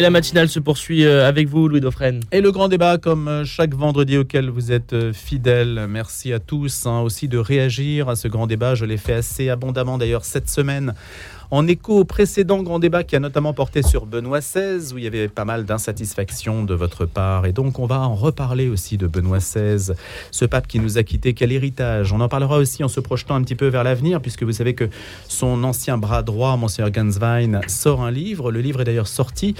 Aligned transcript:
Et 0.00 0.02
la 0.02 0.08
matinale 0.08 0.48
se 0.48 0.58
poursuit 0.58 1.04
euh, 1.04 1.28
avec 1.28 1.46
vous, 1.46 1.68
Louis 1.68 1.82
Dauphren. 1.82 2.20
Et 2.32 2.40
le 2.40 2.50
grand 2.52 2.68
débat, 2.68 2.96
comme 2.96 3.28
euh, 3.28 3.44
chaque 3.44 3.74
vendredi 3.74 4.16
auquel 4.16 4.48
vous 4.48 4.72
êtes 4.72 4.94
euh, 4.94 5.12
fidèles. 5.12 5.84
Merci 5.90 6.32
à 6.32 6.38
tous 6.38 6.86
hein, 6.86 7.00
aussi 7.00 7.28
de 7.28 7.36
réagir 7.36 8.08
à 8.08 8.16
ce 8.16 8.26
grand 8.26 8.46
débat. 8.46 8.74
Je 8.74 8.86
l'ai 8.86 8.96
fait 8.96 9.12
assez 9.12 9.50
abondamment 9.50 9.98
d'ailleurs 9.98 10.24
cette 10.24 10.48
semaine 10.48 10.94
en 11.50 11.66
écho 11.66 11.98
au 11.98 12.04
précédent 12.04 12.62
grand 12.62 12.78
débat 12.78 13.02
qui 13.02 13.16
a 13.16 13.20
notamment 13.20 13.52
porté 13.52 13.82
sur 13.82 14.06
Benoît 14.06 14.38
XVI, 14.38 14.92
où 14.92 14.98
il 14.98 15.04
y 15.04 15.06
avait 15.06 15.28
pas 15.28 15.44
mal 15.44 15.64
d'insatisfaction 15.64 16.62
de 16.64 16.74
votre 16.74 17.06
part. 17.06 17.46
Et 17.46 17.52
donc, 17.52 17.78
on 17.78 17.86
va 17.86 18.00
en 18.00 18.14
reparler 18.14 18.68
aussi 18.68 18.96
de 18.96 19.08
Benoît 19.08 19.38
XVI, 19.38 19.94
ce 20.30 20.44
pape 20.44 20.68
qui 20.68 20.78
nous 20.78 20.96
a 20.96 21.02
quitté. 21.02 21.34
Quel 21.34 21.50
héritage? 21.50 22.12
On 22.12 22.20
en 22.20 22.28
parlera 22.28 22.58
aussi 22.58 22.84
en 22.84 22.88
se 22.88 23.00
projetant 23.00 23.34
un 23.34 23.42
petit 23.42 23.56
peu 23.56 23.66
vers 23.66 23.82
l'avenir, 23.82 24.20
puisque 24.20 24.44
vous 24.44 24.52
savez 24.52 24.74
que 24.74 24.88
son 25.26 25.64
ancien 25.64 25.98
bras 25.98 26.22
droit, 26.22 26.56
Monseigneur 26.56 26.92
Ganswein, 26.92 27.60
sort 27.66 28.02
un 28.02 28.12
livre. 28.12 28.52
Le 28.52 28.60
livre 28.60 28.82
est 28.82 28.84
d'ailleurs 28.84 29.08
sorti. 29.08 29.56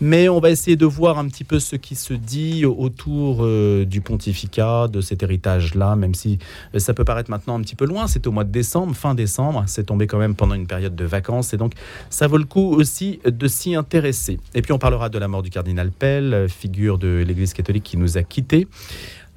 Mais 0.00 0.30
on 0.30 0.40
va 0.40 0.50
essayer 0.50 0.76
de 0.76 0.86
voir 0.86 1.18
un 1.18 1.28
petit 1.28 1.44
peu 1.44 1.60
ce 1.60 1.76
qui 1.76 1.96
se 1.96 2.14
dit 2.14 2.64
autour 2.64 3.44
euh, 3.44 3.84
du 3.84 4.00
pontificat, 4.00 4.88
de 4.88 5.02
cet 5.02 5.22
héritage-là, 5.22 5.96
même 5.96 6.14
si 6.14 6.38
euh, 6.74 6.78
ça 6.78 6.94
peut 6.94 7.04
paraître 7.04 7.30
maintenant 7.30 7.58
un 7.58 7.60
petit 7.60 7.76
peu 7.76 7.84
loin. 7.84 8.06
C'est 8.06 8.26
au 8.26 8.32
mois 8.32 8.44
de 8.44 8.52
décembre, 8.52 8.94
fin 8.94 9.14
décembre. 9.14 9.64
C'est 9.66 9.84
tombé 9.84 10.06
quand 10.06 10.18
même 10.18 10.34
pendant 10.34 10.54
une 10.54 10.66
période 10.66 10.96
de 10.96 11.04
vacances 11.04 11.25
et 11.52 11.56
donc, 11.56 11.72
ça 12.10 12.26
vaut 12.26 12.38
le 12.38 12.44
coup 12.44 12.72
aussi 12.72 13.20
de 13.24 13.48
s'y 13.48 13.74
intéresser. 13.74 14.38
Et 14.54 14.62
puis, 14.62 14.72
on 14.72 14.78
parlera 14.78 15.08
de 15.08 15.18
la 15.18 15.28
mort 15.28 15.42
du 15.42 15.50
cardinal 15.50 15.90
Pell, 15.90 16.46
figure 16.48 16.98
de 16.98 17.24
l'Église 17.26 17.52
catholique 17.52 17.84
qui 17.84 17.96
nous 17.96 18.16
a 18.16 18.22
quittés. 18.22 18.68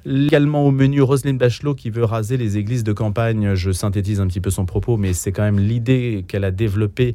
Également 0.06 0.64
au 0.64 0.70
menu, 0.70 1.02
Roselyne 1.02 1.36
Bachelot 1.36 1.74
qui 1.74 1.90
veut 1.90 2.04
raser 2.04 2.36
les 2.36 2.56
églises 2.56 2.84
de 2.84 2.92
campagne. 2.92 3.54
Je 3.54 3.70
synthétise 3.70 4.20
un 4.20 4.26
petit 4.26 4.40
peu 4.40 4.50
son 4.50 4.64
propos, 4.64 4.96
mais 4.96 5.12
c'est 5.12 5.30
quand 5.30 5.42
même 5.42 5.58
l'idée 5.58 6.24
qu'elle 6.26 6.44
a 6.44 6.50
développée 6.50 7.14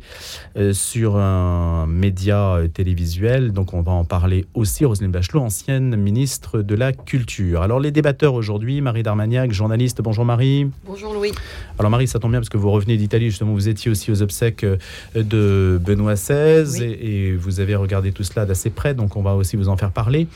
euh, 0.57 0.71
sur 0.71 1.17
un 1.17 1.88
média 1.88 2.55
euh, 2.55 2.67
télévisuel. 2.67 3.54
Donc 3.54 3.73
on 3.73 3.82
va 3.82 3.91
en 3.91 4.04
parler 4.04 4.45
aussi. 4.54 4.85
Roselyne 4.85 5.12
Bachelot, 5.12 5.41
ancienne 5.41 5.95
ministre 5.95 6.62
de 6.62 6.76
la 6.76 6.93
Culture. 6.93 7.62
Alors 7.63 7.79
les 7.79 7.91
débatteurs 7.91 8.35
aujourd'hui, 8.35 8.82
Marie 8.82 9.04
Darmagnac, 9.04 9.51
journaliste. 9.51 10.01
Bonjour 10.04 10.26
Marie. 10.26 10.67
Bonjour 10.85 11.13
Louis. 11.13 11.32
Alors 11.79 11.90
Marie, 11.90 12.07
ça 12.07 12.20
tombe 12.20 12.32
bien 12.32 12.40
parce 12.40 12.49
que 12.49 12.57
vous 12.57 12.71
revenez 12.71 12.98
d'Italie, 12.98 13.29
justement, 13.29 13.54
vous 13.54 13.67
étiez 13.67 13.90
aussi 13.90 14.12
aux 14.12 14.21
obsèques 14.21 14.63
euh, 14.63 14.77
de 15.15 15.79
Benoît 15.84 16.13
XVI 16.13 16.84
et, 16.84 17.29
et 17.29 17.35
vous 17.35 17.60
avez 17.60 17.76
regardé 17.76 18.12
tout 18.12 18.23
cela 18.23 18.45
d'assez 18.45 18.70
près, 18.70 18.93
donc 18.93 19.15
on 19.15 19.21
va 19.21 19.35
aussi 19.35 19.55
vous 19.55 19.70
en 19.70 19.77
faire 19.77 19.91
parler. 19.91 20.27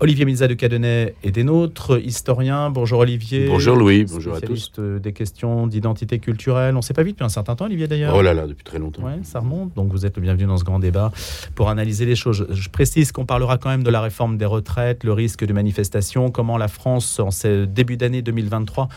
Olivier 0.00 0.26
Milza 0.26 0.48
de 0.48 0.54
Cadenet 0.54 1.14
est 1.22 1.30
des 1.30 1.44
nôtres, 1.44 1.98
historien. 2.04 2.68
Bonjour 2.68 3.00
Olivier. 3.00 3.46
Bonjour 3.46 3.74
Louis, 3.74 4.04
bonjour 4.04 4.34
à 4.34 4.40
tous. 4.40 4.72
des 4.78 5.12
questions 5.14 5.66
d'identité 5.66 6.18
culturelle. 6.18 6.74
On 6.74 6.78
ne 6.78 6.82
s'est 6.82 6.92
pas 6.92 7.02
vu 7.02 7.12
depuis 7.12 7.24
un 7.24 7.30
certain 7.30 7.56
temps, 7.56 7.64
Olivier 7.64 7.86
d'ailleurs. 7.86 8.14
Oh 8.14 8.20
là 8.20 8.34
là, 8.34 8.46
depuis 8.46 8.64
très 8.64 8.78
longtemps. 8.78 9.02
Ouais, 9.02 9.20
ça 9.22 9.40
remonte. 9.40 9.74
Donc 9.74 9.90
vous 9.90 10.04
êtes 10.04 10.16
le 10.16 10.22
bienvenu 10.22 10.44
dans 10.44 10.58
ce 10.58 10.64
grand 10.64 10.78
débat 10.78 11.10
pour 11.54 11.70
analyser 11.70 12.04
les 12.04 12.16
choses. 12.16 12.46
Je 12.50 12.68
précise 12.68 13.12
qu'on 13.12 13.24
parlera 13.24 13.56
quand 13.56 13.70
même 13.70 13.82
de 13.82 13.90
la 13.90 14.02
réforme 14.02 14.36
des 14.36 14.44
retraites, 14.44 15.04
le 15.04 15.12
risque 15.14 15.44
de 15.44 15.52
manifestation, 15.54 16.30
comment 16.30 16.58
la 16.58 16.68
France, 16.68 17.18
en 17.18 17.30
ce 17.30 17.64
début 17.64 17.96
d'année 17.96 18.20
2023, 18.20 18.88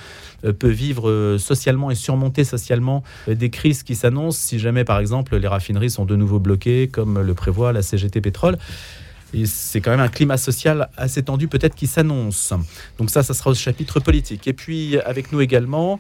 euh, 0.44 0.52
peut 0.52 0.70
vivre 0.70 1.10
euh, 1.10 1.38
socialement 1.38 1.90
et 1.90 1.96
surmonter 1.96 2.44
socialement 2.44 3.02
euh, 3.30 3.36
des 3.36 3.50
crises 3.50 3.84
qui 3.84 3.96
s'annoncent 3.96 4.40
si 4.40 4.60
jamais, 4.60 4.84
par 4.84 5.00
exemple, 5.00 5.38
les 5.38 5.48
raffineries 5.48 5.90
sont 5.90 6.06
de 6.06 6.18
nouveau 6.18 6.40
bloquées, 6.40 6.90
comme 6.90 7.22
le 7.22 7.34
prévoit 7.34 7.72
la 7.72 7.82
CGT 7.82 8.20
Pétrole 8.20 8.58
c'est 9.46 9.82
quand 9.82 9.92
même 9.92 10.00
un 10.00 10.08
climat 10.08 10.38
social 10.38 10.90
assez 10.96 11.24
tendu, 11.24 11.48
peut-être 11.48 11.76
qui 11.76 11.88
s'annonce. 11.88 12.54
Donc 12.98 13.10
ça, 13.10 13.24
ça 13.24 13.34
sera 13.34 13.50
au 13.50 13.54
chapitre 13.54 14.00
politique. 14.00 14.48
Et 14.48 14.54
puis 14.54 14.98
avec 15.00 15.32
nous 15.32 15.42
également 15.42 16.00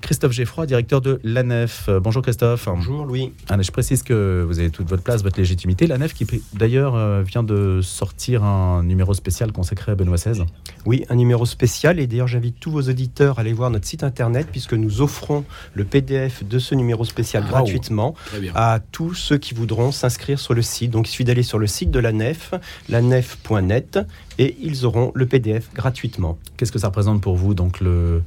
Christophe 0.00 0.32
Geffroy, 0.32 0.66
directeur 0.66 1.00
de 1.00 1.20
l'ANEF. 1.22 1.86
Euh, 1.88 2.00
bonjour 2.00 2.22
Christophe. 2.22 2.66
Bonjour 2.66 3.04
Louis. 3.04 3.32
Ah, 3.48 3.60
je 3.60 3.70
précise 3.70 4.02
que 4.02 4.42
vous 4.46 4.58
avez 4.58 4.70
toute 4.70 4.88
votre 4.88 5.02
place, 5.02 5.22
votre 5.22 5.38
légitimité. 5.38 5.86
L'ANEF 5.86 6.14
qui 6.14 6.26
d'ailleurs 6.54 6.94
euh, 6.94 7.22
vient 7.22 7.42
de 7.42 7.80
sortir 7.82 8.42
un 8.42 8.82
numéro 8.82 9.12
spécial 9.12 9.52
consacré 9.52 9.92
à 9.92 9.94
Benoît 9.94 10.16
XVI. 10.16 10.44
Oui, 10.86 11.04
un 11.10 11.14
numéro 11.14 11.44
spécial. 11.44 12.00
Et 12.00 12.06
d'ailleurs, 12.06 12.26
j'invite 12.26 12.58
tous 12.58 12.70
vos 12.70 12.82
auditeurs 12.82 13.38
à 13.38 13.42
aller 13.42 13.52
voir 13.52 13.70
notre 13.70 13.86
site 13.86 14.02
internet 14.02 14.48
puisque 14.50 14.72
nous 14.72 15.02
offrons 15.02 15.44
le 15.74 15.84
PDF 15.84 16.42
de 16.42 16.58
ce 16.58 16.74
numéro 16.74 17.04
spécial 17.04 17.44
gratuitement 17.44 18.14
à 18.54 18.80
tous 18.92 19.14
ceux 19.14 19.36
qui 19.36 19.52
voudront 19.52 19.92
s'inscrire 19.92 20.40
sur 20.40 20.54
le 20.54 20.62
site. 20.62 20.90
Donc 20.90 21.06
il 21.08 21.10
suffit 21.10 21.24
d'aller 21.24 21.42
sur 21.42 21.58
le 21.58 21.66
site 21.66 21.90
de 21.90 21.98
l'ANEF, 21.98 22.54
lanef.net, 22.88 23.98
et 24.38 24.56
ils 24.60 24.86
auront 24.86 25.12
le 25.14 25.26
PDF 25.26 25.68
gratuitement. 25.74 26.38
Qu'est-ce 26.56 26.72
que 26.72 26.78
ça 26.78 26.88
représente 26.88 27.20
pour 27.20 27.36
vous 27.36 27.54
donc 27.54 27.80
le 27.80 28.22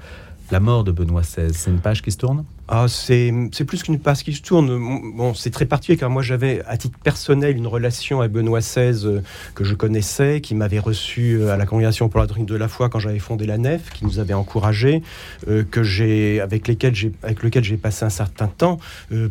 la 0.52 0.60
mort 0.60 0.84
de 0.84 0.92
Benoît 0.92 1.22
XVI, 1.22 1.54
c'est 1.54 1.70
une 1.70 1.80
page 1.80 2.02
qui 2.02 2.12
se 2.12 2.18
tourne? 2.18 2.46
Ah, 2.72 2.86
c'est 2.88 3.34
plus 3.66 3.82
qu'une 3.82 3.98
passe 3.98 4.22
qui 4.22 4.32
se 4.32 4.44
tourne. 4.44 4.68
Bon, 5.16 5.34
c'est 5.34 5.50
très 5.50 5.66
particulier 5.66 5.98
car 5.98 6.12
moi 6.12 6.22
j'avais 6.22 6.62
à 6.68 6.78
titre 6.78 7.00
personnel 7.00 7.58
une 7.58 7.66
relation 7.66 8.20
avec 8.20 8.32
Benoît 8.32 8.60
XVI 8.60 9.08
euh, 9.08 9.22
que 9.56 9.64
je 9.64 9.74
connaissais, 9.74 10.40
qui 10.40 10.54
m'avait 10.54 10.78
reçu 10.78 11.34
euh, 11.34 11.52
à 11.52 11.58
la 11.58 11.66
congrégation 11.66 12.10
pour 12.10 12.20
la 12.20 12.28
doctrine 12.28 12.46
de 12.46 12.56
la 12.56 12.68
foi 12.68 12.88
quand 12.90 13.00
j'avais 13.00 13.18
fondé 13.18 13.48
la 13.48 13.58
nef, 13.58 13.90
qui 13.90 14.06
nous 14.06 14.20
avait 14.20 14.36
encouragés, 14.36 15.02
euh, 15.48 15.64
que 15.64 15.82
j'ai 15.82 16.42
avec 16.42 16.68
lesquels 16.68 16.94
j'ai 16.94 17.12
avec 17.24 17.42
lequel 17.42 17.64
j'ai 17.64 17.76
passé 17.76 18.06
un 18.06 18.12
certain 18.12 18.48
temps. 18.48 18.78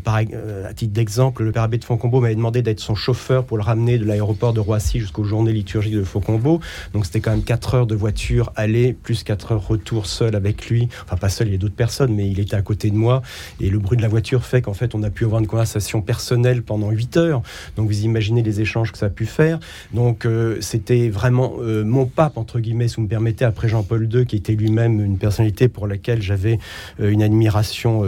par, 0.02 0.16
à 0.16 0.74
titre 0.74 0.92
d'exemple, 0.92 1.44
le 1.44 1.52
père 1.52 1.62
abbé 1.62 1.78
de 1.78 1.84
Faucombeau 1.84 2.20
m'avait 2.20 2.34
demandé 2.34 2.62
d'être 2.62 2.80
son 2.80 2.96
chauffeur 2.96 3.44
pour 3.44 3.56
le 3.56 3.62
ramener 3.62 3.98
de 3.98 4.04
l'aéroport 4.04 4.52
de 4.52 4.58
Roissy 4.58 4.98
jusqu'aux 4.98 5.22
journées 5.22 5.52
liturgiques 5.52 5.94
de 5.94 6.02
Faucombeau. 6.02 6.58
Donc 6.92 7.06
c'était 7.06 7.20
quand 7.20 7.30
même 7.30 7.44
4 7.44 7.74
heures 7.76 7.86
de 7.86 7.94
voiture 7.94 8.52
aller 8.56 8.94
plus 8.94 9.22
4 9.22 9.52
heures 9.52 9.68
retour 9.68 10.06
seul 10.06 10.34
avec 10.34 10.68
lui. 10.68 10.88
Enfin 11.04 11.16
pas 11.16 11.28
seul, 11.28 11.46
il 11.46 11.52
y 11.52 11.54
a 11.54 11.58
d'autres 11.58 11.76
personnes, 11.76 12.16
mais 12.16 12.28
il 12.28 12.40
était 12.40 12.56
à 12.56 12.62
côté 12.62 12.90
de 12.90 12.96
moi. 12.96 13.22
Et 13.60 13.70
le 13.70 13.78
bruit 13.78 13.96
de 13.96 14.02
la 14.02 14.08
voiture 14.08 14.44
fait 14.44 14.62
qu'en 14.62 14.74
fait, 14.74 14.94
on 14.94 15.02
a 15.02 15.10
pu 15.10 15.24
avoir 15.24 15.40
une 15.40 15.46
conversation 15.46 16.02
personnelle 16.02 16.62
pendant 16.62 16.90
8 16.90 17.16
heures. 17.16 17.42
Donc, 17.76 17.88
vous 17.88 18.04
imaginez 18.04 18.42
les 18.42 18.60
échanges 18.60 18.92
que 18.92 18.98
ça 18.98 19.06
a 19.06 19.10
pu 19.10 19.26
faire. 19.26 19.58
Donc, 19.92 20.24
euh, 20.24 20.58
c'était 20.60 21.08
vraiment 21.08 21.56
euh, 21.60 21.84
mon 21.84 22.06
pape, 22.06 22.36
entre 22.36 22.60
guillemets, 22.60 22.88
si 22.88 22.96
vous 22.96 23.02
me 23.02 23.08
permettez, 23.08 23.44
après 23.44 23.68
Jean-Paul 23.68 24.08
II, 24.12 24.26
qui 24.26 24.36
était 24.36 24.54
lui-même 24.54 25.04
une 25.04 25.18
personnalité 25.18 25.68
pour 25.68 25.86
laquelle 25.86 26.22
j'avais 26.22 26.58
euh, 27.00 27.10
une 27.10 27.22
admiration 27.22 28.04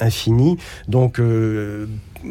infinie. 0.00 0.56
Donc, 0.88 1.20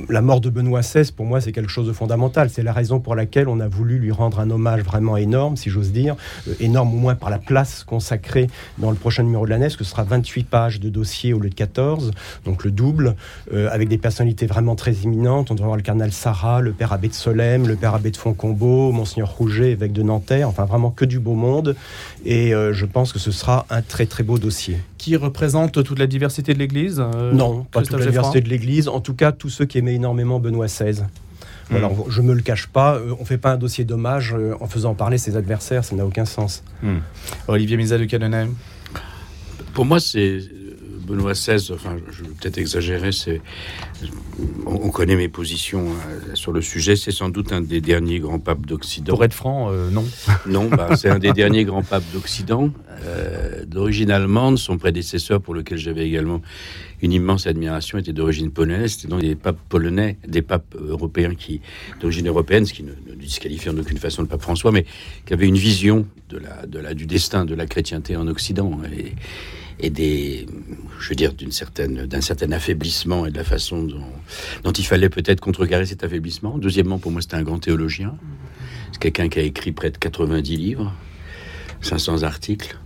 la 0.10 0.22
mort 0.22 0.42
de 0.42 0.50
Benoît 0.50 0.82
XVI, 0.82 1.12
pour 1.12 1.26
moi, 1.26 1.42
c'est 1.42 1.52
quelque 1.52 1.72
chose 1.72 1.88
de 1.88 1.94
fondamental. 1.94 2.50
C'est 2.50 2.64
la 2.64 2.74
raison 2.74 3.00
pour 3.00 3.16
laquelle 3.16 3.48
on 3.48 3.60
a 3.60 3.68
voulu 3.68 4.00
lui 4.00 4.12
rendre 4.12 4.40
un 4.40 4.50
hommage 4.50 4.82
vraiment 4.82 5.18
énorme, 5.18 5.58
si 5.58 5.70
j'ose 5.70 5.92
dire. 5.92 6.16
Euh, 6.48 6.54
énorme 6.60 6.94
au 6.94 6.98
moins 6.98 7.16
par 7.16 7.30
la 7.30 7.40
place 7.40 7.84
consacrée 7.84 8.48
dans 8.78 8.92
le 8.92 8.98
prochain 8.98 9.24
numéro 9.24 9.46
de 9.46 9.50
la 9.50 9.58
NES, 9.58 9.70
que 9.70 9.84
ce 9.84 9.92
sera 9.92 10.04
28 10.04 10.44
pages 10.44 10.80
de 10.80 10.90
dossier 10.90 11.34
au 11.34 11.40
lieu 11.40 11.50
de 11.50 11.56
14, 11.56 12.12
donc 12.46 12.64
le 12.64 12.72
double, 12.72 13.16
euh, 13.54 13.70
avec 13.72 13.90
des 13.90 13.98
personnalités 13.98 14.46
vraiment 14.46 14.76
très 14.76 14.94
imminentes. 14.94 15.52
On 15.52 15.56
devrait 15.56 15.66
avoir 15.66 15.78
le 15.78 15.84
cardinal 15.84 16.12
Sarah, 16.12 16.62
le 16.62 16.72
père 16.72 16.94
abbé 16.94 17.08
de 17.08 17.14
Solem, 17.14 17.68
le 17.68 17.76
père 17.76 17.94
abbé 17.94 18.12
de 18.12 18.18
Foncombeau, 18.18 18.92
Monseigneur 18.92 19.30
Rouget, 19.30 19.72
évêque 19.72 19.94
de 19.94 20.04
Nanterre, 20.04 20.50
enfin 20.50 20.66
vraiment 20.66 20.92
que 20.92 21.06
du 21.06 21.20
beau 21.20 21.34
monde. 21.34 21.76
Et 22.26 22.54
euh, 22.54 22.74
je 22.74 22.86
pense 22.86 23.14
que 23.14 23.20
ce 23.20 23.32
sera 23.32 23.66
un 23.70 23.82
très 23.82 24.06
très 24.06 24.24
beau 24.24 24.38
dossier. 24.38 24.78
Qui 25.00 25.16
représente 25.16 25.84
toute 25.84 25.98
la 25.98 26.06
diversité 26.06 26.54
de 26.54 26.60
l'Église 26.60 27.04
Non, 27.34 27.64
pas 27.64 27.82
toute 27.82 27.98
la 27.98 28.06
diversité 28.06 28.42
de 28.42 28.50
l'Église. 28.50 28.88
En 28.88 29.00
tout 29.00 29.16
cas, 29.16 29.32
tous 29.32 29.50
ceux 29.50 29.66
qui 29.66 29.80
aimait 29.80 29.96
énormément 29.96 30.40
Benoît 30.40 30.68
XVI. 30.68 31.02
Hmm. 31.70 31.76
Alors, 31.76 32.12
je 32.12 32.22
me 32.22 32.34
le 32.34 32.42
cache 32.42 32.68
pas, 32.68 32.96
euh, 32.96 33.16
on 33.20 33.26
fait 33.26 33.38
pas 33.38 33.52
un 33.52 33.58
dossier 33.58 33.86
d'hommage 33.86 34.34
euh, 34.34 34.56
en 34.60 34.68
faisant 34.68 34.96
parler 34.96 35.18
ses 35.18 35.38
adversaires, 35.38 35.84
ça 35.84 35.96
n'a 35.96 36.06
aucun 36.06 36.26
sens. 36.26 36.64
Hmm. 36.82 36.98
Olivier 37.48 37.78
Misa 37.78 37.98
de 37.98 38.08
Pour 39.74 39.86
moi, 39.86 40.00
c'est 40.00 40.40
Benoît 41.10 41.34
XVI, 41.34 41.72
enfin, 41.74 41.98
je 42.12 42.22
vais 42.22 42.30
peut-être 42.30 42.60
exagérer, 42.60 43.12
c'est, 43.12 43.42
on, 44.68 44.90
connaît 44.92 45.16
mes 45.16 45.28
positions 45.28 45.88
euh, 45.88 46.36
sur 46.36 46.52
le 46.52 46.62
sujet, 46.62 46.96
c'est 46.96 47.12
sans 47.12 47.30
doute 47.30 47.52
un 47.52 47.62
des 47.62 47.82
derniers 47.82 48.20
grands 48.20 48.38
papes 48.38 48.66
d'Occident. 48.68 49.14
Pour 49.14 49.24
être 49.24 49.34
franc, 49.34 49.72
euh, 49.72 49.90
non. 49.90 50.06
Non, 50.46 50.70
bah, 50.70 50.96
c'est 50.96 51.10
un 51.10 51.18
des 51.18 51.34
derniers 51.34 51.66
grands 51.66 51.82
papes 51.82 52.04
d'Occident, 52.14 52.70
euh, 53.06 53.66
d'origine 53.66 54.12
allemande. 54.12 54.60
Son 54.60 54.78
prédécesseur, 54.78 55.42
pour 55.42 55.56
lequel 55.56 55.80
j'avais 55.80 56.06
également 56.06 56.42
une 57.02 57.12
immense 57.12 57.48
admiration, 57.48 57.98
était 57.98 58.14
d'origine 58.14 58.52
polonaise. 58.52 58.92
C'était 58.94 59.08
donc 59.08 59.22
des 59.22 59.36
papes 59.36 59.60
polonais, 59.68 60.20
des 60.28 60.44
papes 60.44 60.76
européens 60.80 61.34
qui, 61.34 61.60
d'origine 62.02 62.28
européenne, 62.28 62.68
ce 62.68 62.74
qui 62.74 62.84
ne, 62.84 62.92
ne 62.92 63.16
disqualifie 63.16 63.70
en 63.70 63.78
aucune 63.80 63.98
façon 63.98 64.22
le 64.22 64.28
pape 64.28 64.42
François, 64.42 64.72
mais 64.72 64.86
qui 65.26 65.34
avait 65.34 65.48
une 65.48 65.58
vision 65.58 66.06
de 66.30 66.38
la, 66.38 66.68
de 66.68 66.78
la, 66.78 66.94
du 66.94 67.08
destin 67.08 67.46
de 67.46 67.56
la 67.56 67.66
chrétienté 67.66 68.16
en 68.16 68.28
Occident. 68.28 68.80
Et, 68.96 69.14
et 69.80 69.90
des, 69.90 70.46
je 71.00 71.10
veux 71.10 71.16
dire, 71.16 71.34
d'une 71.34 71.52
certaine, 71.52 72.06
d'un 72.06 72.22
certain 72.22 72.52
affaiblissement 72.52 73.26
et 73.26 73.32
de 73.32 73.38
la 73.38 73.44
façon 73.44 73.84
dont, 73.84 74.04
dont 74.64 74.72
il 74.72 74.86
fallait 74.86 75.10
peut-être 75.10 75.40
contrecarrer 75.40 75.86
cet 75.86 76.04
affaiblissement. 76.04 76.58
Deuxièmement, 76.58 77.00
pour 77.00 77.12
moi, 77.12 77.22
c'était 77.22 77.36
un 77.36 77.44
grand 77.44 77.60
théologien. 77.60 78.16
C'est 78.92 79.00
quelqu'un 79.00 79.30
qui 79.30 79.40
a 79.40 79.44
écrit 79.44 79.72
près 79.72 79.92
de 79.92 79.98
90 79.98 80.58
livres, 80.58 80.94
500 81.82 82.24
articles. 82.24 82.78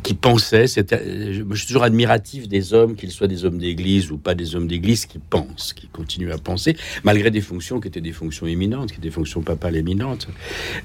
Qui 0.00 0.14
pensait. 0.14 0.66
C'était, 0.66 1.32
je 1.32 1.54
suis 1.54 1.66
toujours 1.66 1.82
admiratif 1.82 2.48
des 2.48 2.72
hommes, 2.74 2.96
qu'ils 2.96 3.10
soient 3.10 3.28
des 3.28 3.44
hommes 3.44 3.58
d'église 3.58 4.10
ou 4.10 4.18
pas 4.18 4.34
des 4.34 4.56
hommes 4.56 4.66
d'église, 4.66 5.06
qui 5.06 5.18
pensent, 5.18 5.72
qui 5.72 5.88
continuent 5.88 6.32
à 6.32 6.38
penser, 6.38 6.76
malgré 7.04 7.30
des 7.30 7.40
fonctions 7.40 7.80
qui 7.80 7.88
étaient 7.88 8.00
des 8.00 8.12
fonctions 8.12 8.46
éminentes, 8.46 8.88
qui 8.88 8.94
étaient 8.94 9.08
des 9.08 9.10
fonctions 9.10 9.42
papales 9.42 9.76
éminentes. 9.76 10.28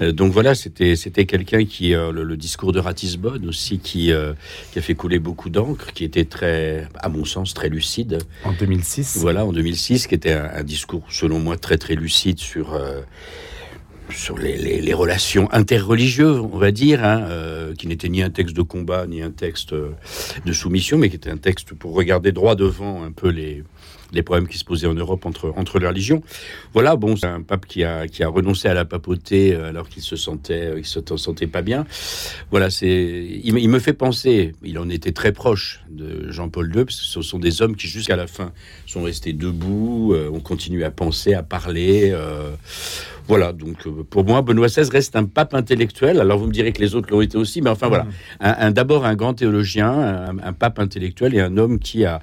Euh, 0.00 0.12
donc 0.12 0.32
voilà, 0.32 0.54
c'était 0.54 0.96
c'était 0.96 1.26
quelqu'un 1.26 1.64
qui 1.64 1.94
euh, 1.94 2.12
le, 2.12 2.36
discours 2.36 2.72
de 2.72 2.78
Ratisbonne 2.78 3.48
aussi 3.48 3.78
qui 3.78 4.12
euh, 4.12 4.32
qui 4.72 4.78
a 4.78 4.82
fait 4.82 4.94
couler 4.94 5.18
beaucoup 5.18 5.50
d'encre, 5.50 5.92
qui 5.92 6.04
était 6.04 6.24
très, 6.24 6.86
à 7.00 7.08
mon 7.08 7.24
sens, 7.24 7.54
très 7.54 7.68
lucide. 7.68 8.18
En 8.44 8.52
2006. 8.52 9.18
Voilà, 9.18 9.44
en 9.44 9.52
2006, 9.52 10.06
qui 10.06 10.14
était 10.14 10.32
un, 10.32 10.62
discours 10.62 11.04
selon 11.10 11.38
moi 11.38 11.56
très 11.56 11.78
très 11.78 11.94
lucide 11.94 12.38
sur 12.38 12.78
sur 14.10 14.38
les, 14.38 14.94
relations 14.94 15.48
interreligieuses, 15.52 16.38
on 16.38 16.58
va 16.58 16.70
dire, 16.70 17.04
hein, 17.04 17.22
euh, 17.28 17.74
qui 17.74 17.86
n'était 17.86 18.08
ni 18.08 18.22
un 18.22 18.30
texte 18.30 18.56
de 18.56 18.62
combat, 18.62 19.06
ni 19.06 19.22
un 19.22 19.30
texte 19.30 19.72
euh, 19.72 19.90
de 20.44 20.52
soumission, 20.52 20.98
mais 20.98 21.08
qui 21.08 21.16
était 21.16 21.30
un 21.30 21.36
texte 21.36 21.74
pour 21.74 21.94
regarder 21.94 22.32
droit 22.32 22.54
devant 22.54 23.04
un 23.04 23.12
peu 23.12 23.28
les, 23.28 23.62
problèmes 24.22 24.48
qui 24.48 24.58
se 24.58 24.64
posaient 24.64 24.86
en 24.86 24.94
Europe 24.94 25.26
entre, 25.26 25.52
entre 25.56 25.78
les 25.78 25.86
religions. 25.86 26.22
Voilà, 26.72 26.96
bon, 26.96 27.16
c'est 27.16 27.26
un 27.26 27.42
pape 27.42 27.66
qui 27.66 27.84
a, 27.84 28.08
qui 28.08 28.22
a 28.22 28.28
renoncé 28.28 28.66
à 28.66 28.74
la 28.74 28.84
papauté 28.84 29.54
euh, 29.54 29.68
alors 29.68 29.88
qu'il 29.88 30.02
se 30.02 30.16
sentait, 30.16 30.72
il 30.78 30.86
se 30.86 31.00
sentait 31.16 31.46
pas 31.46 31.62
bien. 31.62 31.86
Voilà, 32.50 32.70
c'est, 32.70 33.40
il, 33.44 33.68
me 33.68 33.78
fait 33.78 33.92
penser, 33.92 34.54
il 34.64 34.78
en 34.78 34.88
était 34.88 35.12
très 35.12 35.32
proche 35.32 35.80
de 35.90 36.30
Jean-Paul 36.30 36.74
II, 36.74 36.84
parce 36.84 36.98
que 36.98 37.06
ce 37.06 37.22
sont 37.22 37.38
des 37.38 37.62
hommes 37.62 37.76
qui 37.76 37.86
jusqu'à 37.86 38.16
la 38.16 38.26
fin 38.26 38.52
sont 38.86 39.02
restés 39.02 39.32
debout, 39.32 40.14
ont 40.32 40.40
continué 40.40 40.84
à 40.84 40.90
penser, 40.90 41.34
à 41.34 41.42
parler. 41.42 42.14
Voilà, 43.28 43.52
donc 43.52 43.86
euh, 43.86 44.04
pour 44.08 44.24
moi, 44.24 44.40
Benoît 44.40 44.68
XVI 44.68 44.88
reste 44.90 45.14
un 45.14 45.26
pape 45.26 45.52
intellectuel. 45.52 46.18
Alors 46.18 46.38
vous 46.38 46.46
me 46.46 46.52
direz 46.52 46.72
que 46.72 46.80
les 46.80 46.94
autres 46.94 47.10
l'ont 47.10 47.20
été 47.20 47.36
aussi, 47.36 47.60
mais 47.60 47.68
enfin 47.68 47.88
voilà, 47.88 48.04
mm. 48.04 48.10
un, 48.40 48.70
d'abord 48.70 49.04
un 49.04 49.14
grand 49.14 49.34
théologien, 49.34 50.32
un, 50.42 50.52
pape 50.54 50.78
intellectuel 50.78 51.34
et 51.34 51.40
un 51.40 51.58
homme 51.58 51.78
qui 51.78 52.06
a, 52.06 52.20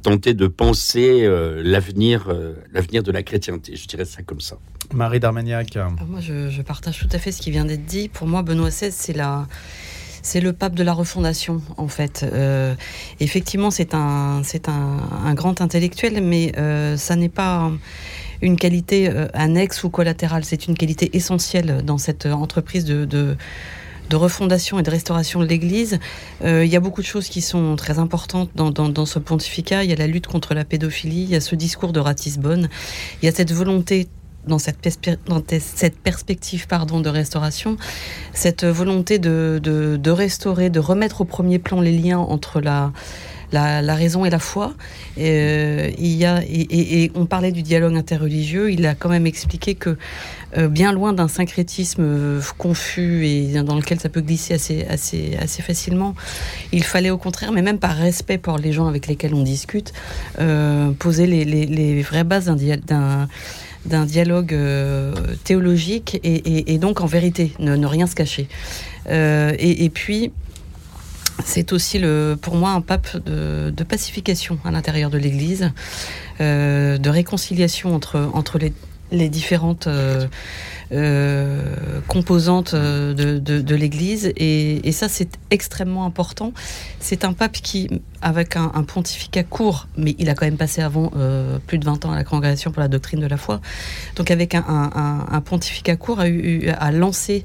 tenté 0.00 0.32
de 0.32 0.46
penser 0.46 1.24
euh, 1.24 1.60
l'avenir, 1.64 2.26
euh, 2.28 2.54
l'avenir 2.72 3.02
de 3.02 3.10
la 3.10 3.24
chrétienté. 3.24 3.74
Je 3.74 3.88
dirais 3.88 4.04
ça 4.04 4.22
comme 4.22 4.40
ça. 4.40 4.56
Marie 4.92 5.18
d'Armagnac. 5.18 5.76
Ah, 5.76 5.88
moi, 6.06 6.20
je, 6.20 6.62
partage 6.62 7.00
tout 7.00 7.08
à 7.10 7.18
fait 7.18 7.32
ce 7.32 7.42
qui 7.42 7.50
vient 7.50 7.64
d'être 7.64 7.84
dit. 7.84 8.08
Pour 8.08 8.28
moi, 8.28 8.42
Benoît 8.42 8.68
XVI, 8.68 8.92
c'est 8.92 9.12
la 9.12 9.46
c'est 10.22 10.40
le 10.40 10.54
pape 10.54 10.74
de 10.74 10.82
la 10.82 10.94
refondation, 10.94 11.60
en 11.76 11.88
fait. 11.88 12.24
effectivement, 13.20 13.70
c'est 13.70 13.92
un, 13.92 14.40
c'est 14.42 14.70
un, 14.70 15.34
grand 15.34 15.60
intellectuel, 15.60 16.22
mais 16.22 16.50
ça 16.96 17.14
n'est 17.14 17.28
pas 17.28 17.70
une 18.44 18.56
qualité 18.56 19.08
euh, 19.08 19.26
annexe 19.34 19.82
ou 19.84 19.90
collatérale, 19.90 20.44
c'est 20.44 20.66
une 20.66 20.76
qualité 20.76 21.16
essentielle 21.16 21.82
dans 21.84 21.98
cette 21.98 22.26
entreprise 22.26 22.84
de, 22.84 23.04
de 24.10 24.16
refondation 24.16 24.78
et 24.78 24.82
de 24.82 24.90
restauration 24.90 25.40
de 25.40 25.46
l'Église. 25.46 25.98
Euh, 26.44 26.64
il 26.64 26.70
y 26.70 26.76
a 26.76 26.80
beaucoup 26.80 27.00
de 27.00 27.06
choses 27.06 27.28
qui 27.28 27.40
sont 27.40 27.76
très 27.76 27.98
importantes 27.98 28.50
dans, 28.54 29.06
ce 29.06 29.18
pontificat. 29.18 29.84
Il 29.84 29.90
y 29.90 29.92
a 29.92 29.96
la 29.96 30.06
lutte 30.06 30.26
contre 30.26 30.54
la 30.54 30.64
pédophilie, 30.64 31.22
il 31.24 31.30
y 31.30 31.36
a 31.36 31.40
ce 31.40 31.54
discours 31.54 31.92
de 31.92 32.00
Ratisbonne, 32.00 32.68
il 33.22 33.26
y 33.26 33.28
a 33.28 33.32
cette 33.32 33.52
volonté 33.52 34.08
dans 34.46 34.58
cette, 34.58 34.78
dans 35.26 35.42
cette 35.48 35.98
perspective 35.98 36.66
pardon, 36.66 37.00
de 37.00 37.08
restauration, 37.08 37.78
cette 38.34 38.64
volonté 38.64 39.18
de, 39.18 39.58
de, 39.62 40.10
restaurer, 40.10 40.68
de 40.68 40.80
remettre 40.80 41.22
au 41.22 41.24
premier 41.24 41.58
plan 41.58 41.80
les 41.80 41.96
liens 41.96 42.18
entre 42.18 42.60
la, 42.60 42.92
la, 43.54 43.94
raison 43.94 44.24
et 44.24 44.30
la 44.30 44.38
foi. 44.38 44.74
Euh, 45.18 45.90
il 45.98 46.14
y 46.14 46.24
a, 46.24 46.42
et, 46.46 47.10
on 47.14 47.26
parlait 47.26 47.52
du 47.52 47.62
dialogue 47.62 47.94
interreligieux, 47.96 48.72
il 48.72 48.86
a 48.86 48.94
quand 48.94 49.08
même 49.08 49.26
expliqué 49.26 49.74
que 49.74 49.96
euh, 50.56 50.68
bien 50.68 50.92
loin 50.92 51.12
d'un 51.12 51.28
syncrétisme 51.28 52.02
euh, 52.02 52.40
confus 52.58 53.26
et 53.26 53.62
dans 53.62 53.76
lequel 53.76 54.00
ça 54.00 54.08
peut 54.08 54.20
glisser 54.20 54.54
assez, 54.54 54.84
assez, 54.88 55.36
assez 55.40 55.62
facilement, 55.62 56.14
il 56.72 56.84
fallait 56.84 57.10
au 57.10 57.18
contraire, 57.18 57.52
mais 57.52 57.62
même 57.62 57.78
par 57.78 57.96
respect 57.96 58.38
pour 58.38 58.58
les 58.58 58.72
gens 58.72 58.86
avec 58.86 59.06
lesquels 59.06 59.34
on 59.34 59.42
discute, 59.42 59.92
poser 60.98 61.26
les, 61.26 62.02
vraies 62.02 62.24
bases 62.24 62.46
d'un 62.46 63.28
d'un 63.86 64.06
dialogue 64.06 64.56
théologique 65.44 66.18
et, 66.24 66.78
donc 66.78 67.02
en 67.02 67.06
vérité, 67.06 67.52
ne, 67.58 67.86
rien 67.86 68.06
se 68.06 68.14
cacher. 68.14 68.48
et, 69.10 69.90
puis, 69.92 70.32
c'est 71.42 71.72
aussi 71.72 71.98
le, 71.98 72.36
pour 72.40 72.54
moi 72.54 72.70
un 72.70 72.80
pape 72.80 73.16
de, 73.26 73.72
pacification 73.84 74.58
à 74.64 74.70
l'intérieur 74.70 75.10
de 75.10 75.18
l'Église, 75.18 75.70
euh, 76.40 76.96
de 76.96 77.10
réconciliation 77.10 77.94
entre, 77.94 78.30
entre 78.32 78.58
les, 78.58 78.72
les 79.10 79.28
différentes 79.28 79.86
euh, 79.86 80.26
euh, 80.92 82.00
composantes 82.08 82.74
de, 82.74 83.12
de, 83.38 83.74
l'Église. 83.74 84.32
Et, 84.36 84.88
et, 84.88 84.92
ça, 84.92 85.08
c'est 85.08 85.38
extrêmement 85.50 86.06
important. 86.06 86.52
C'est 86.98 87.24
un 87.24 87.34
pape 87.34 87.52
qui, 87.52 87.90
avec 88.22 88.56
un, 88.56 88.68
pontificat 88.84 89.42
court, 89.42 89.88
mais 89.98 90.14
il 90.18 90.30
a 90.30 90.34
quand 90.34 90.46
même 90.46 90.56
passé 90.56 90.80
avant 90.82 91.12
plus 91.66 91.78
de 91.78 91.84
20 91.84 92.06
ans 92.06 92.12
à 92.12 92.16
la 92.16 92.24
Congrégation 92.24 92.70
pour 92.70 92.80
la 92.80 92.88
doctrine 92.88 93.20
de 93.20 93.26
la 93.26 93.36
foi, 93.36 93.60
donc 94.16 94.30
avec 94.30 94.54
un, 94.54 94.64
un, 94.64 95.40
pontificat 95.42 95.96
court, 95.96 96.20
a, 96.20 96.28
eu, 96.28 96.68
a 96.68 96.90
lancé 96.90 97.44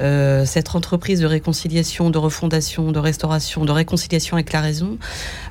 euh, 0.00 0.44
cette 0.44 0.74
entreprise 0.74 1.20
de 1.20 1.26
réconciliation, 1.26 2.10
de 2.10 2.18
refondation, 2.18 2.90
de 2.90 2.98
restauration, 2.98 3.64
de 3.64 3.70
réconciliation 3.70 4.36
avec 4.36 4.52
la 4.52 4.60
raison, 4.60 4.98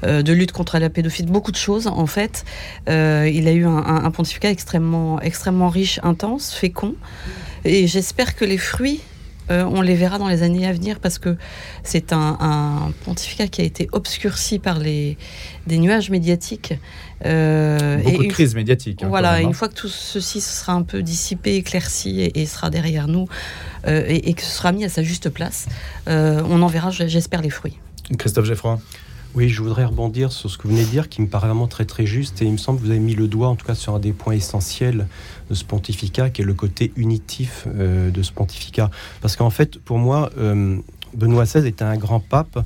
euh, 0.04 0.22
de 0.22 0.34
lutte 0.34 0.52
contre 0.52 0.78
la 0.80 0.90
pédophilie, 0.90 1.32
beaucoup 1.32 1.52
de 1.52 1.58
choses 1.58 1.88
en 1.88 2.08
fait. 2.08 2.44
Euh, 2.90 3.30
il 3.34 3.48
a 3.48 3.54
eu 3.54 3.66
un, 3.66 4.12
pontificat 4.12 4.50
extrêmement, 4.50 5.22
extrêmement 5.22 5.70
riche, 5.70 6.00
intense, 6.04 6.52
fécond, 6.52 6.96
et 7.64 7.88
j'espère 7.88 8.36
que 8.36 8.46
les 8.46 8.58
fruits 8.58 9.02
on 9.50 9.82
les 9.82 9.94
verra 9.94 10.18
dans 10.18 10.30
les 10.30 10.42
années 10.42 10.66
à 10.66 10.72
venir 10.72 11.00
parce 11.00 11.20
que 11.20 11.36
c'est 11.84 12.12
un, 12.12 12.92
pontificat 13.06 13.48
qui 13.48 13.62
a 13.62 13.66
été 13.66 13.88
obscurci 13.92 14.58
par 14.58 14.80
les, 14.80 15.16
des 15.68 15.78
nuages 15.78 16.10
médiatiques. 16.10 16.74
Beaucoup 17.24 18.24
de 18.24 18.28
crises 18.30 18.56
médiatiques. 18.56 19.04
Hein, 19.04 19.08
voilà, 19.08 19.42
une 19.42 19.50
hein. 19.50 19.54
fois 19.54 19.70
que 19.70 19.76
tout 19.76 19.88
ceci 19.88 20.42
sera 20.42 20.74
un 20.74 20.84
peu 20.84 21.02
dissipé, 21.02 21.56
éclairci 21.56 22.32
et 22.34 22.46
sera 22.46 22.70
derrière 22.70 23.08
nous, 23.08 23.28
euh, 23.88 24.04
et, 24.08 24.34
que 24.34 24.42
ce 24.42 24.50
sera 24.50 24.72
mis 24.72 24.86
à 24.86 24.90
sa 24.90 25.04
juste 25.04 25.30
place. 25.30 25.68
Euh, 26.08 26.42
on 26.50 26.62
en 26.62 26.68
verra, 26.68 26.92
j'espère, 26.92 27.42
les 27.42 27.50
fruits. 27.50 27.80
Christophe 28.18 28.46
Geffroy 28.46 28.80
oui, 29.36 29.50
je 29.50 29.64
voudrais 29.64 29.86
rebondir 29.86 30.32
sur 30.32 30.48
ce 30.48 30.60
que 30.60 30.68
vous 30.68 30.76
venez 30.76 30.86
de 30.86 30.92
dire, 30.92 31.10
qui 31.10 31.20
me 31.20 31.28
paraît 31.28 31.48
vraiment 31.48 31.66
très 31.66 31.86
très 31.86 32.06
juste, 32.06 32.44
et 32.44 32.46
il 32.46 32.52
me 32.52 32.58
semble 32.58 32.80
que 32.80 32.86
vous 32.86 32.92
avez 32.92 33.00
mis 33.00 33.16
le 33.16 33.28
doigt, 33.28 33.48
en 33.48 33.56
tout 33.56 33.66
cas, 33.66 33.74
sur 33.74 33.96
un 33.96 34.00
des 34.00 34.14
points 34.14 34.36
essentiels 34.36 35.08
de 35.50 35.56
ce 35.56 35.64
pontificat, 35.64 36.30
qui 36.30 36.44
est 36.44 36.46
le 36.46 36.54
côté 36.54 36.94
unitif 36.98 37.66
euh, 37.66 38.12
de 38.12 38.22
ce 38.22 38.32
pontificat. 38.32 38.92
Parce 39.22 39.36
qu'en 39.36 39.50
fait, 39.50 39.80
pour 39.80 39.98
moi, 39.98 40.30
Benoît 41.16 41.46
XVI 41.46 41.66
était 41.66 41.84
un 41.84 41.98
grand 41.98 42.20
pape, 42.20 42.60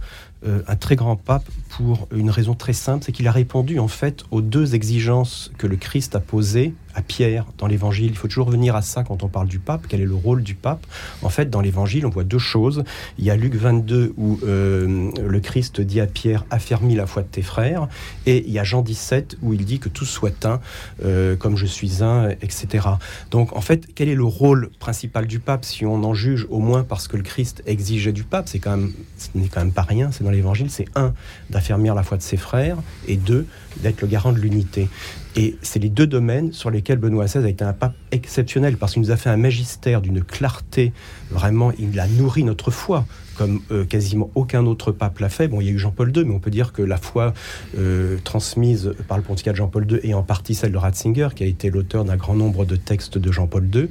un 0.45 0.75
très 0.75 0.97
grand 0.97 1.15
pape, 1.15 1.45
pour 1.77 2.07
une 2.11 2.31
raison 2.31 2.55
très 2.55 2.73
simple, 2.73 3.03
c'est 3.05 3.11
qu'il 3.11 3.27
a 3.27 3.31
répondu 3.31 3.77
en 3.77 3.87
fait 3.87 4.23
aux 4.31 4.41
deux 4.41 4.73
exigences 4.73 5.51
que 5.59 5.67
le 5.67 5.75
Christ 5.75 6.15
a 6.15 6.19
posées 6.19 6.73
à 6.95 7.03
Pierre 7.03 7.45
dans 7.59 7.67
l'évangile. 7.67 8.07
Il 8.07 8.17
faut 8.17 8.27
toujours 8.27 8.47
revenir 8.47 8.75
à 8.75 8.81
ça 8.81 9.03
quand 9.03 9.21
on 9.21 9.27
parle 9.27 9.47
du 9.47 9.59
pape. 9.59 9.85
Quel 9.87 10.01
est 10.01 10.05
le 10.05 10.15
rôle 10.15 10.41
du 10.41 10.55
pape? 10.55 10.83
En 11.21 11.29
fait, 11.29 11.51
dans 11.51 11.61
l'évangile, 11.61 12.07
on 12.07 12.09
voit 12.09 12.23
deux 12.23 12.39
choses. 12.39 12.83
Il 13.19 13.25
y 13.25 13.29
a 13.29 13.35
Luc 13.35 13.53
22 13.53 14.15
où 14.17 14.39
euh, 14.43 15.11
le 15.23 15.39
Christ 15.39 15.79
dit 15.79 16.01
à 16.01 16.07
Pierre 16.07 16.45
Affermis 16.49 16.95
la 16.95 17.05
foi 17.05 17.21
de 17.21 17.27
tes 17.27 17.43
frères. 17.43 17.87
Et 18.25 18.43
il 18.47 18.51
y 18.51 18.57
a 18.57 18.63
Jean 18.63 18.81
17 18.81 19.37
où 19.43 19.53
il 19.53 19.63
dit 19.63 19.77
que 19.77 19.89
tout 19.89 20.05
soit 20.05 20.47
un, 20.47 20.59
euh, 21.05 21.35
comme 21.35 21.55
je 21.55 21.67
suis 21.67 22.01
un, 22.01 22.29
etc. 22.29 22.87
Donc, 23.29 23.55
en 23.55 23.61
fait, 23.61 23.85
quel 23.93 24.09
est 24.09 24.15
le 24.15 24.25
rôle 24.25 24.71
principal 24.79 25.27
du 25.27 25.37
pape 25.37 25.65
si 25.65 25.85
on 25.85 26.03
en 26.03 26.15
juge 26.15 26.47
au 26.49 26.59
moins 26.59 26.83
parce 26.83 27.07
que 27.07 27.15
le 27.15 27.23
Christ 27.23 27.61
exigeait 27.67 28.11
du 28.11 28.23
pape? 28.23 28.49
C'est 28.49 28.57
quand 28.57 28.75
même, 28.75 28.91
ce 29.19 29.27
n'est 29.35 29.49
quand 29.49 29.61
même 29.61 29.71
pas 29.71 29.83
rien. 29.83 30.09
C'est 30.11 30.23
dans 30.23 30.31
l'évangile. 30.31 30.71
C'est 30.71 30.87
un 30.95 31.13
d'affermir 31.51 31.66
la 31.69 32.03
foi 32.03 32.17
de 32.17 32.21
ses 32.21 32.37
frères 32.37 32.77
et 33.07 33.17
deux 33.17 33.45
d'être 33.77 34.01
le 34.01 34.07
garant 34.07 34.31
de 34.31 34.39
l'unité. 34.39 34.87
Et 35.35 35.57
c'est 35.61 35.79
les 35.79 35.89
deux 35.89 36.07
domaines 36.07 36.51
sur 36.51 36.71
lesquels 36.71 36.97
Benoît 36.97 37.25
XVI 37.25 37.45
a 37.45 37.49
été 37.49 37.63
un 37.63 37.73
pape 37.73 37.95
exceptionnel, 38.11 38.77
parce 38.77 38.93
qu'il 38.93 39.01
nous 39.01 39.11
a 39.11 39.17
fait 39.17 39.29
un 39.29 39.37
magistère 39.37 40.01
d'une 40.01 40.23
clarté, 40.23 40.93
vraiment, 41.29 41.71
il 41.77 41.99
a 41.99 42.07
nourri 42.07 42.43
notre 42.43 42.71
foi 42.71 43.05
comme 43.37 43.61
euh, 43.71 43.85
quasiment 43.85 44.29
aucun 44.35 44.65
autre 44.65 44.91
pape 44.91 45.19
l'a 45.19 45.29
fait. 45.29 45.47
Bon, 45.47 45.61
il 45.61 45.67
y 45.67 45.69
a 45.69 45.73
eu 45.73 45.77
Jean-Paul 45.77 46.15
II, 46.15 46.25
mais 46.25 46.33
on 46.33 46.39
peut 46.39 46.51
dire 46.51 46.73
que 46.73 46.81
la 46.81 46.97
foi 46.97 47.33
euh, 47.77 48.17
transmise 48.23 48.93
par 49.07 49.17
le 49.17 49.23
pontificat 49.23 49.51
de 49.51 49.57
Jean-Paul 49.57 49.89
II 49.89 49.99
est 50.03 50.13
en 50.13 50.23
partie 50.23 50.55
celle 50.55 50.71
de 50.71 50.77
Ratzinger, 50.77 51.29
qui 51.35 51.43
a 51.43 51.47
été 51.47 51.69
l'auteur 51.69 52.03
d'un 52.03 52.15
grand 52.15 52.35
nombre 52.35 52.65
de 52.65 52.75
textes 52.75 53.17
de 53.17 53.31
Jean-Paul 53.31 53.69
II. 53.73 53.89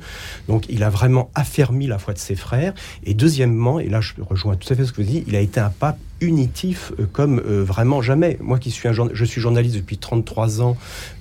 Donc, 0.48 0.66
il 0.68 0.82
a 0.82 0.90
vraiment 0.90 1.30
affermi 1.34 1.86
la 1.86 1.98
foi 1.98 2.14
de 2.14 2.18
ses 2.18 2.34
frères. 2.34 2.74
Et 3.04 3.14
deuxièmement, 3.14 3.78
et 3.78 3.88
là 3.88 4.00
je 4.00 4.14
rejoins 4.20 4.56
tout 4.56 4.72
à 4.72 4.76
fait 4.76 4.84
ce 4.84 4.92
que 4.92 5.02
vous 5.02 5.08
dites, 5.08 5.24
il 5.26 5.36
a 5.36 5.40
été 5.40 5.60
un 5.60 5.70
pape 5.70 5.98
unitif 6.20 6.92
euh, 6.98 7.06
comme 7.12 7.40
vraiment 7.40 8.02
jamais. 8.02 8.38
Moi 8.40 8.58
qui 8.58 8.70
suis 8.70 8.88
un 8.88 8.92
je 8.92 9.24
suis 9.24 9.40
journaliste 9.40 9.76
depuis 9.76 9.98
33 9.98 10.62
ans 10.62 10.76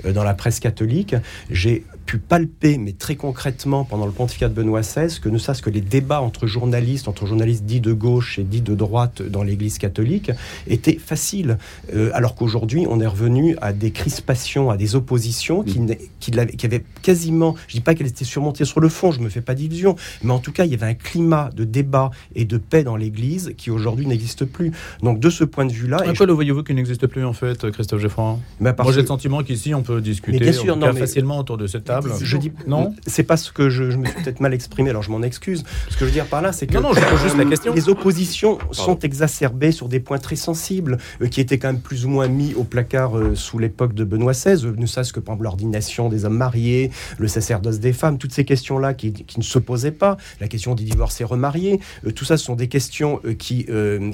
dans 0.06 0.24
la 0.24 0.34
presse 0.34 0.60
catholique, 0.60 1.16
j'ai 1.50 1.84
pu 2.06 2.18
palper, 2.18 2.78
mais 2.78 2.94
très 2.94 3.16
concrètement, 3.16 3.84
pendant 3.84 4.06
le 4.06 4.12
pontificat 4.12 4.50
de 4.50 4.54
Benoît 4.54 4.82
XVI, 4.82 5.20
que 5.20 5.30
ne 5.30 5.38
sache 5.38 5.62
que 5.62 5.70
les 5.70 5.82
débats 5.82 6.22
entre 6.22 6.48
journalistes, 6.48 7.08
entre 7.08 7.26
journalistes 7.26 7.66
dits 7.66 7.82
de 7.82 7.94
gauche 7.94 8.40
et 8.40 8.44
dits 8.44 8.62
de 8.62 8.76
droite 8.76 9.22
dans 9.22 9.44
l'Église 9.44 9.78
catholique, 9.78 10.32
étaient 10.68 10.98
faciles. 10.98 11.58
Euh, 11.94 12.12
alors 12.14 12.36
qu'aujourd'hui, 12.36 12.86
on 12.90 13.00
est 13.00 13.08
revenu 13.08 13.58
à 13.62 13.74
des 13.74 13.92
crispations, 13.92 14.70
à 14.70 14.78
des 14.78 14.96
oppositions 14.96 15.64
qui, 15.64 15.80
qui, 16.20 16.32
qui 16.32 16.66
avaient 16.66 16.84
quasiment, 17.02 17.56
je 17.68 17.74
ne 17.74 17.80
dis 17.80 17.82
pas 17.82 17.96
qu'elles 17.96 18.08
étaient 18.08 18.26
surmontées 18.26 18.66
sur 18.66 18.80
le 18.80 18.90
fond, 18.90 19.12
je 19.12 19.20
ne 19.20 19.26
me 19.26 19.30
fais 19.30 19.42
pas 19.42 19.56
d'illusions, 19.56 19.96
mais 20.24 20.32
en 20.32 20.40
tout 20.40 20.52
cas, 20.52 20.66
il 20.66 20.72
y 20.72 20.76
avait 20.76 20.86
un 20.86 20.94
climat 20.94 21.50
de 21.56 21.64
débat 21.64 22.12
et 22.36 22.46
de 22.46 22.58
paix 22.58 22.84
dans 22.84 22.96
l'Église 22.96 23.54
qui 23.58 23.72
aujourd'hui 23.72 24.06
n'existe 24.06 24.46
plus. 24.46 24.72
Donc 25.02 25.20
de 25.20 25.30
ce 25.30 25.44
point 25.44 25.66
de 25.66 25.74
vue-là... 25.74 25.98
À 26.06 26.14
quoi 26.14 26.26
le 26.26 26.34
voyez-vous 26.34 26.64
qui 26.64 26.74
n'existe 26.74 27.08
plus 27.08 27.26
en 27.26 27.34
fait, 27.34 27.70
Christophe 27.72 28.02
Geffroy? 28.02 28.40
Moi 28.60 28.74
j'ai 28.92 29.02
le 29.02 29.08
sentiment 29.08 29.44
qu'ici 29.44 29.74
on 29.74 29.84
peut 29.84 30.02
discuter 30.02 30.40
bien 30.40 30.52
sûr, 30.52 30.76
non, 30.76 30.94
facilement 30.94 31.40
autour 31.40 31.58
de 31.58 31.68
cette 31.68 31.86
table. 31.86 31.95
Je 32.22 32.38
dis 32.38 32.52
non. 32.68 32.94
C'est 33.06 33.24
pas 33.24 33.38
ce 33.38 33.52
que 33.52 33.70
je, 33.70 33.84
me 33.84 34.06
suis 34.06 34.24
peut-être 34.24 34.40
mal 34.40 34.54
exprimé, 34.54 34.90
alors 34.90 35.04
je 35.04 35.12
m'en 35.12 35.22
excuse. 35.22 35.64
Ce 35.90 35.94
que 35.94 36.02
je 36.02 36.06
veux 36.06 36.12
dire 36.12 36.26
par 36.26 36.42
là, 36.42 36.52
c'est 36.52 36.68
que 36.68 36.74
non, 36.74 36.82
non, 36.82 36.94
je 36.94 37.02
pose 37.02 37.22
juste 37.22 37.38
la 37.38 37.46
question. 37.46 37.74
les 37.74 37.90
oppositions 37.90 38.58
sont 38.72 39.00
exacerbées 39.00 39.72
sur 39.72 39.90
des 39.90 40.00
points 40.00 40.18
très 40.18 40.36
sensibles 40.36 40.98
euh, 41.22 41.28
qui 41.28 41.42
étaient 41.42 41.58
quand 41.58 41.68
même 41.68 41.82
plus 41.82 42.06
ou 42.06 42.10
moins 42.10 42.28
mis 42.28 42.54
au 42.54 42.64
placard 42.64 43.18
euh, 43.18 43.36
sous 43.36 43.60
l'époque 43.60 43.94
de 43.94 44.04
Benoît 44.04 44.34
XVI, 44.34 44.66
ne 44.78 44.86
serait-ce 44.86 45.14
que 45.14 45.20
par 45.20 45.36
l'ordination 45.36 46.10
des 46.10 46.26
hommes 46.26 46.38
mariés, 46.38 46.92
le 47.18 47.28
sacerdoce 47.28 47.80
des 47.80 47.94
femmes, 47.94 48.18
toutes 48.18 48.34
ces 48.34 48.46
questions-là 48.46 48.94
qui, 48.94 49.14
qui, 49.14 49.40
ne 49.40 49.44
se 49.44 49.60
posaient 49.60 49.92
pas, 49.92 50.18
la 50.40 50.48
question 50.48 50.76
des 50.76 50.84
divorcés 50.84 51.24
remariés, 51.24 51.80
euh, 52.06 52.12
tout 52.12 52.26
ça 52.26 52.38
ce 52.38 52.46
sont 52.46 52.56
des 52.56 52.68
questions 52.68 53.22
qui, 53.38 53.68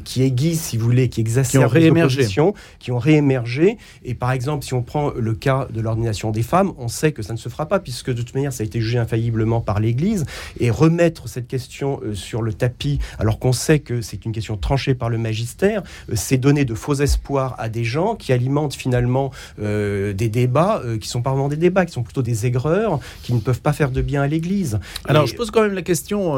qui 0.04 0.24
aiguisent, 0.24 0.62
si 0.62 0.78
vous 0.78 0.86
voulez, 0.86 1.10
qui 1.10 1.22
exacerbent 1.22 1.52
qui 1.52 1.58
ont 1.66 1.80
réémergé. 1.80 2.28
qui 2.80 2.92
ont 2.92 3.00
réémergé. 3.00 3.78
Et 4.04 4.14
par 4.14 4.32
exemple, 4.32 4.66
si 4.66 4.74
on 4.74 4.82
prend 4.82 5.12
le 5.12 5.34
cas 5.34 5.68
de 5.74 5.82
l'ordination 5.82 6.32
des 6.32 6.44
femmes, 6.44 6.74
on 6.78 6.88
sait 6.88 7.12
que 7.12 7.22
ça 7.22 7.34
ne 7.34 7.38
se 7.38 7.50
fera 7.50 7.68
pas, 7.68 7.71
puisque 7.80 8.12
de 8.12 8.22
toute 8.22 8.36
manière, 8.36 8.54
ça 8.54 8.64
a 8.64 8.66
été 8.66 8.82
jugé 8.82 8.98
infailliblement 8.98 9.62
par 9.62 9.80
l'Église. 9.80 10.26
Et 10.60 10.70
remettre 10.70 11.28
cette 11.28 11.48
question 11.48 12.00
euh, 12.04 12.14
sur 12.14 12.42
le 12.42 12.54
tapis, 12.54 13.00
alors 13.20 13.40
qu'on 13.40 13.54
sait 13.54 13.80
que 13.80 14.02
c'est 14.02 14.26
une 14.26 14.32
question 14.32 14.58
tranchée 14.58 14.96
par 14.96 15.10
le 15.10 15.18
magistère, 15.18 15.84
euh, 16.10 16.14
c'est 16.16 16.38
donner 16.38 16.66
de 16.66 16.76
faux 16.76 16.96
espoirs 16.96 17.56
à 17.58 17.70
des 17.70 17.84
gens 17.84 18.16
qui 18.16 18.34
alimentent 18.34 18.76
finalement 18.76 19.32
euh, 19.62 20.14
des 20.14 20.30
débats 20.30 20.82
qui 21.00 21.08
sont 21.08 21.22
pas 21.22 21.32
vraiment 21.32 21.50
des 21.50 21.58
débats, 21.58 21.86
qui 21.86 21.94
sont 21.94 22.04
plutôt 22.04 22.22
des 22.22 22.46
aigreurs, 22.46 23.00
qui 23.24 23.34
ne 23.34 23.40
peuvent 23.40 23.62
pas 23.62 23.74
faire 23.74 23.92
de 23.92 24.02
bien 24.02 24.22
à 24.22 24.28
l'Église. 24.28 24.80
Alors, 25.08 25.26
je 25.26 25.36
pose 25.36 25.52
quand 25.52 25.62
même 25.62 25.74
la 25.74 25.82
question. 25.82 26.36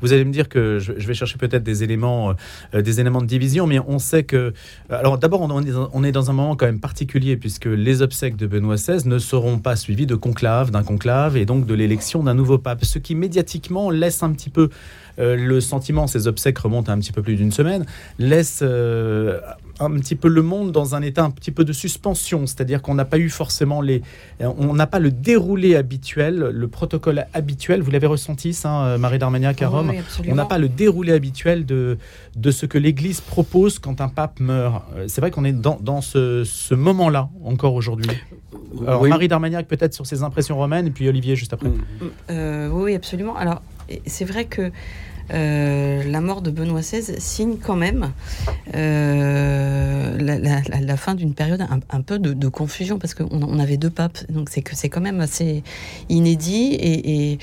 vous 0.00 0.12
allez 0.12 0.24
me 0.24 0.32
dire 0.32 0.48
que 0.48 0.78
je, 0.78 0.92
vais 0.92 1.14
chercher 1.14 1.38
peut-être 1.38 1.62
des 1.62 1.82
éléments, 1.82 2.34
des 2.72 3.00
éléments 3.00 3.20
de 3.20 3.26
division, 3.26 3.66
mais 3.66 3.78
on 3.78 3.98
sait 3.98 4.24
que. 4.24 4.52
Alors, 4.90 5.18
d'abord, 5.18 5.42
on, 5.42 6.04
est 6.04 6.12
dans 6.12 6.30
un 6.30 6.32
moment 6.32 6.56
quand 6.56 6.66
même 6.66 6.80
particulier 6.80 7.36
puisque 7.36 7.66
les 7.66 8.02
obsèques 8.02 8.36
de 8.36 8.46
Benoît 8.46 8.76
XVI 8.76 9.06
ne 9.06 9.18
seront 9.18 9.58
pas 9.58 9.76
suivies 9.76 10.06
de 10.06 10.14
conclave, 10.14 10.63
d'un 10.70 10.82
conclave 10.82 11.36
et 11.36 11.46
donc 11.46 11.66
de 11.66 11.74
l'élection 11.74 12.22
d'un 12.22 12.34
nouveau 12.34 12.58
pape, 12.58 12.84
ce 12.84 12.98
qui 12.98 13.14
médiatiquement 13.14 13.90
laisse 13.90 14.22
un 14.22 14.32
petit 14.32 14.50
peu 14.50 14.70
euh, 15.18 15.36
le 15.36 15.60
sentiment, 15.60 16.06
ces 16.06 16.26
obsèques 16.26 16.58
remontent 16.58 16.90
à 16.90 16.94
un 16.94 16.98
petit 16.98 17.12
peu 17.12 17.22
plus 17.22 17.36
d'une 17.36 17.52
semaine, 17.52 17.84
laisse 18.18 18.60
euh, 18.62 19.40
un 19.80 19.90
petit 19.92 20.14
peu 20.14 20.28
le 20.28 20.42
monde 20.42 20.72
dans 20.72 20.94
un 20.94 21.02
état 21.02 21.24
un 21.24 21.30
petit 21.30 21.50
peu 21.50 21.64
de 21.64 21.72
suspension, 21.72 22.46
c'est-à-dire 22.46 22.82
qu'on 22.82 22.94
n'a 22.94 23.04
pas 23.04 23.18
eu 23.18 23.28
forcément 23.28 23.80
les, 23.80 24.02
on 24.40 24.74
n'a 24.74 24.86
pas 24.86 24.98
le 24.98 25.10
déroulé 25.10 25.76
habituel, 25.76 26.36
le 26.52 26.68
protocole 26.68 27.26
habituel. 27.34 27.82
Vous 27.82 27.90
l'avez 27.90 28.06
ressenti, 28.06 28.52
ça, 28.54 28.84
euh, 28.86 28.98
Marie 28.98 29.18
d'Armagnac 29.18 29.62
à 29.62 29.68
Rome. 29.68 29.92
on 30.28 30.34
n'a 30.34 30.44
pas 30.44 30.58
le 30.58 30.68
déroulé 30.68 31.12
habituel 31.12 31.66
de 31.66 31.98
de 32.36 32.50
ce 32.50 32.66
que 32.66 32.78
l'Église 32.78 33.20
propose 33.20 33.78
quand 33.78 34.00
un 34.00 34.08
pape 34.08 34.40
meurt. 34.40 34.84
C'est 35.06 35.20
vrai 35.20 35.30
qu'on 35.30 35.44
est 35.44 35.52
dans, 35.52 35.78
dans 35.80 36.00
ce, 36.00 36.42
ce 36.44 36.74
moment-là 36.74 37.28
encore 37.44 37.74
aujourd'hui. 37.74 38.10
Alors 38.86 39.06
Marie 39.06 39.28
d'Armagnac 39.28 39.68
peut-être 39.68 39.94
sur 39.94 40.06
ses 40.06 40.22
impressions 40.22 40.56
romaines 40.56 40.88
et 40.88 40.90
puis 40.90 41.08
Olivier 41.08 41.36
juste 41.36 41.52
après. 41.52 41.70
oui, 42.72 42.94
absolument. 42.94 43.36
Alors 43.36 43.62
c'est 44.06 44.24
vrai 44.24 44.44
que 44.44 44.72
euh, 45.32 46.02
la 46.04 46.20
mort 46.20 46.42
de 46.42 46.50
Benoît 46.50 46.80
XVI 46.80 47.18
signe 47.18 47.56
quand 47.56 47.76
même 47.76 48.12
euh, 48.74 50.18
la, 50.18 50.96
fin 50.96 51.14
d'une 51.14 51.32
période 51.32 51.64
un, 51.90 52.00
peu 52.02 52.18
de, 52.18 52.48
confusion 52.48 52.98
parce 52.98 53.14
qu'on 53.14 53.28
on 53.30 53.58
avait 53.58 53.78
deux 53.78 53.90
papes, 53.90 54.18
donc 54.30 54.50
c'est 54.50 54.60
que 54.60 54.76
c'est 54.76 54.90
quand 54.90 55.00
même 55.00 55.20
assez 55.20 55.62
inédit 56.08 56.74
et, 56.74 57.38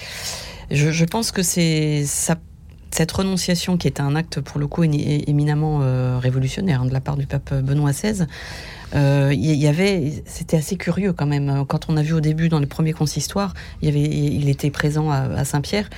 je, 0.70 1.06
pense 1.06 1.32
que 1.32 1.42
c'est 1.44 2.06
cette 2.06 3.12
renonciation 3.12 3.78
qui 3.78 3.88
est 3.88 4.00
un 4.00 4.16
acte 4.16 4.40
pour 4.40 4.60
le 4.60 4.68
coup 4.68 4.84
éminemment 4.84 5.80
euh, 5.82 6.18
révolutionnaire 6.20 6.84
hein, 6.84 6.86
de 6.86 6.94
la 6.94 7.02
part 7.02 7.18
du 7.18 7.26
pape 7.26 7.54
Benoît 7.54 7.92
XVI. 7.92 8.26
Y, 8.94 9.68
avait, 9.68 10.24
c'était 10.26 10.58
assez 10.58 10.76
curieux 10.76 11.14
quand 11.14 11.26
même. 11.26 11.66
Quand 11.68 11.90
on 11.90 11.98
a 11.98 12.04
vu 12.04 12.14
au 12.14 12.22
début 12.22 12.48
dans 12.48 12.60
les 12.60 12.68
premiers 12.68 12.94
consistoires, 12.94 13.54
il 13.82 14.50
était 14.50 14.70
présent 14.70 15.10
à 15.10 15.44
Saint-Pierre 15.46 15.90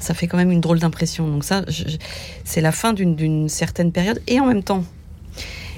ça 0.00 0.14
fait 0.14 0.26
quand 0.26 0.36
même 0.36 0.50
une 0.50 0.60
drôle 0.60 0.80
d'impression. 0.80 1.28
Donc 1.28 1.44
ça, 1.44 1.64
c'est 2.44 2.60
la 2.60 2.72
fin 2.72 2.92
d'une 2.92 3.48
certaine 3.48 3.92
période. 3.92 4.20
Et 4.26 4.40
en 4.40 4.46
même 4.46 4.62
temps, 4.62 4.84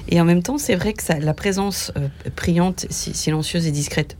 et 0.09 0.19
en 0.19 0.25
même 0.25 0.43
temps, 0.43 0.57
c'est 0.57 0.75
vrai 0.75 0.93
que 0.93 1.03
la 1.19 1.33
présence 1.33 1.91
euh, 1.97 2.07
priante, 2.35 2.85
silencieuse 2.89 3.67
et 3.67 3.71
discrète, 3.71 4.17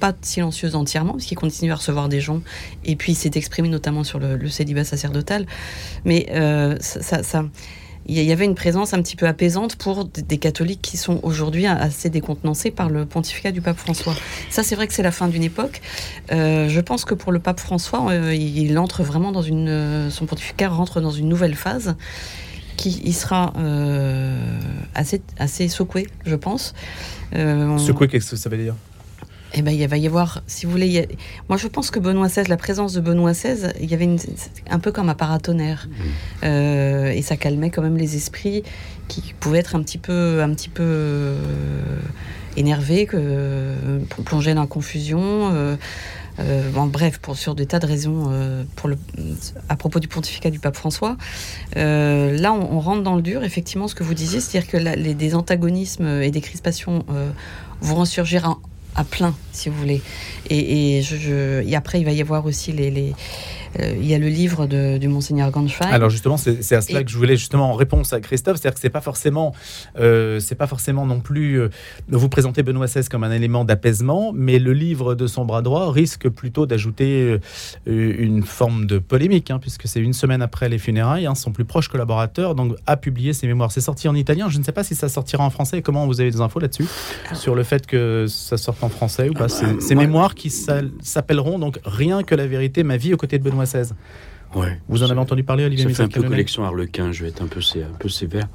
pas 0.00 0.12
silencieuse 0.20 0.74
entièrement, 0.74 1.12
parce 1.12 1.26
qu'il 1.26 1.38
continue 1.38 1.72
à 1.72 1.76
recevoir 1.76 2.08
des 2.08 2.20
gens, 2.20 2.42
et 2.84 2.96
puis 2.96 3.12
il 3.12 3.14
s'est 3.14 3.30
exprimé 3.34 3.68
notamment 3.68 4.04
sur 4.04 4.18
le, 4.18 4.48
célibat 4.48 4.84
sacerdotal, 4.84 5.46
mais 6.04 6.26
euh, 6.32 6.76
ça, 6.80 7.22
ça 7.22 7.44
il 8.06 8.22
y 8.22 8.32
avait 8.32 8.44
une 8.44 8.54
présence 8.54 8.94
un 8.94 9.02
petit 9.02 9.16
peu 9.16 9.26
apaisante 9.26 9.76
pour 9.76 10.04
des 10.04 10.38
catholiques 10.38 10.82
qui 10.82 10.96
sont 10.96 11.20
aujourd'hui 11.22 11.66
assez 11.66 12.10
décontenancés 12.10 12.70
par 12.70 12.88
le 12.88 13.06
pontificat 13.06 13.52
du 13.52 13.60
pape 13.60 13.76
François. 13.76 14.14
Ça, 14.50 14.62
c'est 14.62 14.74
vrai 14.74 14.86
que 14.86 14.94
c'est 14.94 15.02
la 15.02 15.12
fin 15.12 15.28
d'une 15.28 15.42
époque. 15.42 15.80
Euh, 16.32 16.68
je 16.68 16.80
pense 16.80 17.04
que 17.04 17.14
pour 17.14 17.32
le 17.32 17.38
pape 17.38 17.60
François, 17.60 18.10
euh, 18.10 18.34
il 18.34 18.76
entre 18.78 19.02
vraiment 19.02 19.32
dans 19.32 19.42
une, 19.42 19.68
euh, 19.68 20.10
son 20.10 20.26
pontificat 20.26 20.68
rentre 20.68 21.00
dans 21.00 21.10
une 21.10 21.28
nouvelle 21.28 21.54
phase 21.54 21.94
qui 22.76 23.12
sera 23.12 23.52
assez, 24.94 25.22
assez 25.38 25.68
secoué, 25.68 26.08
je 26.26 26.34
pense. 26.34 26.74
secoué, 27.32 28.08
qu'est-ce 28.08 28.32
que 28.32 28.36
ça 28.36 28.48
veut 28.48 28.56
dire? 28.56 28.74
Eh 29.54 29.62
ben, 29.62 29.72
il 29.72 29.86
va 29.86 29.96
y 29.98 30.06
avoir, 30.06 30.42
si 30.46 30.66
vous 30.66 30.72
voulez, 30.72 31.08
moi 31.48 31.58
je 31.58 31.68
pense 31.68 31.90
que 31.90 31.98
Benoît 31.98 32.28
XVI, 32.28 32.44
la 32.48 32.56
présence 32.56 32.94
de 32.94 33.00
Benoît 33.00 33.32
XVI, 33.32 33.72
il 33.80 33.90
y 33.90 33.94
avait 33.94 34.04
une... 34.04 34.18
un 34.70 34.78
peu 34.78 34.92
comme 34.92 35.08
un 35.08 35.14
paratonnerre, 35.14 35.88
mmh. 35.88 36.44
euh, 36.44 37.10
et 37.10 37.22
ça 37.22 37.36
calmait 37.36 37.70
quand 37.70 37.82
même 37.82 37.96
les 37.96 38.16
esprits 38.16 38.62
qui 39.08 39.34
pouvaient 39.38 39.58
être 39.58 39.76
un 39.76 39.82
petit 39.82 39.98
peu, 39.98 40.42
un 40.42 40.50
petit 40.54 40.70
peu 40.70 40.82
euh, 40.82 41.36
énervés, 42.56 43.06
que, 43.06 43.74
plongés 44.24 44.54
dans 44.54 44.62
la 44.62 44.66
confusion. 44.66 45.50
Euh, 45.52 45.76
bref, 46.86 47.18
pour 47.18 47.36
sur 47.36 47.54
des 47.54 47.66
tas 47.66 47.78
de 47.78 47.86
raisons 47.86 48.32
pour 48.74 48.88
le, 48.88 48.96
à 49.68 49.76
propos 49.76 50.00
du 50.00 50.08
pontificat 50.08 50.48
du 50.48 50.60
pape 50.60 50.76
François. 50.76 51.18
là, 51.76 52.52
on, 52.54 52.80
rentre 52.80 53.02
dans 53.02 53.16
le 53.16 53.22
dur, 53.22 53.44
effectivement, 53.44 53.86
ce 53.86 53.94
que 53.94 54.02
vous 54.02 54.14
disiez, 54.14 54.40
c'est-à-dire 54.40 54.70
que 54.70 54.78
les, 54.78 55.14
des 55.14 55.34
antagonismes 55.34 56.22
et 56.22 56.30
des 56.30 56.40
crispations 56.40 57.04
vont 57.82 57.96
ressurgir 57.96 58.48
en, 58.48 58.58
à 58.94 59.04
plein, 59.04 59.34
si 59.52 59.68
vous 59.68 59.76
voulez. 59.76 60.02
Et, 60.50 60.98
et, 60.98 61.02
je, 61.02 61.62
et 61.62 61.76
après, 61.76 62.00
il 62.00 62.04
va 62.04 62.12
y 62.12 62.20
avoir 62.20 62.44
aussi 62.46 62.72
les, 62.72 63.14
il 63.78 64.06
y 64.06 64.14
a 64.14 64.18
le 64.18 64.28
livre 64.28 64.66
de, 64.66 64.98
du 64.98 65.08
monseigneur 65.08 65.50
Ganschwein. 65.50 65.88
Alors 65.88 66.10
justement, 66.10 66.36
c'est 66.36 66.74
à 66.74 66.80
cela 66.80 67.02
que 67.04 67.10
je 67.10 67.16
voulais 67.16 67.36
justement 67.36 67.70
en 67.70 67.74
réponse 67.74 68.12
à 68.12 68.20
Christophe, 68.20 68.58
c'est-à-dire 68.58 68.74
que 68.74 68.80
c'est 68.80 68.90
pas 68.90 69.00
forcément, 69.00 69.54
euh, 69.98 70.40
c'est 70.40 70.54
pas 70.54 70.66
forcément 70.66 71.06
non 71.06 71.20
plus 71.20 71.60
euh, 71.60 71.68
vous 72.08 72.28
présenter 72.28 72.62
Benoît 72.62 72.86
XVI 72.86 73.08
comme 73.08 73.24
un 73.24 73.30
élément 73.30 73.64
d'apaisement, 73.64 74.32
mais 74.34 74.58
le 74.58 74.72
livre 74.72 75.14
de 75.14 75.26
son 75.26 75.44
bras 75.44 75.62
droit 75.62 75.90
risque 75.90 76.28
plutôt 76.28 76.66
d'ajouter 76.66 77.38
une 77.86 78.42
forme 78.42 78.86
de 78.86 78.98
polémique, 78.98 79.50
hein, 79.50 79.58
puisque 79.58 79.86
c'est 79.86 80.00
une 80.00 80.12
semaine 80.12 80.42
après 80.42 80.68
les 80.68 80.78
funérailles, 80.78 81.26
hein, 81.26 81.34
son 81.34 81.52
plus 81.52 81.64
proche 81.64 81.88
collaborateur 81.88 82.54
donc 82.54 82.76
a 82.86 82.96
publié 82.96 83.32
ses 83.32 83.46
mémoires. 83.46 83.72
C'est 83.72 83.80
sorti 83.80 84.08
en 84.08 84.14
italien. 84.14 84.48
Je 84.48 84.58
ne 84.58 84.64
sais 84.64 84.72
pas 84.72 84.84
si 84.84 84.94
ça 84.94 85.08
sortira 85.08 85.44
en 85.44 85.50
français. 85.50 85.82
Comment 85.82 86.06
vous 86.06 86.20
avez 86.20 86.30
des 86.30 86.40
infos 86.40 86.60
là-dessus 86.60 86.86
sur 87.34 87.54
le 87.54 87.62
fait 87.62 87.86
que 87.86 88.26
ça 88.28 88.56
sorte 88.56 88.82
en 88.82 88.88
français 88.88 89.28
ou 89.28 89.34
pas 89.34 89.48
Ces 89.48 89.94
mémoires 89.94 90.34
qui 90.34 90.50
s'appelleront 90.50 91.58
donc 91.58 91.78
rien 91.84 92.22
que 92.22 92.34
la 92.34 92.46
vérité, 92.46 92.82
ma 92.82 92.96
vie 92.96 93.14
aux 93.14 93.16
côtés 93.16 93.38
de 93.38 93.44
Benoît 93.44 93.61
Ouais. 94.54 94.80
Vous 94.88 95.02
en 95.02 95.10
avez 95.10 95.20
entendu 95.20 95.44
parler, 95.44 95.64
Olivier 95.64 95.88
Ça 95.88 95.94
fait 95.94 96.02
un 96.02 96.08
peu 96.08 96.28
collection 96.28 96.64
Harlequin, 96.64 97.10
je 97.12 97.22
vais 97.22 97.30
être 97.30 97.42
un 97.42 97.46
peu, 97.46 97.60
un 97.60 97.96
peu 97.98 98.08
sévère. 98.08 98.48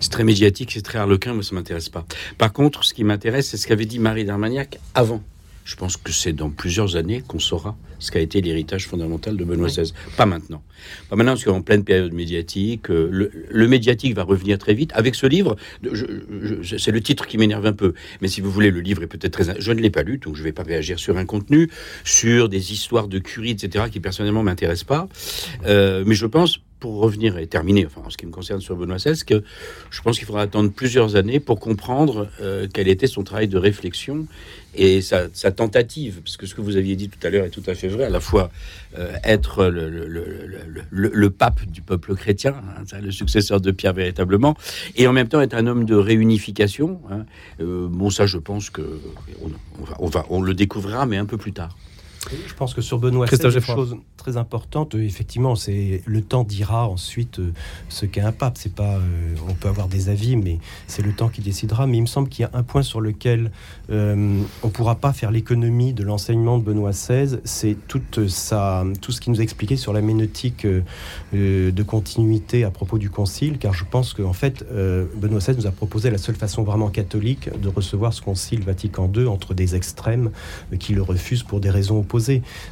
C'est 0.00 0.10
très 0.10 0.24
médiatique, 0.24 0.72
c'est 0.72 0.82
très 0.82 0.98
Harlequin, 0.98 1.34
mais 1.34 1.42
ça 1.42 1.54
m'intéresse 1.54 1.88
pas. 1.88 2.04
Par 2.38 2.52
contre, 2.52 2.84
ce 2.84 2.92
qui 2.92 3.04
m'intéresse, 3.04 3.48
c'est 3.48 3.56
ce 3.56 3.66
qu'avait 3.66 3.86
dit 3.86 3.98
Marie 3.98 4.24
d'Armagnac 4.24 4.78
avant. 4.94 5.22
Je 5.64 5.76
pense 5.76 5.96
que 5.96 6.12
c'est 6.12 6.32
dans 6.32 6.50
plusieurs 6.50 6.96
années 6.96 7.22
qu'on 7.26 7.38
saura 7.38 7.76
ce 7.98 8.10
qu'a 8.10 8.20
été 8.20 8.40
l'héritage 8.42 8.86
fondamental 8.86 9.36
de 9.36 9.44
Benoît 9.44 9.68
XVI. 9.68 9.92
Pas 10.16 10.26
maintenant. 10.26 10.62
Pas 11.08 11.16
maintenant, 11.16 11.32
parce 11.32 11.44
qu'en 11.44 11.62
pleine 11.62 11.84
période 11.84 12.12
médiatique, 12.12 12.90
euh, 12.90 13.30
le, 13.48 13.68
médiatique 13.68 14.14
va 14.14 14.24
revenir 14.24 14.58
très 14.58 14.74
vite. 14.74 14.90
Avec 14.94 15.14
ce 15.14 15.26
livre, 15.26 15.56
c'est 15.82 16.90
le 16.90 17.00
titre 17.00 17.26
qui 17.26 17.38
m'énerve 17.38 17.64
un 17.64 17.72
peu. 17.72 17.94
Mais 18.20 18.28
si 18.28 18.42
vous 18.42 18.50
voulez, 18.50 18.70
le 18.70 18.80
livre 18.80 19.02
est 19.02 19.06
peut-être 19.06 19.32
très... 19.32 19.60
Je 19.60 19.72
ne 19.72 19.80
l'ai 19.80 19.90
pas 19.90 20.02
lu, 20.02 20.18
donc 20.18 20.36
je 20.36 20.40
ne 20.40 20.44
vais 20.44 20.52
pas 20.52 20.64
réagir 20.64 20.98
sur 20.98 21.16
un 21.16 21.24
contenu, 21.24 21.70
sur 22.04 22.48
des 22.50 22.72
histoires 22.72 23.08
de 23.08 23.18
curie, 23.18 23.50
etc., 23.50 23.86
qui 23.90 24.00
personnellement 24.00 24.42
m'intéressent 24.42 24.84
pas. 24.84 25.08
Euh, 25.64 26.04
mais 26.06 26.14
je 26.14 26.26
pense 26.26 26.60
pour 26.84 26.98
revenir 26.98 27.38
et 27.38 27.46
terminer, 27.46 27.86
enfin 27.86 28.02
en 28.04 28.10
ce 28.10 28.18
qui 28.18 28.26
me 28.26 28.30
concerne 28.30 28.60
sur 28.60 28.76
Benoît 28.76 28.98
XVI, 28.98 29.24
que 29.24 29.42
je 29.88 30.02
pense 30.02 30.18
qu'il 30.18 30.26
faudra 30.26 30.42
attendre 30.42 30.70
plusieurs 30.70 31.16
années 31.16 31.40
pour 31.40 31.58
comprendre 31.58 32.28
euh, 32.42 32.66
quel 32.70 32.88
était 32.88 33.06
son 33.06 33.22
travail 33.22 33.48
de 33.48 33.56
réflexion 33.56 34.26
et 34.74 35.00
sa, 35.00 35.28
tentative, 35.50 36.20
parce 36.22 36.36
que 36.36 36.44
ce 36.44 36.54
que 36.54 36.60
vous 36.60 36.76
aviez 36.76 36.94
dit 36.94 37.08
tout 37.08 37.26
à 37.26 37.30
l'heure 37.30 37.46
est 37.46 37.50
tout 37.50 37.62
à 37.66 37.74
fait 37.74 37.88
vrai, 37.88 38.04
à 38.04 38.10
la 38.10 38.20
fois 38.20 38.50
euh, 38.98 39.14
être 39.24 39.64
le, 39.64 41.28
pape 41.30 41.64
du 41.64 41.80
peuple 41.80 42.14
chrétien, 42.16 42.54
hein, 42.68 42.98
le 43.00 43.12
successeur 43.12 43.62
de 43.62 43.70
Pierre 43.70 43.94
véritablement, 43.94 44.54
et 44.94 45.06
en 45.06 45.14
même 45.14 45.28
temps 45.28 45.40
être 45.40 45.54
un 45.54 45.66
homme 45.66 45.86
de 45.86 45.94
réunification. 45.94 47.00
Hein. 47.10 47.24
Euh, 47.62 47.88
bon, 47.88 48.10
ça, 48.10 48.26
je 48.26 48.36
pense 48.36 48.68
que 48.68 48.82
on, 50.00 50.08
va, 50.08 50.26
on 50.28 50.42
le 50.42 50.52
découvrira, 50.52 51.06
mais 51.06 51.16
un 51.16 51.24
peu 51.24 51.38
plus 51.38 51.54
tard. 51.54 51.78
Je 52.30 52.54
pense 52.54 52.74
que 52.74 52.80
sur 52.80 52.98
Benoît 52.98 53.26
XVI, 53.26 53.54
une 53.54 53.60
chose 53.60 53.96
très 54.16 54.36
importante, 54.36 54.94
euh, 54.94 55.02
effectivement, 55.02 55.54
c'est 55.54 56.02
le 56.06 56.22
temps 56.22 56.44
dira 56.44 56.88
ensuite 56.88 57.38
euh, 57.38 57.52
ce 57.88 58.06
qu'est 58.06 58.22
un 58.22 58.32
pape. 58.32 58.56
C'est 58.56 58.74
pas, 58.74 58.94
euh, 58.94 59.34
on 59.48 59.54
peut 59.54 59.68
avoir 59.68 59.88
des 59.88 60.08
avis, 60.08 60.36
mais 60.36 60.58
c'est 60.86 61.02
le 61.02 61.12
temps 61.12 61.28
qui 61.28 61.42
décidera. 61.42 61.86
Mais 61.86 61.98
il 61.98 62.02
me 62.02 62.06
semble 62.06 62.28
qu'il 62.28 62.42
y 62.42 62.46
a 62.46 62.50
un 62.54 62.62
point 62.62 62.82
sur 62.82 63.00
lequel 63.00 63.50
on 63.90 64.24
on 64.62 64.68
pourra 64.70 64.96
pas 64.96 65.12
faire 65.12 65.30
l'économie 65.30 65.92
de 65.92 66.02
l'enseignement 66.02 66.58
de 66.58 66.64
Benoît 66.64 66.90
XVI. 66.90 67.38
C'est 67.44 67.76
toute 67.86 68.28
sa, 68.28 68.84
tout 69.00 69.12
ce 69.12 69.20
qu'il 69.20 69.32
nous 69.32 69.40
a 69.40 69.42
expliqué 69.42 69.76
sur 69.76 69.92
la 69.92 70.00
ménotique 70.00 70.66
de 71.32 71.82
continuité 71.82 72.64
à 72.64 72.70
propos 72.70 72.98
du 72.98 73.10
Concile, 73.10 73.58
car 73.58 73.72
je 73.72 73.84
pense 73.84 74.14
qu'en 74.14 74.32
fait, 74.32 74.64
Benoît 75.16 75.38
XVI 75.38 75.56
nous 75.56 75.66
a 75.66 75.70
proposé 75.70 76.10
la 76.10 76.18
seule 76.18 76.34
façon 76.34 76.62
vraiment 76.62 76.88
catholique 76.88 77.50
de 77.60 77.68
recevoir 77.68 78.12
ce 78.14 78.22
Concile 78.22 78.62
Vatican 78.62 79.10
II 79.14 79.26
entre 79.26 79.54
des 79.54 79.76
extrêmes 79.76 80.30
qui 80.80 80.94
le 80.94 81.02
refusent 81.02 81.42
pour 81.42 81.60
des 81.60 81.70
raisons 81.70 81.98
opposées 82.00 82.13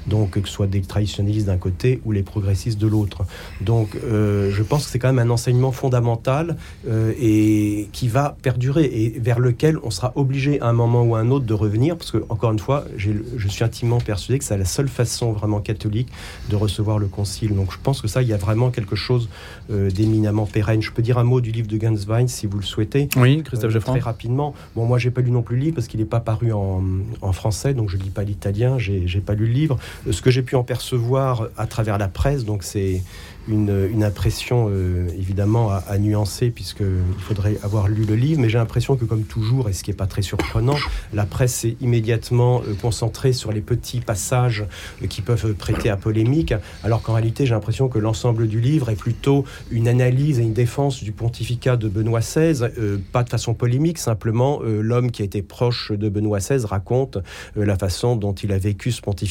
donc 0.06 0.40
que 0.40 0.48
ce 0.48 0.54
soit 0.54 0.66
des 0.66 0.80
traditionnalistes 0.80 1.46
d'un 1.46 1.56
côté 1.56 2.00
ou 2.04 2.12
les 2.12 2.22
progressistes 2.22 2.78
de 2.78 2.86
l'autre. 2.86 3.22
Donc 3.60 3.96
euh, 4.04 4.50
je 4.50 4.62
pense 4.62 4.84
que 4.84 4.90
c'est 4.90 4.98
quand 4.98 5.12
même 5.12 5.26
un 5.26 5.30
enseignement 5.30 5.72
fondamental 5.72 6.56
euh, 6.88 7.12
et 7.20 7.88
qui 7.92 8.08
va 8.08 8.36
perdurer 8.42 8.84
et 8.84 9.18
vers 9.18 9.38
lequel 9.38 9.78
on 9.82 9.90
sera 9.90 10.12
obligé 10.16 10.60
à 10.60 10.68
un 10.68 10.72
moment 10.72 11.02
ou 11.02 11.14
à 11.14 11.20
un 11.20 11.30
autre 11.30 11.46
de 11.46 11.54
revenir, 11.54 11.96
parce 11.96 12.10
que 12.10 12.18
encore 12.28 12.52
une 12.52 12.58
fois, 12.58 12.84
je 12.96 13.48
suis 13.48 13.64
intimement 13.64 13.98
persuadé 13.98 14.38
que 14.38 14.44
c'est 14.44 14.56
la 14.56 14.64
seule 14.64 14.88
façon 14.88 15.32
vraiment 15.32 15.60
catholique 15.60 16.08
de 16.50 16.56
recevoir 16.56 16.98
le 16.98 17.06
concile. 17.06 17.54
Donc 17.54 17.72
je 17.72 17.78
pense 17.82 18.00
que 18.00 18.08
ça, 18.08 18.22
il 18.22 18.28
y 18.28 18.32
a 18.32 18.36
vraiment 18.36 18.70
quelque 18.70 18.96
chose 18.96 19.28
euh, 19.70 19.90
d'éminemment 19.90 20.46
pérenne. 20.46 20.82
Je 20.82 20.90
peux 20.90 21.02
dire 21.02 21.18
un 21.18 21.24
mot 21.24 21.40
du 21.40 21.50
livre 21.50 21.68
de 21.68 21.76
Ganswein 21.76 22.26
si 22.26 22.46
vous 22.46 22.58
le 22.58 22.64
souhaitez. 22.64 23.08
Oui, 23.16 23.42
Christophe. 23.42 23.72
Très 23.82 24.00
rapidement. 24.00 24.54
Bon, 24.76 24.86
moi, 24.86 24.98
j'ai 24.98 25.10
pas 25.10 25.22
lu 25.22 25.30
non 25.30 25.42
plus 25.42 25.56
le 25.56 25.62
livre 25.62 25.74
parce 25.74 25.88
qu'il 25.88 26.00
n'est 26.00 26.06
pas 26.06 26.20
paru 26.20 26.52
en, 26.52 26.82
en, 27.20 27.32
français, 27.32 27.74
donc 27.74 27.90
je 27.90 27.96
lis 27.96 28.10
pas 28.10 28.22
l'italien. 28.22 28.78
J'ai 28.78 29.20
pas 29.20 29.31
lu 29.34 29.46
le 29.46 29.52
livre. 29.52 29.78
Euh, 30.06 30.12
ce 30.12 30.22
que 30.22 30.30
j'ai 30.30 30.42
pu 30.42 30.56
en 30.56 30.64
percevoir 30.64 31.48
à 31.56 31.66
travers 31.66 31.98
la 31.98 32.08
presse, 32.08 32.44
donc 32.44 32.62
c'est 32.62 33.02
une, 33.48 34.02
impression 34.02 34.68
euh, 34.70 35.08
évidemment 35.16 35.70
à, 35.70 35.98
nuancer 35.98 36.50
puisqu'il 36.50 36.86
faudrait 37.18 37.56
avoir 37.62 37.88
lu 37.88 38.04
le 38.04 38.14
livre, 38.14 38.40
mais 38.40 38.48
j'ai 38.48 38.58
l'impression 38.58 38.96
que 38.96 39.04
comme 39.04 39.24
toujours, 39.24 39.68
et 39.68 39.72
ce 39.72 39.82
qui 39.82 39.90
n'est 39.90 39.96
pas 39.96 40.06
très 40.06 40.22
surprenant, 40.22 40.76
la 41.12 41.24
presse 41.24 41.54
s'est 41.54 41.76
immédiatement 41.80 42.62
euh, 42.62 42.74
concentrée 42.80 43.32
sur 43.32 43.52
les 43.52 43.60
petits 43.60 44.00
passages 44.00 44.64
euh, 45.02 45.06
qui 45.06 45.22
peuvent 45.22 45.54
prêter 45.54 45.88
à 45.88 45.96
polémique, 45.96 46.54
alors 46.82 47.02
qu'en 47.02 47.14
réalité 47.14 47.46
j'ai 47.46 47.54
l'impression 47.54 47.88
que 47.88 47.98
l'ensemble 47.98 48.48
du 48.48 48.60
livre 48.60 48.90
est 48.90 48.96
plutôt 48.96 49.44
une 49.70 49.88
analyse 49.88 50.38
et 50.38 50.42
une 50.42 50.52
défense 50.52 51.02
du 51.02 51.12
pontificat 51.12 51.76
de 51.76 51.88
Benoît 51.88 52.20
XVI, 52.20 52.66
pas 53.12 53.22
de 53.22 53.28
façon 53.28 53.54
polémique, 53.54 53.98
simplement 53.98 54.60
l'homme 54.62 55.10
qui 55.10 55.22
a 55.22 55.24
été 55.24 55.42
proche 55.42 55.92
de 55.92 56.08
Benoît 56.08 56.38
XVI 56.38 56.64
raconte 56.64 57.18
la 57.56 57.76
façon 57.76 58.16
dont 58.16 58.32
il 58.32 58.52
a 58.52 58.58
vécu 58.58 58.92
ce 58.92 59.00
pontificat 59.00 59.21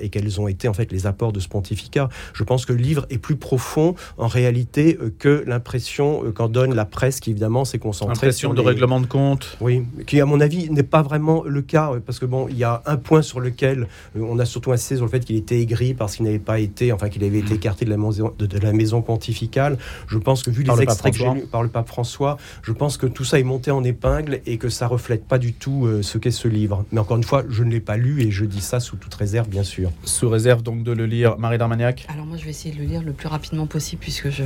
et 0.00 0.08
quels 0.08 0.40
ont 0.40 0.48
été 0.48 0.68
en 0.68 0.74
fait 0.74 0.90
les 0.92 1.06
apports 1.06 1.32
de 1.32 1.40
ce 1.40 1.48
pontificat. 1.48 2.08
Je 2.32 2.44
pense 2.44 2.66
que 2.66 2.72
le 2.72 2.80
livre 2.80 3.06
est 3.10 3.18
plus 3.18 3.36
profond 3.36 3.60
fond, 3.60 3.94
en 4.18 4.26
réalité, 4.26 4.98
euh, 5.00 5.14
que 5.16 5.44
l'impression 5.46 6.24
euh, 6.24 6.32
qu'en 6.32 6.48
donne 6.48 6.74
la 6.74 6.84
presse, 6.84 7.20
qui 7.20 7.30
évidemment 7.30 7.64
s'est 7.64 7.78
concentrée 7.78 8.32
sur 8.32 8.54
de 8.54 8.60
règlement 8.60 9.00
de 9.00 9.06
compte. 9.06 9.56
Oui, 9.60 9.84
qui 10.06 10.20
à 10.20 10.26
mon 10.26 10.40
avis 10.40 10.70
n'est 10.70 10.82
pas 10.82 11.02
vraiment 11.02 11.44
le 11.44 11.62
cas, 11.62 11.92
parce 12.04 12.18
que 12.18 12.26
bon, 12.26 12.48
il 12.48 12.56
y 12.56 12.64
a 12.64 12.82
un 12.86 12.96
point 12.96 13.22
sur 13.22 13.38
lequel 13.38 13.86
euh, 14.16 14.26
on 14.28 14.38
a 14.38 14.44
surtout 14.44 14.72
insisté 14.72 14.96
sur 14.96 15.04
le 15.04 15.10
fait 15.10 15.24
qu'il 15.24 15.36
était 15.36 15.60
aigri 15.60 15.94
parce 15.94 16.16
qu'il 16.16 16.24
n'avait 16.24 16.38
pas 16.38 16.58
été, 16.58 16.92
enfin 16.92 17.08
qu'il 17.08 17.22
avait 17.22 17.38
été 17.38 17.54
écarté 17.54 17.84
de 17.84 17.90
la 17.90 17.96
maison, 17.96 18.32
de, 18.36 18.58
la 18.58 18.72
maison 18.72 19.02
pontificale. 19.02 19.78
Je 20.08 20.18
pense 20.18 20.42
que 20.42 20.50
vu 20.50 20.64
les 20.64 20.82
extraits 20.82 21.12
que 21.12 21.18
j'ai 21.18 21.30
lus 21.30 21.46
par 21.46 21.62
le 21.62 21.68
pape 21.68 21.86
François, 21.86 22.38
je 22.62 22.72
pense 22.72 22.96
que 22.96 23.06
tout 23.06 23.24
ça 23.24 23.38
est 23.38 23.44
monté 23.44 23.70
en 23.70 23.84
épingle 23.84 24.40
et 24.46 24.58
que 24.58 24.68
ça 24.68 24.86
reflète 24.86 25.24
pas 25.26 25.38
du 25.38 25.52
tout 25.52 25.88
ce 26.02 26.18
qu'est 26.18 26.30
ce 26.30 26.48
livre. 26.48 26.84
Mais 26.92 27.00
encore 27.00 27.16
une 27.16 27.24
fois, 27.24 27.44
je 27.48 27.62
ne 27.62 27.70
l'ai 27.70 27.80
pas 27.80 27.96
lu 27.96 28.22
et 28.22 28.30
je 28.30 28.44
dis 28.44 28.60
ça 28.60 28.80
sous 28.80 28.96
toute 28.96 29.14
réserve, 29.14 29.29
bien 29.48 29.62
sûr. 29.62 29.90
Sous 30.04 30.28
réserve 30.28 30.62
donc 30.62 30.82
de 30.82 30.92
le 30.92 31.06
lire, 31.06 31.38
Marie 31.38 31.58
Darmaniac. 31.58 32.06
Alors 32.08 32.26
moi, 32.26 32.36
je 32.36 32.44
vais 32.44 32.50
essayer 32.50 32.74
de 32.74 32.80
le 32.80 32.86
lire 32.86 33.02
le 33.02 33.12
plus 33.12 33.28
rapidement 33.28 33.66
possible 33.66 34.00
puisque 34.00 34.30
je, 34.30 34.42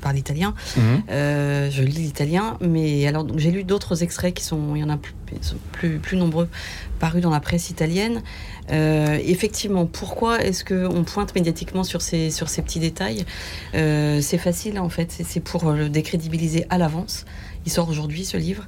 parle 0.00 0.18
italien. 0.18 0.54
Mhm. 0.76 1.02
Euh, 1.10 1.70
je 1.70 1.82
lis 1.82 2.02
l'italien, 2.02 2.58
mais 2.60 3.06
alors 3.06 3.26
j'ai 3.36 3.50
lu 3.50 3.64
d'autres 3.64 4.02
extraits 4.02 4.34
qui 4.34 4.44
sont, 4.44 4.76
il 4.76 4.80
y 4.80 4.84
en 4.84 4.90
a 4.90 4.98
plus, 5.72 5.98
plus, 5.98 6.16
nombreux 6.16 6.48
parus 7.00 7.22
dans 7.22 7.30
la 7.30 7.40
presse 7.40 7.70
italienne. 7.70 8.22
Euh, 8.70 9.18
effectivement, 9.24 9.86
pourquoi 9.86 10.42
est-ce 10.42 10.64
qu'on 10.64 11.04
pointe 11.04 11.34
médiatiquement 11.34 11.84
sur 11.84 12.02
ces, 12.02 12.30
sur 12.30 12.48
ces 12.48 12.62
petits 12.62 12.80
détails? 12.80 13.24
Euh, 13.74 14.20
C'est 14.20 14.38
facile 14.38 14.78
en 14.78 14.90
fait, 14.90 15.10
c'est 15.24 15.40
pour 15.40 15.72
le 15.72 15.88
décrédibiliser 15.88 16.66
à 16.68 16.78
l'avance. 16.78 17.24
Il 17.66 17.72
sort 17.72 17.88
aujourd'hui 17.88 18.24
ce 18.24 18.36
livre 18.36 18.66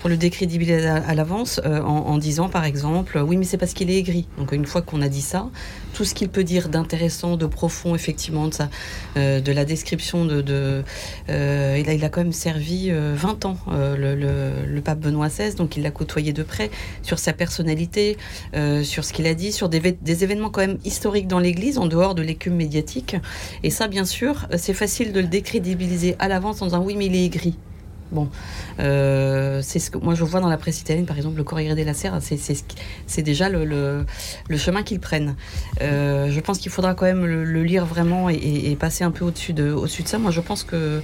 pour 0.00 0.10
le 0.10 0.16
décrédibiliser 0.16 0.86
à, 0.86 1.14
l'avance 1.14 1.60
en, 1.64 1.80
en, 1.80 2.18
disant 2.18 2.48
par 2.48 2.64
exemple 2.64 3.18
oui 3.18 3.36
mais 3.36 3.44
c'est 3.44 3.58
parce 3.58 3.72
qu'il 3.72 3.90
est 3.90 3.98
aigri. 3.98 4.26
Donc 4.38 4.52
une 4.52 4.66
fois 4.66 4.82
qu'on 4.82 5.02
a 5.02 5.08
dit 5.08 5.22
ça, 5.22 5.48
tout 5.96 6.04
ce 6.04 6.14
qu'il 6.14 6.28
peut 6.28 6.44
dire 6.44 6.68
d'intéressant, 6.68 7.38
de 7.38 7.46
profond, 7.46 7.94
effectivement, 7.94 8.48
de, 8.48 8.54
euh, 9.16 9.40
de 9.40 9.52
la 9.52 9.64
description 9.64 10.26
de. 10.26 10.84
euh, 11.30 11.82
il, 11.82 12.04
a, 12.04 12.08
quand 12.10 12.20
même 12.20 12.32
servi 12.32 12.90
20 12.90 12.94
euh, 12.94 13.48
ans, 13.48 13.56
le, 13.66 14.80
pape 14.80 15.00
Benoît 15.00 15.28
XVI, 15.28 15.54
donc 15.54 15.78
il 15.78 15.82
l'a 15.82 15.90
côtoyé 15.90 16.34
de 16.34 16.42
près 16.42 16.70
sur 17.02 17.18
sa 17.18 17.32
personnalité, 17.32 18.18
sur 18.82 19.04
ce 19.04 19.12
qu'il 19.14 19.26
a 19.26 19.34
dit, 19.34 19.52
sur 19.52 19.70
des, 19.70 19.80
des, 19.80 20.24
événements 20.24 20.50
quand 20.50 20.60
même 20.60 20.78
historiques 20.84 21.28
dans 21.28 21.38
l'Église, 21.38 21.78
en 21.78 21.86
dehors 21.86 22.14
de 22.14 22.22
l'écume 22.22 22.56
médiatique. 22.56 23.16
Et 23.62 23.70
ça, 23.70 23.88
bien 23.88 24.04
sûr, 24.04 24.46
c'est 24.58 24.74
facile 24.74 25.12
de 25.12 25.20
le 25.20 25.26
décrédibiliser 25.26 26.14
à 26.18 26.28
l'avance 26.28 26.60
en 26.60 26.66
disant 26.66 26.82
oui, 26.84 26.94
mais 26.96 27.06
il 27.06 27.16
est 27.16 27.24
aigri. 27.24 27.56
Bon, 28.12 28.28
euh, 28.78 29.60
c'est 29.62 29.78
ce 29.78 29.90
que 29.90 29.98
moi 29.98 30.14
je 30.14 30.24
vois 30.24 30.40
dans 30.40 30.48
la 30.48 30.56
presse 30.56 30.80
italienne, 30.80 31.06
par 31.06 31.16
exemple, 31.16 31.36
le 31.36 31.44
Corriere 31.44 31.74
della 31.74 31.94
Sera, 31.94 32.20
c'est 32.20 33.22
déjà 33.22 33.48
le, 33.48 33.64
le, 33.64 34.56
chemin 34.56 34.82
qu'ils 34.82 35.00
prennent. 35.00 35.36
Euh, 35.80 36.30
je 36.30 36.40
pense 36.40 36.58
qu'il 36.58 36.70
faudra 36.70 36.94
quand 36.94 37.06
même 37.06 37.24
le, 37.24 37.62
lire 37.62 37.86
vraiment 37.86 38.28
et, 38.28 38.76
passer 38.78 39.04
un 39.04 39.10
peu 39.10 39.24
au-dessus 39.24 39.52
de, 39.52 39.72
au 39.72 39.86
de 39.86 39.88
ça. 39.88 40.18
Moi, 40.18 40.30
je 40.30 40.40
pense 40.40 40.62
que 40.62 41.00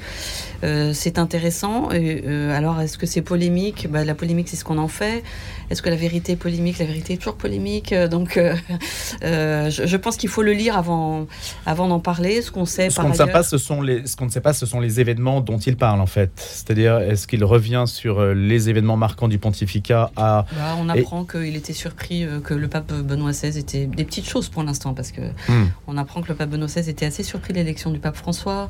euh, 0.64 0.92
c'est 0.92 1.18
intéressant. 1.18 1.88
alors, 1.88 2.80
est-ce 2.80 2.98
que 2.98 3.06
c'est 3.06 3.22
polémique? 3.22 3.88
Bah, 3.90 4.04
La 4.04 4.14
polémique, 4.14 4.48
c'est 4.48 4.56
ce 4.56 4.64
qu'on 4.64 4.78
en 4.78 4.88
fait. 4.88 5.22
Est-ce 5.70 5.80
que 5.80 5.88
la 5.88 5.96
vérité 5.96 6.32
est 6.32 6.36
polémique? 6.36 6.78
La 6.78 6.84
vérité 6.84 7.14
est 7.14 7.16
toujours 7.16 7.36
polémique. 7.36 7.94
Donc, 7.94 8.38
je, 9.22 9.82
je, 9.84 9.96
pense 9.96 10.16
qu'il 10.16 10.28
faut 10.28 10.42
le 10.42 10.52
lire 10.52 10.76
avant, 10.76 11.26
avant 11.64 11.88
d'en 11.88 12.00
parler. 12.00 12.42
Ce 12.42 12.50
qu'on 12.50 12.66
sait, 12.66 12.90
ce 12.90 13.00
qu'on 13.00 13.08
ne 13.08 13.14
sait 13.14 13.26
pas, 13.26 13.42
ce 13.42 13.58
sont 13.58 13.80
les, 13.80 14.06
ce 14.06 14.16
qu'on 14.16 14.26
ne 14.26 14.30
sait 14.30 14.40
pas, 14.40 14.52
ce 14.52 14.66
sont 14.66 14.80
les 14.80 15.00
événements 15.00 15.40
dont 15.40 15.58
il 15.58 15.76
parle 15.76 16.00
en 16.00 16.06
fait. 16.06 16.32
C'est-à-dire 16.36 16.98
est-ce 16.98 17.26
qu'il 17.26 17.44
revient 17.44 17.61
sur 17.86 18.20
euh, 18.20 18.34
les 18.34 18.68
événements 18.68 18.96
marquants 18.96 19.28
du 19.28 19.38
pontificat 19.38 20.10
à... 20.16 20.46
Bah, 20.56 20.76
on 20.78 20.88
apprend 20.88 21.24
qu'il 21.24 21.56
était 21.56 21.72
surpris 21.72 22.24
euh, 22.24 22.40
que 22.40 22.54
le 22.54 22.68
pape 22.68 22.92
Benoît 22.92 23.30
XVI 23.30 23.58
était 23.58 23.86
des 23.86 24.04
petites 24.04 24.28
choses 24.28 24.48
pour 24.48 24.62
l'instant 24.62 24.94
parce 24.94 25.12
que 25.12 25.20
hmm. 25.48 25.70
on 25.86 25.96
apprend 25.96 26.22
que 26.22 26.28
le 26.28 26.34
pape 26.34 26.50
Benoît 26.50 26.66
XVI 26.66 26.90
était 26.90 27.06
assez 27.06 27.22
surpris 27.22 27.52
de 27.52 27.58
l'élection 27.58 27.90
du 27.90 27.98
pape 27.98 28.16
François. 28.16 28.68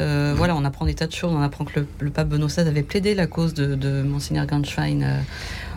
Euh, 0.00 0.34
voilà, 0.36 0.56
on 0.56 0.64
apprend 0.64 0.86
des 0.86 0.94
tas 0.94 1.06
de 1.06 1.12
choses. 1.12 1.32
On 1.32 1.42
apprend 1.42 1.64
que 1.64 1.86
le, 2.00 2.10
pape 2.10 2.28
Benoît 2.28 2.48
XVI 2.48 2.62
avait 2.62 2.82
plaidé 2.82 3.14
la 3.14 3.26
cause 3.26 3.54
de, 3.54 3.74
de 3.74 4.02
Monseigneur 4.02 4.46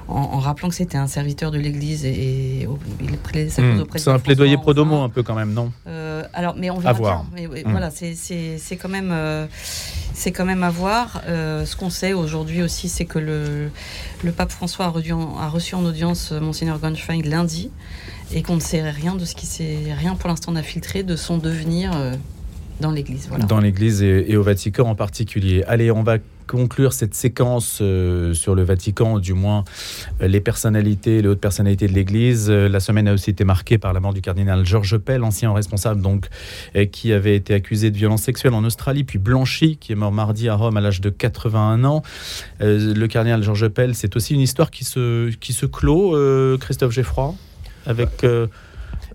en, 0.08 0.40
rappelant 0.40 0.70
que 0.70 0.76
c'était 0.76 0.98
un 0.98 1.08
serviteur 1.08 1.52
de 1.52 1.58
l'Église 1.58 2.06
et, 2.06 2.68
il 3.00 3.18
cause 3.18 3.58
hmm. 3.58 3.86
C'est 3.96 4.12
un 4.12 4.20
plaidoyer 4.20 4.58
pro 4.58 4.74
domo 4.74 5.02
un 5.02 5.10
peu 5.10 5.24
quand 5.24 5.36
même, 5.36 5.54
non 5.54 5.72
euh, 5.88 6.24
Alors, 6.34 6.56
mais 6.58 6.70
on 6.70 6.80
verra 6.80 6.94
voir. 6.94 7.26
Mais, 7.34 7.48
hmm. 7.48 7.72
Voilà, 7.72 7.90
c'est 7.92 8.78
quand 8.78 8.90
même 8.90 9.12
euh, 9.12 9.46
c'est 10.14 10.32
quand 10.32 10.46
même 10.46 10.64
à 10.64 10.70
voir. 10.70 11.22
Euh, 11.28 11.66
ce 11.66 11.76
qu'on 11.76 11.90
sait 11.90 12.14
aujourd'hui 12.14 12.62
aussi, 12.62 12.90
c'est 12.90 13.06
que 13.06 13.20
le, 13.20 13.70
le 14.24 14.32
pape 14.32 14.52
François 14.52 14.86
a 14.86 14.90
reçu, 14.90 15.14
en, 15.14 15.38
a 15.38 15.48
reçu 15.48 15.76
en 15.76 15.86
audience 15.86 16.32
monseigneur 16.32 16.80
Gonschwein 16.80 17.22
lundi 17.24 17.72
et 18.32 18.42
qu'on 18.42 18.56
ne 18.56 18.62
sait 18.62 18.90
rien 18.90 19.16
de 19.16 19.26
ce 19.26 19.36
qui 19.36 19.46
s'est 19.46 19.94
rien 19.98 20.16
pour 20.16 20.30
l'instant 20.30 20.52
n'a 20.52 20.64
filtré 20.64 21.04
de 21.04 21.16
son 21.16 21.38
devenir 21.38 21.92
dans 22.84 22.92
l'Église. 22.92 23.28
Voilà. 23.30 23.46
Dans 23.46 23.60
l'Église 23.60 24.04
et, 24.04 24.36
au 24.38 24.44
Vatican 24.44 24.88
en 24.88 24.96
particulier. 24.96 25.64
Allez, 25.68 25.90
on 25.90 26.04
va 26.04 26.18
conclure 26.46 26.92
cette 26.92 27.16
séquence 27.16 27.80
euh, 27.82 28.34
sur 28.34 28.54
le 28.54 28.64
Vatican, 28.64 29.18
du 29.18 29.34
moins 29.34 29.64
euh, 30.22 30.28
les 30.28 30.42
personnalités, 30.42 31.22
les 31.22 31.30
hautes 31.30 31.40
personnalités 31.40 31.88
de 31.88 31.94
l'Église. 31.94 32.48
Euh, 32.50 32.68
la 32.68 32.82
semaine 32.82 33.08
a 33.08 33.14
aussi 33.14 33.30
été 33.30 33.46
marquée 33.46 33.78
par 33.78 33.94
la 33.94 34.02
mort 34.02 34.14
du 34.14 34.22
cardinal 34.22 34.66
Georges 34.66 34.98
Pell, 34.98 35.24
ancien 35.24 35.54
responsable 35.54 36.02
donc, 36.02 36.28
qui 36.92 37.14
avait 37.14 37.38
été 37.38 37.54
accusé 37.54 37.90
de 37.90 37.98
violences 37.98 38.24
sexuelles 38.24 38.54
en 38.54 38.66
Australie, 38.66 39.06
puis 39.06 39.18
Blanchi, 39.18 39.78
qui 39.78 39.94
est 39.94 39.96
mort 39.96 40.12
mardi 40.12 40.50
à 40.50 40.56
Rome 40.56 40.76
à 40.76 40.82
l'âge 40.82 41.00
de 41.00 41.10
81 41.10 41.86
ans. 41.86 42.04
le 42.60 43.06
cardinal 43.08 43.42
Georges 43.42 43.70
Pell, 43.70 43.96
c'est 43.96 44.16
aussi 44.18 44.34
une 44.34 44.42
histoire 44.42 44.70
qui 44.70 44.84
se, 44.84 45.32
qui 45.36 45.54
se 45.54 45.66
clôt, 45.66 46.18
Christophe 46.60 46.92
Geffroy, 46.92 47.34
avec 47.86 48.26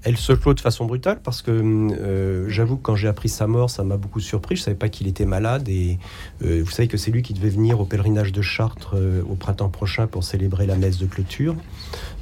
Elle 0.08 0.16
se 0.16 0.32
clôt 0.32 0.54
de 0.54 0.60
façon 0.60 0.86
brutale 0.86 1.20
parce 1.22 1.42
que 1.42 1.50
euh, 1.50 2.48
j'avoue 2.48 2.78
que 2.78 2.82
quand 2.82 2.96
j'ai 2.96 3.08
appris 3.08 3.28
sa 3.28 3.46
mort, 3.46 3.68
ça 3.68 3.84
m'a 3.84 3.98
beaucoup 3.98 4.20
surpris. 4.20 4.56
Je 4.56 4.62
savais 4.62 4.74
pas 4.74 4.88
qu'il 4.88 5.06
était 5.06 5.26
malade 5.26 5.68
et 5.68 5.98
euh, 6.42 6.62
vous 6.64 6.70
savez 6.70 6.88
que 6.88 6.96
c'est 6.96 7.10
lui 7.10 7.20
qui 7.20 7.34
devait 7.34 7.50
venir 7.50 7.78
au 7.78 7.84
pèlerinage 7.84 8.32
de 8.32 8.40
Chartres 8.40 8.94
euh, 8.94 9.20
au 9.28 9.34
printemps 9.34 9.68
prochain 9.68 10.06
pour 10.06 10.24
célébrer 10.24 10.64
la 10.64 10.76
messe 10.76 10.96
de 10.96 11.04
clôture. 11.04 11.56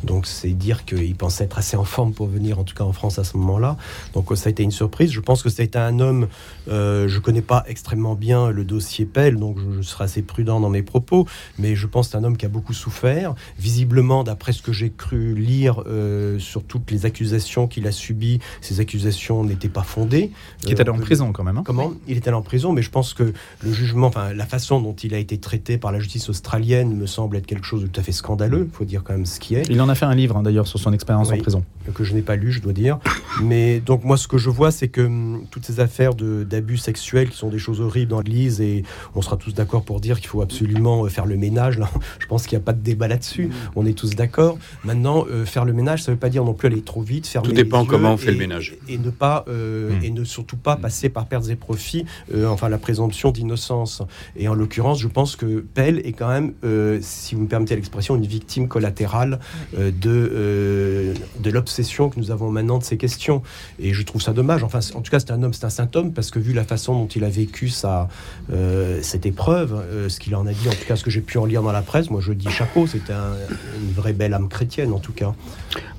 Donc 0.04 0.26
c'est 0.26 0.50
dire 0.50 0.84
qu'il 0.84 1.14
pensait 1.16 1.44
être 1.44 1.58
assez 1.58 1.76
en 1.76 1.84
forme 1.84 2.12
pour 2.12 2.26
venir, 2.26 2.58
en 2.58 2.64
tout 2.64 2.74
cas 2.74 2.84
en 2.84 2.92
France 2.92 3.18
à 3.18 3.24
ce 3.24 3.36
moment-là. 3.36 3.76
Donc 4.14 4.30
ça 4.36 4.48
a 4.48 4.50
été 4.50 4.62
une 4.62 4.70
surprise. 4.70 5.10
Je 5.10 5.20
pense 5.20 5.42
que 5.42 5.48
c'était 5.48 5.78
un 5.78 5.98
homme, 6.00 6.28
euh, 6.68 7.08
je 7.08 7.18
connais 7.18 7.42
pas 7.42 7.64
extrêmement 7.66 8.14
bien 8.14 8.50
le 8.50 8.64
dossier 8.64 9.04
Pell, 9.06 9.36
donc 9.36 9.56
je, 9.58 9.82
je 9.82 9.82
serai 9.82 10.04
assez 10.04 10.22
prudent 10.22 10.60
dans 10.60 10.68
mes 10.70 10.82
propos, 10.82 11.26
mais 11.58 11.74
je 11.76 11.86
pense 11.86 12.06
que 12.08 12.12
c'est 12.12 12.18
un 12.18 12.24
homme 12.24 12.36
qui 12.36 12.46
a 12.46 12.48
beaucoup 12.48 12.72
souffert. 12.74 13.34
Visiblement, 13.58 14.22
d'après 14.24 14.52
ce 14.52 14.62
que 14.62 14.72
j'ai 14.72 14.90
cru 14.90 15.34
lire 15.34 15.82
euh, 15.86 16.38
sur 16.38 16.62
toutes 16.62 16.90
les 16.90 17.06
accusations 17.06 17.66
qu'il 17.66 17.86
a 17.86 17.92
subies, 17.92 18.38
ces 18.60 18.80
accusations 18.80 19.42
n'étaient 19.44 19.68
pas 19.68 19.82
fondées. 19.82 20.30
Qui 20.64 20.72
était 20.72 20.88
Euh, 20.88 20.92
en 20.92 20.98
prison 20.98 21.32
quand 21.32 21.42
même. 21.44 21.58
hein. 21.58 21.62
Comment 21.64 21.92
Il 22.06 22.16
était 22.16 22.28
allé 22.28 22.36
en 22.36 22.42
prison, 22.42 22.72
mais 22.72 22.82
je 22.82 22.90
pense 22.90 23.14
que 23.14 23.32
le 23.62 23.72
jugement, 23.72 24.06
enfin 24.08 24.32
la 24.32 24.46
façon 24.46 24.80
dont 24.80 24.94
il 24.94 25.14
a 25.14 25.18
été 25.18 25.38
traité 25.38 25.78
par 25.78 25.90
la 25.90 25.98
justice 26.00 26.28
australienne 26.28 26.94
me 26.96 27.06
semble 27.06 27.36
être 27.36 27.46
quelque 27.46 27.64
chose 27.66 27.82
de 27.82 27.86
tout 27.86 28.00
à 28.00 28.02
fait 28.02 28.12
scandaleux. 28.12 28.68
Il 28.70 28.76
faut 28.76 28.84
dire 28.84 29.02
quand 29.04 29.14
même 29.14 29.26
ce 29.26 29.40
qui 29.40 29.54
est 29.54 29.62
Il 29.70 29.80
en 29.80 29.85
a 29.88 29.94
fait 29.94 30.04
un 30.04 30.14
livre 30.14 30.36
hein, 30.36 30.42
d'ailleurs 30.42 30.66
sur 30.66 30.78
son 30.78 30.92
expérience 30.92 31.30
en 31.32 31.36
prison. 31.38 31.64
que 31.94 32.04
je 32.04 32.14
n'ai 32.14 32.22
pas 32.22 32.36
lu, 32.36 32.52
je 32.52 32.60
dois 32.60 32.72
dire. 32.72 32.98
Mais 33.42 33.80
donc 33.80 34.04
moi, 34.04 34.16
ce 34.16 34.28
que 34.28 34.38
je 34.38 34.50
vois, 34.50 34.70
c'est 34.70 34.88
que 34.88 35.02
hum, 35.02 35.44
toutes 35.50 35.64
ces 35.66 35.80
affaires 35.80 36.14
de- 36.14 36.44
d'abus 36.44 36.78
sexuels, 36.78 37.28
qui 37.30 37.36
sont 37.36 37.48
des 37.48 37.58
choses 37.58 37.80
horribles 37.80 38.10
dans 38.10 38.20
l'Église, 38.20 38.60
et 38.60 38.82
on 39.14 39.22
sera 39.22 39.36
tous 39.36 39.54
d'accord 39.54 39.84
pour 39.84 40.00
dire 40.00 40.18
qu'il 40.20 40.28
faut 40.28 40.42
absolument 40.42 41.04
euh, 41.04 41.08
faire 41.08 41.26
le 41.26 41.36
ménage. 41.36 41.78
Là, 41.78 41.88
je 42.18 42.26
pense 42.26 42.46
qu'il 42.46 42.56
n'y 42.58 42.62
a 42.62 42.64
pas 42.64 42.72
de 42.72 42.80
débat 42.82 43.08
là-dessus. 43.08 43.50
On 43.76 43.84
est 43.86 43.92
tous 43.96 44.14
d'accord. 44.16 44.58
Maintenant, 44.84 45.26
euh, 45.30 45.44
faire 45.44 45.64
le 45.64 45.72
ménage, 45.72 46.02
ça 46.02 46.10
ne 46.12 46.16
veut 46.16 46.20
pas 46.20 46.28
dire 46.30 46.44
non 46.44 46.54
plus 46.54 46.66
aller 46.68 46.82
trop 46.82 47.02
vite, 47.02 47.26
fermer 47.26 47.48
Tout 47.48 47.54
dépend 47.54 47.82
les 47.82 47.86
comment 47.86 48.14
on 48.14 48.16
fait 48.16 48.28
et- 48.28 48.32
le 48.32 48.38
ménage. 48.38 48.76
et 48.88 48.98
ne 48.98 49.10
pas 49.10 49.44
euh, 49.48 49.90
Mm. 50.00 50.04
et 50.04 50.10
ne 50.10 50.24
surtout 50.24 50.56
pas 50.56 50.76
passer 50.76 51.08
par 51.08 51.26
pertes 51.26 51.48
et 51.48 51.56
profits. 51.56 52.04
euh, 52.34 52.46
enfin, 52.48 52.68
la 52.68 52.78
présomption 52.78 53.30
d'innocence. 53.30 54.02
Et 54.36 54.48
en 54.48 54.54
l'occurrence, 54.54 54.98
je 55.00 55.08
pense 55.08 55.36
que 55.36 55.60
Pell 55.74 56.00
est 56.04 56.12
quand 56.12 56.28
même, 56.28 56.52
euh, 56.64 56.98
si 57.02 57.34
vous 57.34 57.42
me 57.42 57.46
permettez 57.48 57.76
l'expression, 57.76 58.16
une 58.16 58.26
victime 58.26 58.68
collatérale 58.68 59.38
de 59.76 60.30
euh, 60.32 61.14
de 61.40 61.50
l'obsession 61.50 62.08
que 62.08 62.18
nous 62.18 62.30
avons 62.30 62.50
maintenant 62.50 62.78
de 62.78 62.84
ces 62.84 62.96
questions. 62.96 63.42
Et 63.78 63.92
je 63.94 64.02
trouve 64.02 64.22
ça 64.22 64.32
dommage. 64.32 64.62
Enfin, 64.64 64.80
en 64.94 65.00
tout 65.02 65.10
cas, 65.10 65.20
c'est 65.20 65.30
un 65.30 65.42
homme, 65.42 65.52
c'est 65.54 65.64
un 65.66 65.70
symptôme 65.70 66.12
parce 66.12 66.30
que 66.30 66.38
vu 66.38 66.52
la 66.52 66.64
façon 66.64 66.94
dont 66.94 67.06
il 67.08 67.24
a 67.24 67.28
vécu 67.28 67.68
sa 67.68 68.08
euh, 68.52 69.00
cette 69.02 69.26
épreuve, 69.26 69.74
euh, 69.74 70.08
ce 70.08 70.18
qu'il 70.20 70.34
en 70.34 70.46
a 70.46 70.52
dit, 70.52 70.68
en 70.68 70.72
tout 70.72 70.86
cas, 70.86 70.96
ce 70.96 71.04
que 71.04 71.10
j'ai 71.10 71.20
pu 71.20 71.38
en 71.38 71.44
lire 71.44 71.62
dans 71.62 71.72
la 71.72 71.82
presse, 71.82 72.10
moi, 72.10 72.20
je 72.20 72.32
dis 72.32 72.48
chapeau. 72.50 72.86
C'était 72.86 73.12
un- 73.12 73.34
une 73.80 73.92
vraie 73.92 74.12
belle 74.12 74.34
âme 74.34 74.48
chrétienne, 74.48 74.92
en 74.92 74.98
tout 74.98 75.12
cas. 75.12 75.34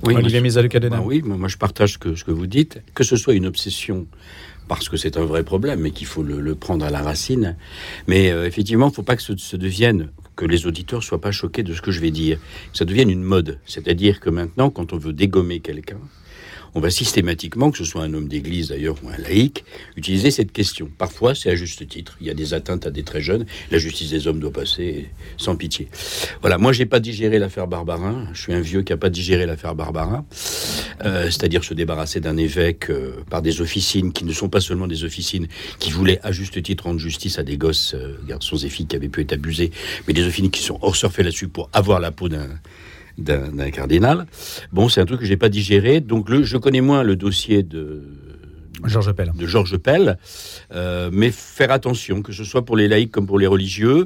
Oui, 0.04 0.14
Olivier 0.16 0.42
bah 0.90 1.04
oui, 1.06 1.22
moi 1.24 1.38
moi, 1.38 1.48
je 1.48 1.58
partage 1.58 1.94
ce 1.94 1.98
que, 1.98 2.16
ce 2.16 2.24
que 2.24 2.32
vous 2.32 2.48
dites, 2.48 2.82
que 2.94 3.04
ce 3.04 3.16
soit 3.16 3.34
une 3.34 3.46
obsession 3.46 4.06
parce 4.68 4.90
que 4.90 4.98
c'est 4.98 5.16
un 5.16 5.24
vrai 5.24 5.44
problème 5.44 5.86
et 5.86 5.92
qu'il 5.92 6.08
faut 6.08 6.24
le, 6.24 6.42
le 6.42 6.54
prendre 6.56 6.86
à 6.86 6.90
la 6.90 7.02
racine. 7.02 7.56
Mais 8.08 8.32
euh, 8.32 8.46
effectivement, 8.46 8.88
il 8.88 8.90
ne 8.90 8.96
faut 8.96 9.04
pas 9.04 9.16
que 9.16 9.22
ce, 9.22 9.36
ce 9.38 9.56
devienne, 9.56 10.10
que 10.38 10.46
les 10.46 10.68
auditeurs 10.68 11.04
soient 11.04 11.20
pas 11.20 11.32
choqués 11.34 11.64
de 11.64 11.74
ce 11.74 11.82
que 11.82 11.92
je 11.92 12.00
vais 12.00 12.12
dire, 12.12 12.40
ça 12.72 12.86
devienne 12.86 13.10
une 13.10 13.24
mode. 13.24 13.60
C'est-à-dire 13.66 14.22
que 14.22 14.30
maintenant, 14.30 14.70
quand 14.70 14.94
on 14.94 14.98
veut 14.98 15.12
dégommer 15.12 15.60
quelqu'un, 15.60 16.00
on 16.76 16.80
va 16.80 16.90
systématiquement, 16.90 17.72
que 17.72 17.78
ce 17.78 17.84
soit 17.84 18.04
un 18.04 18.14
homme 18.14 18.28
d'église 18.28 18.70
d'ailleurs 18.70 18.96
ou 19.04 19.10
un 19.10 19.18
laïc, 19.18 19.64
utiliser 19.96 20.32
cette 20.32 20.52
question. 20.52 20.90
Parfois, 20.98 21.36
c'est 21.36 21.50
à 21.50 21.56
juste 21.56 21.88
titre. 21.88 22.18
Il 22.22 22.28
y 22.28 22.30
a 22.30 22.34
des 22.34 22.54
atteintes 22.54 22.86
à 22.86 22.92
des 22.92 23.04
très 23.04 23.22
jeunes. 23.22 23.46
La 23.72 23.78
justice 23.78 24.10
des 24.10 24.28
hommes 24.28 24.40
doit 24.40 24.52
passer 24.52 25.10
sans 25.38 25.56
pitié. 25.56 25.88
Voilà, 26.42 26.58
moi, 26.58 26.74
j'ai 26.74 26.86
pas 26.86 27.00
digéré 27.00 27.40
l'affaire 27.40 27.68
Barbarin. 27.68 28.28
Je 28.34 28.42
suis 28.42 28.54
un 28.54 28.62
vieux 28.62 28.82
qui 28.82 28.94
a 28.94 28.98
pas 28.98 29.10
digéré 29.10 29.46
l'affaire 29.46 29.76
Barbarin. 29.76 30.26
Euh, 31.04 31.26
c'est-à-dire 31.26 31.64
se 31.64 31.74
débarrasser 31.74 32.20
d'un 32.20 32.38
évêque 32.38 32.90
euh, 32.90 33.24
par 33.30 33.42
des 33.42 33.62
officines 33.62 34.12
qui 34.12 34.26
ne 34.26 34.34
sont 34.34 34.50
pas 34.50 34.62
seulement 34.62 34.88
des 34.88 35.04
officines 35.04 35.48
qui 35.80 35.92
voulaient 35.92 36.20
à 36.24 36.32
juste 36.32 36.62
titre 36.64 36.86
rendre 36.86 37.00
justice 37.00 37.38
à 37.38 37.44
des 37.44 37.58
gosses, 37.58 37.94
euh, 37.94 38.18
garçons 38.28 38.58
et 38.58 38.70
filles 38.70 38.88
qui 38.88 38.96
avaient 38.96 39.10
pu 39.10 39.22
être 39.22 39.34
abusés, 39.34 39.72
mais 40.08 40.14
des 40.14 40.26
officines 40.26 40.50
qui 40.50 40.62
sont 40.62 40.80
hors 40.82 40.96
surfés 40.96 41.24
là-dessus 41.24 41.50
pour 41.50 41.70
avoir 41.74 42.00
la 42.00 42.12
peau 42.12 42.30
d'un 42.30 42.50
d'un 43.18 43.72
cardinal. 43.72 44.26
Bon, 44.72 44.90
c'est 44.90 45.02
un 45.02 45.06
truc 45.06 45.22
que 45.22 45.26
j'ai 45.26 45.38
pas 45.38 45.50
digéré. 45.50 46.02
Donc, 46.02 46.32
je 46.32 46.58
connais 46.58 46.82
moins 46.82 47.04
le 47.04 47.16
dossier 47.16 47.64
de 47.64 48.04
Georges 48.86 49.12
Pell. 49.14 49.32
de 49.36 49.48
Georges 49.48 49.78
Pell, 49.78 50.18
euh, 50.74 51.10
mais 51.12 51.32
faire 51.32 51.72
attention, 51.72 52.22
que 52.22 52.32
ce 52.32 52.44
soit 52.44 52.64
pour 52.66 52.78
les 52.78 52.88
laïcs 52.88 53.12
comme 53.12 53.26
pour 53.28 53.40
les 53.40 53.48
religieux, 53.48 54.06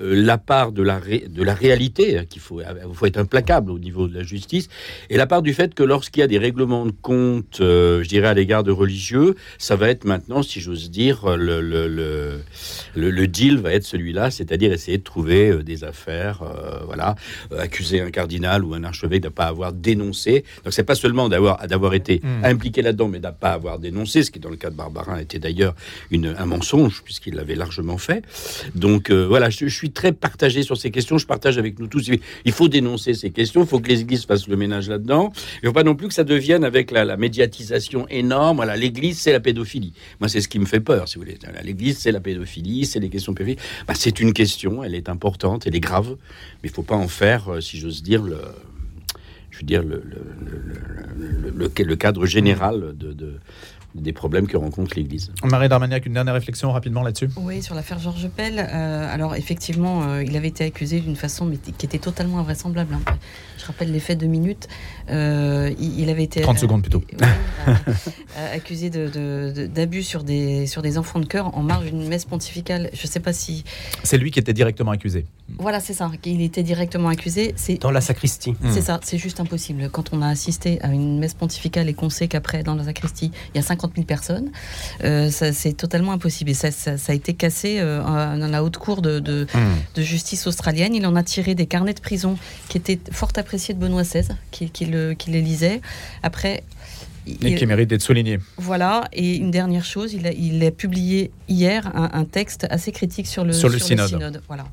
euh, 0.00 0.14
la 0.22 0.38
part 0.38 0.72
de 0.72 0.82
la, 0.82 0.98
ré- 0.98 1.26
de 1.28 1.42
la 1.42 1.54
réalité, 1.54 2.18
hein, 2.18 2.24
qu'il 2.28 2.40
faut, 2.40 2.60
il 2.60 2.94
faut 2.94 3.06
être 3.06 3.18
implacable 3.18 3.70
au 3.70 3.78
niveau 3.78 4.06
de 4.08 4.14
la 4.14 4.22
justice, 4.22 4.68
et 5.10 5.16
la 5.16 5.26
part 5.26 5.42
du 5.42 5.52
fait 5.54 5.74
que 5.74 5.82
lorsqu'il 5.82 6.20
y 6.20 6.24
a 6.24 6.26
des 6.28 6.38
règlements 6.38 6.86
de 6.86 6.92
compte, 7.02 7.58
euh, 7.60 8.02
je 8.02 8.08
dirais 8.08 8.28
à 8.28 8.34
l'égard 8.34 8.62
de 8.64 8.70
religieux, 8.70 9.34
ça 9.58 9.76
va 9.76 9.88
être 9.88 10.04
maintenant, 10.04 10.42
si 10.42 10.60
j'ose 10.60 10.90
dire, 10.90 11.26
le, 11.36 11.60
le, 11.60 11.88
le, 11.88 13.10
le- 13.10 13.26
deal 13.26 13.58
va 13.58 13.72
être 13.72 13.84
celui-là, 13.84 14.30
c'est-à-dire 14.30 14.72
essayer 14.72 14.98
de 14.98 15.02
trouver 15.02 15.50
euh, 15.50 15.62
des 15.62 15.84
affaires, 15.84 16.42
euh, 16.42 16.80
voilà, 16.84 17.14
euh, 17.52 17.60
accuser 17.60 18.00
un 18.00 18.10
cardinal 18.10 18.64
ou 18.64 18.74
un 18.74 18.84
archevêque 18.84 19.22
de 19.22 19.28
ne 19.28 19.32
pas 19.32 19.46
avoir 19.46 19.72
dénoncé. 19.72 20.44
Donc 20.64 20.72
c'est 20.74 20.84
pas 20.84 20.94
seulement 20.94 21.28
d'avoir 21.28 21.66
d'avoir 21.66 21.94
été 21.94 22.20
Mm. 22.22 22.44
impliqué 22.44 22.82
là-dedans, 22.82 23.08
mais 23.08 23.20
de 23.20 23.26
ne 23.26 23.32
pas 23.32 23.52
avoir 23.52 23.78
dénoncé, 23.78 24.11
ce 24.20 24.30
qui 24.30 24.38
dans 24.38 24.50
le 24.50 24.56
cas 24.56 24.68
de 24.68 24.74
Barbarin 24.74 25.18
était 25.18 25.38
d'ailleurs 25.38 25.74
un 26.12 26.46
mensonge 26.46 27.02
puisqu'il 27.02 27.34
l'avait 27.34 27.54
largement 27.54 27.96
fait. 27.96 28.22
Donc 28.74 29.10
euh, 29.10 29.26
voilà, 29.26 29.48
je, 29.48 29.66
suis 29.66 29.90
très 29.90 30.12
partagé 30.12 30.62
sur 30.62 30.76
ces 30.76 30.90
questions. 30.90 31.16
Je 31.18 31.26
partage 31.26 31.56
avec 31.56 31.78
nous 31.78 31.86
tous. 31.86 32.10
Il 32.44 32.52
faut 32.52 32.68
dénoncer 32.68 33.14
ces 33.14 33.30
questions. 33.30 33.62
Il 33.62 33.66
faut 33.66 33.80
que 33.80 33.88
les 33.88 34.00
églises 34.02 34.26
fassent 34.26 34.48
le 34.48 34.56
ménage 34.56 34.88
là-dedans. 34.88 35.32
Il 35.62 35.66
ne 35.66 35.68
faut 35.70 35.74
pas 35.74 35.84
non 35.84 35.94
plus 35.94 36.08
que 36.08 36.14
ça 36.14 36.24
devienne 36.24 36.64
avec 36.64 36.90
la, 36.90 37.16
médiatisation 37.16 38.06
énorme. 38.08 38.56
Voilà, 38.56 38.76
l'église 38.76 39.18
c'est 39.18 39.32
la 39.32 39.40
pédophilie. 39.40 39.92
Moi 40.20 40.28
c'est 40.28 40.40
ce 40.40 40.48
qui 40.48 40.58
me 40.58 40.66
fait 40.66 40.80
peur, 40.80 41.08
si 41.08 41.16
vous 41.16 41.22
voulez. 41.22 41.38
L'église 41.62 41.98
c'est 41.98 42.12
la 42.12 42.20
pédophilie, 42.20 42.84
c'est 42.84 43.00
les 43.00 43.08
questions 43.08 43.32
pédophiles. 43.32 43.62
Bah, 43.86 43.94
c'est 43.96 44.20
une 44.20 44.32
question, 44.32 44.82
elle 44.82 44.94
est 44.94 45.08
importante, 45.08 45.66
elle 45.66 45.76
est 45.76 45.80
grave, 45.80 46.16
mais 46.62 46.68
il 46.68 46.72
ne 46.72 46.74
faut 46.74 46.82
pas 46.82 46.96
en 46.96 47.08
faire, 47.08 47.52
euh, 47.54 47.60
si 47.60 47.78
j'ose 47.78 48.02
dire, 48.02 48.22
le, 48.22 48.38
cadre 51.96 52.26
général 52.26 52.96
de- 52.96 53.38
des 53.94 54.12
problèmes 54.12 54.46
que 54.46 54.56
rencontre 54.56 54.92
l'Église. 54.96 55.30
Marie 55.44 55.68
Darmaniac, 55.68 56.06
une 56.06 56.14
dernière 56.14 56.34
réflexion 56.34 56.72
rapidement 56.72 57.02
là-dessus. 57.02 57.28
Oui, 57.36 57.62
sur 57.62 57.74
l'affaire 57.74 57.98
Georges 57.98 58.28
Pell. 58.28 58.58
euh, 58.58 59.12
alors, 59.14 59.34
effectivement, 59.36 60.02
euh, 60.04 60.22
il 60.24 60.36
avait 60.36 60.48
été 60.48 60.64
accusé 60.64 61.00
d'une 61.00 61.16
façon 61.16 61.44
mais 61.46 61.56
qui 61.56 61.84
était 61.86 61.98
totalement 61.98 62.38
invraisemblable. 62.38 62.94
hein. 62.94 63.14
Je 63.58 63.66
rappelle 63.66 63.92
les 63.92 64.00
faits 64.00 64.18
de 64.18 64.26
minutes. 64.26 64.66
Euh, 65.10 65.70
il, 65.78 66.00
il 66.00 66.10
avait 66.10 66.24
été. 66.24 66.40
30 66.40 66.58
secondes 66.58 66.82
plutôt. 66.82 67.02
Euh, 67.68 67.74
euh, 68.38 68.56
accusé 68.56 68.90
de- 68.90 69.08
de- 69.08 69.52
de- 69.54 69.66
d'abus 69.66 70.02
sur 70.02 70.24
des, 70.24 70.66
sur 70.66 70.82
des 70.82 70.98
enfants 70.98 71.20
de 71.20 71.26
cœur 71.26 71.56
en 71.56 71.62
marge 71.62 71.84
d'une 71.84 72.08
messe 72.08 72.24
pontificale. 72.24 72.90
Je 72.92 73.06
ne 73.06 73.10
sais 73.10 73.20
pas 73.20 73.32
si. 73.32 73.62
C'est 74.02 74.18
lui 74.18 74.30
qui 74.30 74.38
était 74.38 74.52
directement 74.52 74.90
accusé. 74.90 75.26
Voilà, 75.58 75.80
c'est 75.80 75.92
ça. 75.92 76.10
Il 76.24 76.40
était 76.42 76.62
directement 76.62 77.08
accusé. 77.08 77.52
C'est 77.56 77.80
Dans 77.80 77.90
la 77.90 78.00
sacristie. 78.00 78.54
C'est 78.70 78.80
ça, 78.80 78.98
c'est 79.02 79.18
juste 79.18 79.38
impossible. 79.38 79.90
Quand 79.90 80.12
on 80.12 80.22
a 80.22 80.28
assisté 80.28 80.80
à 80.82 80.88
une 80.88 81.18
messe 81.18 81.34
pontificale 81.34 81.88
et 81.88 81.94
qu'on 81.94 82.10
sait 82.10 82.26
qu'après, 82.26 82.62
dans 82.62 82.74
la 82.74 82.84
sacristie, 82.84 83.30
il 83.54 83.58
y 83.58 83.60
a 83.60 83.62
50 83.62 83.81
000 83.94 84.06
personnes, 84.06 84.50
euh, 85.04 85.30
c'est 85.30 85.72
totalement 85.76 86.12
impossible. 86.12 86.50
Et 86.50 86.54
ça, 86.54 86.70
ça- 86.70 86.96
ça 86.98 87.12
a 87.12 87.14
été 87.14 87.34
cassé 87.34 87.78
euh, 87.80 88.02
dans 88.02 88.48
la 88.50 88.62
haute 88.62 88.76
cour 88.78 89.02
de, 89.02 89.18
de- 89.18 89.46
de 89.94 90.02
justice 90.02 90.46
australienne. 90.46 90.94
Il 90.94 91.04
en 91.06 91.16
a 91.16 91.22
tiré 91.22 91.54
des 91.54 91.66
carnets 91.66 91.94
de 91.94 92.00
prison 92.00 92.36
qui 92.68 92.78
étaient 92.78 93.00
fort 93.10 93.30
appréciés 93.36 93.74
de 93.74 93.78
Benoît 93.80 94.02
XVI, 94.02 94.28
qui, 94.50 94.70
qui 94.70 94.84
le- 94.86 95.14
qui 95.14 95.30
les 95.30 95.40
lisait. 95.42 95.80
Après. 96.22 96.62
Et 97.26 97.36
il- 97.40 97.54
qui 97.54 97.66
mérite 97.66 97.88
d'être 97.88 98.02
souligné. 98.02 98.40
voilà, 98.56 99.06
et 99.12 99.36
une 99.36 99.52
dernière 99.52 99.84
chose, 99.84 100.12
il 100.12 100.26
a, 100.26 100.32
il 100.32 100.64
a 100.64 100.72
publié 100.72 101.30
hier 101.48 101.86
un, 101.94 102.10
un 102.14 102.24
texte 102.24 102.66
assez 102.68 102.90
critique 102.90 103.28
sur 103.28 103.44
le, 103.44 103.52
Sur 103.52 103.68
le 103.68 103.78
synode. 103.78 104.42
Voilà. 104.48 104.64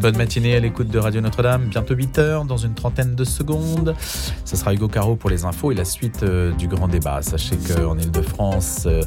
Bonne 0.02 0.18
matinée 0.18 0.56
à 0.56 0.60
l'écoute 0.60 0.88
de 0.88 1.00
Radio 1.00 1.22
Notre-Dame. 1.22 1.66
Bientôt 1.66 1.96
8h 1.96 2.46
dans 2.48 2.58
une 2.58 2.74
trentaine 2.74 3.16
de 3.16 3.24
secondes. 3.24 3.96
Ce 4.44 4.56
sera 4.56 4.74
Hugo 4.74 4.88
Caro 4.88 5.16
pour 5.16 5.30
les 5.30 5.46
infos 5.46 5.72
et 5.72 5.76
la 5.76 5.86
suite 5.86 6.24
euh, 6.24 6.52
du 6.54 6.68
grand 6.68 6.88
débat. 6.88 7.22
Sachez 7.22 7.56
qu'en 7.58 7.98
Ile-de-France, 7.98 8.84
euh, 8.86 9.02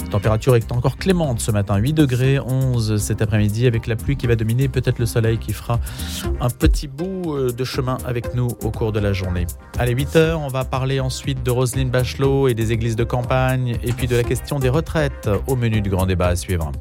la 0.00 0.06
température 0.08 0.56
est 0.56 0.72
encore 0.72 0.96
clémente 0.96 1.40
ce 1.40 1.50
matin. 1.50 1.76
8 1.76 1.92
degrés, 1.92 2.40
11 2.40 2.96
cet 3.00 3.22
après-midi 3.22 3.66
avec 3.66 3.86
la 3.86 3.96
pluie 3.96 4.16
qui 4.16 4.26
va 4.26 4.36
dominer, 4.36 4.68
peut-être 4.68 4.98
le 4.98 5.06
soleil 5.06 5.38
qui 5.38 5.52
fera 5.52 5.78
un 6.40 6.50
petit 6.50 6.88
bout 6.88 7.34
euh, 7.34 7.52
de 7.52 7.64
chemin 7.64 7.98
avec 8.04 8.34
nous 8.34 8.48
au 8.62 8.70
cours 8.70 8.92
de 8.92 9.00
la 9.00 9.12
journée. 9.12 9.46
Allez, 9.78 9.94
8h, 9.94 10.34
on 10.34 10.48
va 10.48 10.64
parler 10.64 11.00
ensuite 11.00 11.42
de 11.42 11.50
Roselyne 11.50 11.90
Bachelot 11.90 12.48
et 12.48 12.54
des 12.54 12.72
églises 12.72 12.96
de 12.96 13.04
campagne 13.04 13.76
et 13.82 13.92
puis 13.92 14.06
de 14.06 14.16
la 14.16 14.24
question 14.24 14.58
des 14.58 14.68
retraites 14.68 15.28
au 15.46 15.56
menu 15.56 15.80
du 15.80 15.90
grand 15.90 16.06
débat 16.06 16.28
à 16.28 16.36
suivre. 16.36 16.72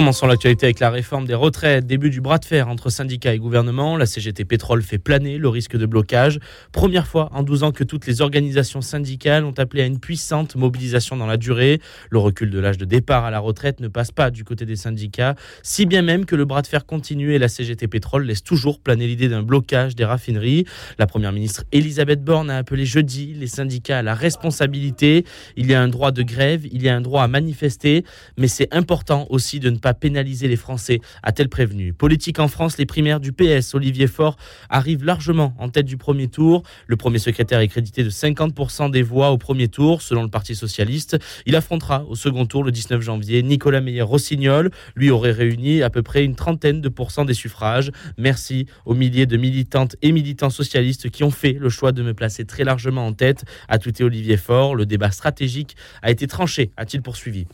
Commençons 0.00 0.26
l'actualité 0.26 0.64
avec 0.64 0.80
la 0.80 0.88
réforme 0.88 1.26
des 1.26 1.34
retraites. 1.34 1.86
Début 1.86 2.08
du 2.08 2.22
bras 2.22 2.38
de 2.38 2.46
fer 2.46 2.68
entre 2.68 2.88
syndicats 2.88 3.34
et 3.34 3.38
gouvernement. 3.38 3.98
La 3.98 4.06
CGT 4.06 4.46
Pétrole 4.46 4.82
fait 4.82 4.96
planer 4.96 5.36
le 5.36 5.50
risque 5.50 5.76
de 5.76 5.84
blocage. 5.84 6.40
Première 6.72 7.06
fois 7.06 7.28
en 7.34 7.42
12 7.42 7.64
ans 7.64 7.70
que 7.70 7.84
toutes 7.84 8.06
les 8.06 8.22
organisations 8.22 8.80
syndicales 8.80 9.44
ont 9.44 9.52
appelé 9.58 9.82
à 9.82 9.84
une 9.84 10.00
puissante 10.00 10.56
mobilisation 10.56 11.18
dans 11.18 11.26
la 11.26 11.36
durée. 11.36 11.82
Le 12.08 12.18
recul 12.18 12.48
de 12.48 12.58
l'âge 12.58 12.78
de 12.78 12.86
départ 12.86 13.26
à 13.26 13.30
la 13.30 13.40
retraite 13.40 13.80
ne 13.80 13.88
passe 13.88 14.10
pas 14.10 14.30
du 14.30 14.42
côté 14.42 14.64
des 14.64 14.76
syndicats, 14.76 15.34
si 15.62 15.84
bien 15.84 16.00
même 16.00 16.24
que 16.24 16.34
le 16.34 16.46
bras 16.46 16.62
de 16.62 16.66
fer 16.66 16.86
continue 16.86 17.34
et 17.34 17.38
la 17.38 17.48
CGT 17.48 17.86
Pétrole 17.86 18.24
laisse 18.24 18.42
toujours 18.42 18.80
planer 18.80 19.06
l'idée 19.06 19.28
d'un 19.28 19.42
blocage 19.42 19.96
des 19.96 20.06
raffineries. 20.06 20.64
La 20.98 21.06
première 21.06 21.32
ministre 21.32 21.64
Elisabeth 21.72 22.24
Borne 22.24 22.48
a 22.48 22.56
appelé 22.56 22.86
jeudi 22.86 23.34
les 23.34 23.48
syndicats 23.48 23.98
à 23.98 24.02
la 24.02 24.14
responsabilité. 24.14 25.26
Il 25.58 25.70
y 25.70 25.74
a 25.74 25.82
un 25.82 25.88
droit 25.88 26.10
de 26.10 26.22
grève, 26.22 26.64
il 26.72 26.82
y 26.82 26.88
a 26.88 26.96
un 26.96 27.02
droit 27.02 27.22
à 27.22 27.28
manifester, 27.28 28.02
mais 28.38 28.48
c'est 28.48 28.74
important 28.74 29.26
aussi 29.28 29.60
de 29.60 29.68
ne 29.68 29.76
pas 29.76 29.89
pénaliser 29.94 30.48
les 30.48 30.56
Français, 30.56 31.00
a-t-elle 31.22 31.48
prévenu. 31.48 31.92
Politique 31.92 32.38
en 32.38 32.48
France, 32.48 32.78
les 32.78 32.86
primaires 32.86 33.20
du 33.20 33.32
PS, 33.32 33.74
Olivier 33.74 34.06
Faure 34.06 34.36
arrive 34.68 35.04
largement 35.04 35.54
en 35.58 35.68
tête 35.68 35.86
du 35.86 35.96
premier 35.96 36.28
tour. 36.28 36.62
Le 36.86 36.96
premier 36.96 37.18
secrétaire 37.18 37.60
est 37.60 37.68
crédité 37.68 38.04
de 38.04 38.10
50% 38.10 38.90
des 38.90 39.02
voix 39.02 39.30
au 39.30 39.38
premier 39.38 39.68
tour, 39.68 40.02
selon 40.02 40.22
le 40.22 40.28
Parti 40.28 40.54
Socialiste. 40.54 41.18
Il 41.46 41.56
affrontera 41.56 42.04
au 42.04 42.14
second 42.14 42.46
tour 42.46 42.64
le 42.64 42.72
19 42.72 43.00
janvier 43.00 43.42
Nicolas 43.42 43.80
Meyer-Rossignol. 43.80 44.70
Lui 44.96 45.10
aurait 45.10 45.32
réuni 45.32 45.82
à 45.82 45.90
peu 45.90 46.02
près 46.02 46.24
une 46.24 46.34
trentaine 46.34 46.80
de 46.80 46.88
pourcents 46.88 47.24
des 47.24 47.34
suffrages. 47.34 47.90
Merci 48.18 48.66
aux 48.84 48.94
milliers 48.94 49.26
de 49.26 49.36
militantes 49.36 49.96
et 50.02 50.12
militants 50.12 50.50
socialistes 50.50 51.10
qui 51.10 51.24
ont 51.24 51.30
fait 51.30 51.52
le 51.52 51.68
choix 51.68 51.92
de 51.92 52.02
me 52.02 52.14
placer 52.14 52.44
très 52.44 52.64
largement 52.64 53.06
en 53.06 53.12
tête, 53.12 53.44
a 53.68 53.78
tweeté 53.78 54.04
Olivier 54.04 54.36
Faure. 54.36 54.74
Le 54.74 54.86
débat 54.86 55.10
stratégique 55.10 55.76
a 56.02 56.10
été 56.10 56.26
tranché, 56.26 56.70
a-t-il 56.76 57.02
poursuivi. 57.02 57.46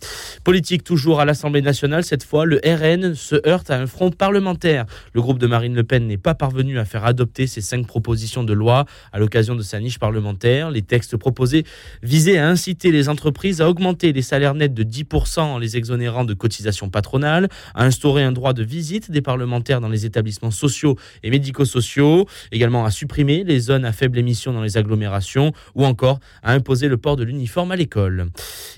Politique 0.44 0.84
toujours 0.84 1.20
à 1.20 1.24
l'Assemblée 1.24 1.62
nationale, 1.62 2.04
cette 2.04 2.24
fois, 2.26 2.44
le 2.44 2.60
RN 2.64 3.14
se 3.14 3.36
heurte 3.48 3.70
à 3.70 3.78
un 3.78 3.86
front 3.86 4.10
parlementaire. 4.10 4.84
Le 5.14 5.22
groupe 5.22 5.38
de 5.38 5.46
Marine 5.46 5.74
Le 5.74 5.84
Pen 5.84 6.06
n'est 6.06 6.18
pas 6.18 6.34
parvenu 6.34 6.78
à 6.78 6.84
faire 6.84 7.04
adopter 7.04 7.46
ces 7.46 7.60
cinq 7.60 7.86
propositions 7.86 8.44
de 8.44 8.52
loi 8.52 8.84
à 9.12 9.18
l'occasion 9.18 9.54
de 9.54 9.62
sa 9.62 9.80
niche 9.80 9.98
parlementaire. 9.98 10.70
Les 10.70 10.82
textes 10.82 11.16
proposés 11.16 11.64
visaient 12.02 12.38
à 12.38 12.48
inciter 12.48 12.90
les 12.90 13.08
entreprises 13.08 13.60
à 13.60 13.68
augmenter 13.68 14.12
les 14.12 14.22
salaires 14.22 14.54
nets 14.54 14.74
de 14.74 14.82
10% 14.82 15.40
en 15.40 15.58
les 15.58 15.76
exonérant 15.76 16.24
de 16.24 16.34
cotisations 16.34 16.90
patronales, 16.90 17.48
à 17.74 17.84
instaurer 17.84 18.22
un 18.22 18.32
droit 18.32 18.52
de 18.52 18.64
visite 18.64 19.10
des 19.10 19.22
parlementaires 19.22 19.80
dans 19.80 19.88
les 19.88 20.04
établissements 20.04 20.50
sociaux 20.50 20.96
et 21.22 21.30
médico-sociaux, 21.30 22.26
également 22.50 22.84
à 22.84 22.90
supprimer 22.90 23.44
les 23.44 23.60
zones 23.60 23.84
à 23.84 23.92
faible 23.92 24.18
émission 24.18 24.52
dans 24.52 24.62
les 24.62 24.76
agglomérations 24.76 25.52
ou 25.74 25.84
encore 25.84 26.18
à 26.42 26.52
imposer 26.52 26.88
le 26.88 26.96
port 26.96 27.16
de 27.16 27.24
l'uniforme 27.24 27.72
à 27.72 27.76
l'école. 27.76 28.26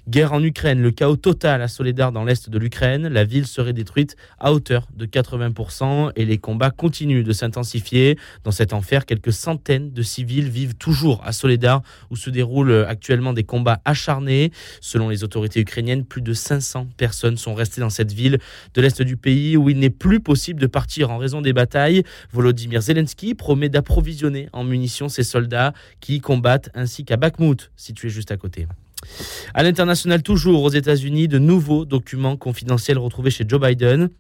Guerre 0.09 0.33
en 0.33 0.43
Ukraine, 0.43 0.83
le 0.83 0.91
chaos 0.91 1.17
total 1.17 1.63
à 1.63 1.69
Soledar 1.69 2.13
dans 2.13 2.25
l'est 2.25 2.51
de 2.51 2.59
l'Ukraine. 2.59 3.09
La 3.09 3.25
ville 3.25 3.38
serait 3.47 3.73
détruite 3.73 4.17
à 4.39 4.53
hauteur 4.53 4.89
de 4.95 5.07
80% 5.07 6.13
et 6.17 6.25
les 6.25 6.39
combats 6.39 6.71
continuent 6.71 7.25
de 7.25 7.33
s'intensifier. 7.33 8.19
Dans 8.45 8.51
cet 8.51 8.73
enfer, 8.73 9.07
quelques 9.07 9.33
centaines 9.33 9.93
de 9.93 10.03
civils 10.03 10.49
vivent 10.49 10.75
toujours 10.75 11.21
à 11.25 11.33
Soledar 11.33 11.83
où 12.11 12.17
se 12.17 12.31
déroulent 12.31 12.87
actuellement 12.89 13.33
des 13.33 13.45
combats 13.45 13.81
acharnés. 13.85 14.53
Selon 14.81 15.09
les 15.09 15.25
autorités 15.25 15.61
ukrainiennes, 15.61 16.05
plus 16.05 16.23
de 16.23 16.33
500 16.33 16.89
personnes 16.97 17.37
sont 17.37 17.55
restées 17.55 17.81
dans 17.81 17.91
cette 17.91 18.13
ville 18.13 18.39
de 18.75 18.81
l'est 18.81 19.03
du 19.03 19.17
pays 19.17 19.57
où 19.57 19.71
il 19.71 19.79
n'est 19.79 19.91
plus 19.91 20.21
possible 20.21 20.61
de 20.61 20.67
partir 20.67 21.11
en 21.11 21.19
raison 21.19 21.41
des 21.41 21.53
batailles. 21.53 22.03
Volodymyr 22.33 22.83
Zelensky 22.83 23.35
promet 23.35 23.69
d'approvisionner 23.69 24.49
en 24.53 24.65
munitions 24.65 25.09
ses 25.09 25.23
soldats 25.23 25.73
qui 26.01 26.17
y 26.17 26.21
combattent 26.21 26.71
ainsi 26.75 27.05
qu'à 27.05 27.17
Bakhmut, 27.17 27.71
situé 27.77 28.09
juste 28.09 28.31
à 28.31 28.37
côté. 28.37 28.67
À 29.55 29.63
l'international, 29.63 30.23
toujours 30.23 30.63
aux 30.63 30.71
États-Unis, 30.71 31.29
de 31.29 31.39
nouveaux 31.39 31.85
documents 31.85 32.37
confidentiels 32.37 32.99
retrouvés 32.99 33.31
chez 33.31 33.45
Joe 33.47 33.61
Biden. 33.61 34.11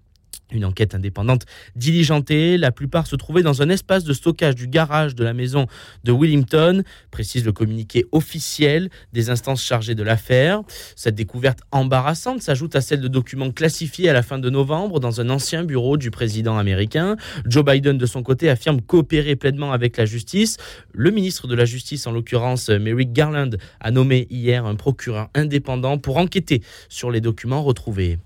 Une 0.50 0.64
enquête 0.64 0.94
indépendante 0.94 1.44
diligentée, 1.76 2.56
la 2.56 2.72
plupart 2.72 3.06
se 3.06 3.16
trouvaient 3.16 3.42
dans 3.42 3.60
un 3.60 3.68
espace 3.68 4.04
de 4.04 4.14
stockage 4.14 4.54
du 4.54 4.66
garage 4.66 5.14
de 5.14 5.22
la 5.22 5.34
maison 5.34 5.66
de 6.04 6.12
Willington, 6.12 6.82
précise 7.10 7.44
le 7.44 7.52
communiqué 7.52 8.06
officiel 8.12 8.88
des 9.12 9.28
instances 9.28 9.62
chargées 9.62 9.94
de 9.94 10.02
l'affaire. 10.02 10.62
Cette 10.96 11.14
découverte 11.14 11.60
embarrassante 11.70 12.40
s'ajoute 12.40 12.76
à 12.76 12.80
celle 12.80 13.00
de 13.00 13.08
documents 13.08 13.50
classifiés 13.50 14.08
à 14.08 14.14
la 14.14 14.22
fin 14.22 14.38
de 14.38 14.48
novembre 14.48 15.00
dans 15.00 15.20
un 15.20 15.28
ancien 15.28 15.64
bureau 15.64 15.98
du 15.98 16.10
président 16.10 16.56
américain. 16.56 17.16
Joe 17.44 17.64
Biden, 17.64 17.98
de 17.98 18.06
son 18.06 18.22
côté, 18.22 18.48
affirme 18.48 18.80
coopérer 18.80 19.36
pleinement 19.36 19.72
avec 19.72 19.98
la 19.98 20.06
justice. 20.06 20.56
Le 20.92 21.10
ministre 21.10 21.46
de 21.46 21.54
la 21.54 21.66
Justice, 21.66 22.06
en 22.06 22.12
l'occurrence 22.12 22.70
Merrick 22.70 23.12
Garland, 23.12 23.50
a 23.80 23.90
nommé 23.90 24.26
hier 24.30 24.64
un 24.64 24.76
procureur 24.76 25.28
indépendant 25.34 25.98
pour 25.98 26.16
enquêter 26.16 26.62
sur 26.88 27.10
les 27.10 27.20
documents 27.20 27.62
retrouvés. 27.62 28.18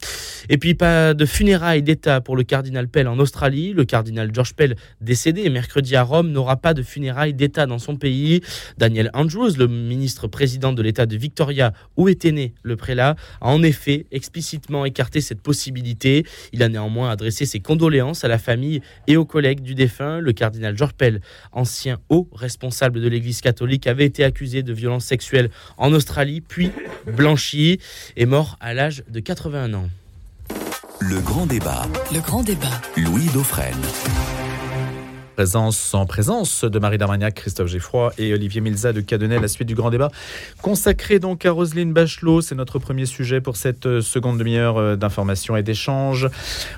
Et 0.49 0.59
puis 0.59 0.75
pas 0.75 1.15
de 1.15 1.27
funérailles 1.27 1.83
d'État 1.83 2.12
pour 2.21 2.37
le 2.37 2.43
cardinal 2.43 2.89
Pell 2.89 3.09
en 3.09 3.19
Australie. 3.19 3.73
Le 3.73 3.85
cardinal 3.85 4.31
George 4.33 4.55
Pell, 4.55 4.77
décédé 5.01 5.49
mercredi 5.51 5.97
à 5.97 6.03
Rome, 6.03 6.31
n'aura 6.31 6.57
pas 6.57 6.75
de 6.75 6.83
funérailles 6.83 7.35
d'État 7.35 7.67
dans 7.67 7.79
son 7.79 7.97
pays. 7.97 8.41
Daniel 8.79 9.11
Andrews, 9.15 9.57
le 9.59 9.69
ministre 9.69 10.27
président 10.29 10.73
de 10.73 10.83
l'État 10.83 11.07
de 11.07 11.17
Victoria, 11.17 11.73
où 11.97 12.09
était 12.09 12.33
né 12.33 12.55
le 12.63 12.77
prélat, 12.77 13.17
a 13.41 13.49
en 13.49 13.63
effet 13.63 14.07
explicitement 14.13 14.85
écarté 14.85 15.21
cette 15.21 15.41
possibilité. 15.41 16.25
Il 16.53 16.63
a 16.63 16.69
néanmoins 16.69 17.11
adressé 17.11 17.47
ses 17.47 17.61
condoléances 17.61 18.25
à 18.25 18.29
la 18.29 18.39
famille 18.39 18.83
et 19.07 19.17
aux 19.17 19.25
collègues 19.25 19.61
du 19.61 19.75
défunt. 19.75 20.21
Le 20.21 20.33
cardinal 20.33 20.77
George 20.77 20.95
Pell, 20.95 21.21
ancien 21.53 21.99
haut 22.09 22.29
responsable 22.33 23.01
de 23.01 23.09
l'Église 23.09 23.41
catholique, 23.41 23.87
avait 23.87 24.07
été 24.07 24.25
accusé 24.25 24.63
de 24.63 24.73
violences 24.73 25.05
sexuelles 25.05 25.51
en 25.77 25.93
Australie, 25.93 26.41
puis 26.41 26.71
blanchi, 27.07 27.79
et 28.17 28.27
mort 28.27 28.57
à 28.61 28.75
l'âge 28.75 29.05
de 29.09 29.21
81 29.21 29.75
ans. 29.75 29.89
Le 31.05 31.21
grand 31.21 31.47
débat. 31.47 31.83
Le 32.15 32.21
grand 32.21 32.45
débat. 32.45 32.81
Louis 32.97 33.27
Dauphren. 33.35 33.75
Présence 35.35 35.77
sans 35.77 36.07
présence 36.07 36.65
de 36.65 36.79
Marie 36.79 36.99
Darmagnac, 36.99 37.35
Christophe 37.35 37.69
Geffroy 37.69 38.13
et 38.19 38.33
Olivier 38.33 38.61
Milza 38.61 38.93
de 38.93 39.01
Cadenet, 39.01 39.41
la 39.41 39.49
suite 39.49 39.67
du 39.67 39.75
grand 39.75 39.91
débat 39.91 40.11
consacré 40.61 41.19
donc 41.19 41.45
à 41.45 41.51
Roselyne 41.51 41.93
Bachelot. 41.93 42.43
C'est 42.43 42.55
notre 42.55 42.79
premier 42.79 43.07
sujet 43.07 43.41
pour 43.41 43.57
cette 43.57 43.87
euh, 43.87 44.01
seconde 44.01 44.39
demi-heure 44.39 44.77
euh, 44.77 44.95
d'information 44.95 45.57
et 45.57 45.65
d'échange. 45.65 46.29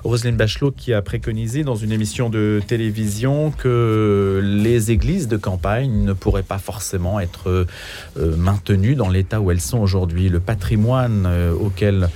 Roselyne 0.05 0.37
Bachelot 0.37 0.71
qui 0.71 0.95
a 0.95 1.03
préconisé 1.03 1.65
dans 1.65 1.75
une 1.75 1.93
émission 1.93 2.31
de 2.31 2.63
télévision 2.67 3.51
que 3.51 4.41
les 4.43 4.91
églises 4.91 5.29
de 5.29 5.37
campagne 5.37 6.05
ne 6.05 6.15
pourraient 6.15 6.43
pas 6.43 6.59
forcément 6.59 7.21
être 7.21 7.51
euh, 7.51 8.37
maintenues 8.39 8.95
dans 8.95 9.11
l'état 9.11 9.41
où 9.41 9.51
elles 9.51 9.61
sont 9.61 9.81
aujourd'hui. 9.81 10.31
Le 10.31 10.41
patrimoine 10.41 11.29
auquel 11.61 12.09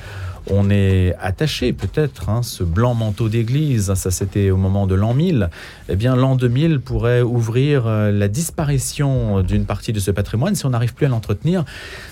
on 0.51 0.71
est 0.71 1.15
attaché 1.21 1.73
peut-être, 1.73 2.29
hein, 2.29 2.43
ce 2.43 2.65
blanc 2.65 2.95
manteau 2.95 3.29
d'église, 3.29 3.93
ça 3.95 4.11
c'était 4.11 4.51
au 4.51 4.57
moment 4.57 4.87
de 4.87 4.95
l'an 4.95 5.15
1000, 5.15 5.51
eh 5.89 5.97
bien 5.97 6.17
l'an 6.17 6.37
2000 6.37 6.81
pourrait 6.81 7.23
ouvrir 7.23 7.87
euh, 7.87 8.11
la 8.11 8.29
disparition 8.29 9.43
d'une 9.43 9.65
partie 9.65 9.93
de 9.93 10.01
ce 10.01 10.11
patrimoine 10.11 10.55
si 10.55 10.67
on 10.67 10.71
n'arrive 10.71 10.95
plus 10.95 11.07
à 11.07 11.09
l'entretenir. 11.09 11.65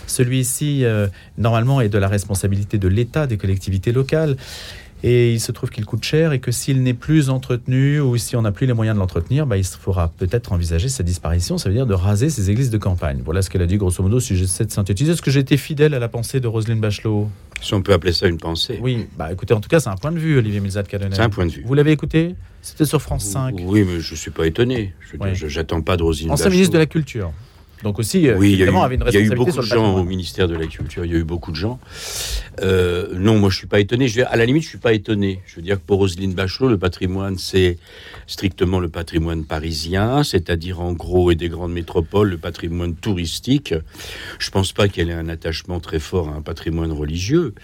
Celui-ci, 0.07 0.85
euh, 0.85 1.09
normalement, 1.39 1.81
est 1.81 1.89
de 1.89 1.99
la 1.99 2.09
responsabilité 2.09 2.79
de 2.79 2.89
l'État, 2.89 3.27
des 3.27 3.37
collectivités 3.37 3.93
locales. 3.93 4.37
Et 5.03 5.33
il 5.33 5.41
se 5.41 5.53
trouve 5.53 5.71
qu'il 5.71 5.85
coûte 5.85 6.05
cher 6.05 6.33
et 6.33 6.41
que 6.41 6.51
s'il 6.51 6.83
n'est 6.83 6.95
plus 6.95 7.29
entretenu 7.29 8.01
ou 8.01 8.17
si 8.17 8.35
on 8.35 8.43
n'a 8.43 8.51
plus 8.51 8.67
les 8.67 8.73
moyens 8.73 8.97
de 8.97 9.01
l'entretenir, 9.01 9.47
bah, 9.47 9.59
il 9.59 9.65
faudra 9.65 10.09
peut-être 10.09 10.53
envisager 10.53 10.89
sa 10.89 11.03
disparition. 11.03 11.59
Ça 11.59 11.69
veut 11.69 11.75
dire 11.75 11.87
de 11.87 11.95
raser 11.95 12.31
ces 12.31 12.51
églises 12.51 12.71
de 12.71 12.79
campagne. 12.79 13.21
Voilà 13.25 13.43
ce 13.43 13.51
qu'elle 13.51 13.63
a 13.63 13.67
dit 13.67 13.77
grosso 13.77 14.03
modo 14.03 14.21
si 14.21 14.37
j'essaie 14.37 14.65
de 14.65 14.73
synthétiser. 14.73 15.13
Est-ce 15.13 15.23
que 15.23 15.37
été 15.37 15.59
fidèle 15.59 15.93
à 15.93 15.99
la 15.99 16.09
pensée 16.09 16.41
de 16.41 16.49
Roselyne 16.49 16.81
Bachelot? 16.81 17.29
Si 17.63 17.75
on 17.75 17.83
peut 17.83 17.93
appeler 17.93 18.13
ça 18.13 18.27
une 18.29 18.39
pensée. 18.39 18.79
Oui, 18.81 19.07
bah 19.17 19.33
écoutez, 19.33 19.55
en 19.55 19.61
tout 19.61 19.69
cas, 19.69 19.81
c'est 19.81 19.89
un 19.89 19.97
point 19.97 20.13
de 20.13 20.19
vue, 20.19 20.39
Olivier 20.39 20.61
Milzat 20.61 20.85
Cadenet. 20.85 21.17
C'est 21.17 21.23
un 21.23 21.31
point 21.31 21.47
de 21.47 21.51
vue. 21.51 21.63
Vous 21.65 21.75
l'avez 21.75 21.93
écouté? 21.93 22.35
C'était 22.63 22.85
sur 22.85 23.01
France 23.01 23.25
5. 23.25 23.57
Oui, 23.61 23.85
mais 23.87 24.01
je 24.01 24.13
ne 24.13 24.17
suis 24.17 24.31
pas 24.31 24.47
étonné. 24.47 24.95
Je 25.01 25.17
Oui. 25.19 25.31
J'attends 25.35 25.83
pas 25.83 25.97
de 25.97 26.03
Rosine 26.03 26.31
Ancien 26.31 26.51
ministre 26.51 26.75
de 26.75 26.79
la 26.79 26.87
Culture. 26.87 27.33
Donc 27.83 27.99
aussi, 27.99 28.27
euh, 28.29 28.37
Oui, 28.39 28.53
il 28.53 28.59
y, 28.59 28.63
a 28.63 28.67
eu, 28.67 28.73
y 28.73 29.33
a 29.33 29.35
beaucoup 29.35 29.51
de 29.53 29.63
gens 29.63 29.97
au 29.97 30.05
ministère 30.05 30.49
de 30.49 30.57
la 30.57 30.67
Culture. 30.67 31.05
Il 31.05 31.13
y 31.13 31.15
a 31.15 31.19
eu 31.19 31.25
beaucoup 31.25 31.51
de 31.51 31.57
gens. 31.57 31.79
Euh, 32.63 33.09
non, 33.15 33.39
moi, 33.39 33.51
je 33.51 33.57
suis 33.59 33.67
pas 33.67 33.81
étonné. 33.81 34.09
Je, 34.09 34.15
dire, 34.15 34.29
à 34.31 34.37
la 34.37 34.47
limite, 34.47 34.63
je 34.63 34.69
suis 34.69 34.79
pas 34.79 34.95
étonné. 34.95 35.41
Je 35.47 35.57
veux 35.57 35.63
dire 35.63 35.77
que 35.77 35.83
pour 35.87 35.99
Roselyne 35.99 36.33
Bachelot, 36.33 36.69
le 36.69 36.79
patrimoine, 36.79 37.37
c'est 37.37 37.77
strictement 38.27 38.81
le 38.81 38.89
patrimoine 38.89 39.45
parisien, 39.45 40.25
c'est-à-dire 40.25 40.81
en 40.81 40.95
gros 40.95 41.31
et 41.31 41.35
des 41.35 41.51
grandes 41.51 41.73
métropoles, 41.73 42.31
le 42.31 42.39
patrimoine 42.39 42.95
touristique. 42.95 43.75
Je 44.39 44.51
pense 44.51 44.73
pas 44.73 44.89
qu'elle 44.89 45.11
ait 45.11 45.15
un 45.15 45.29
attachement 45.29 45.79
très 45.79 45.99
fort 46.01 46.31
à 46.31 46.33
un 46.33 46.41
patrimoine 46.43 46.93
religieux. 46.93 47.55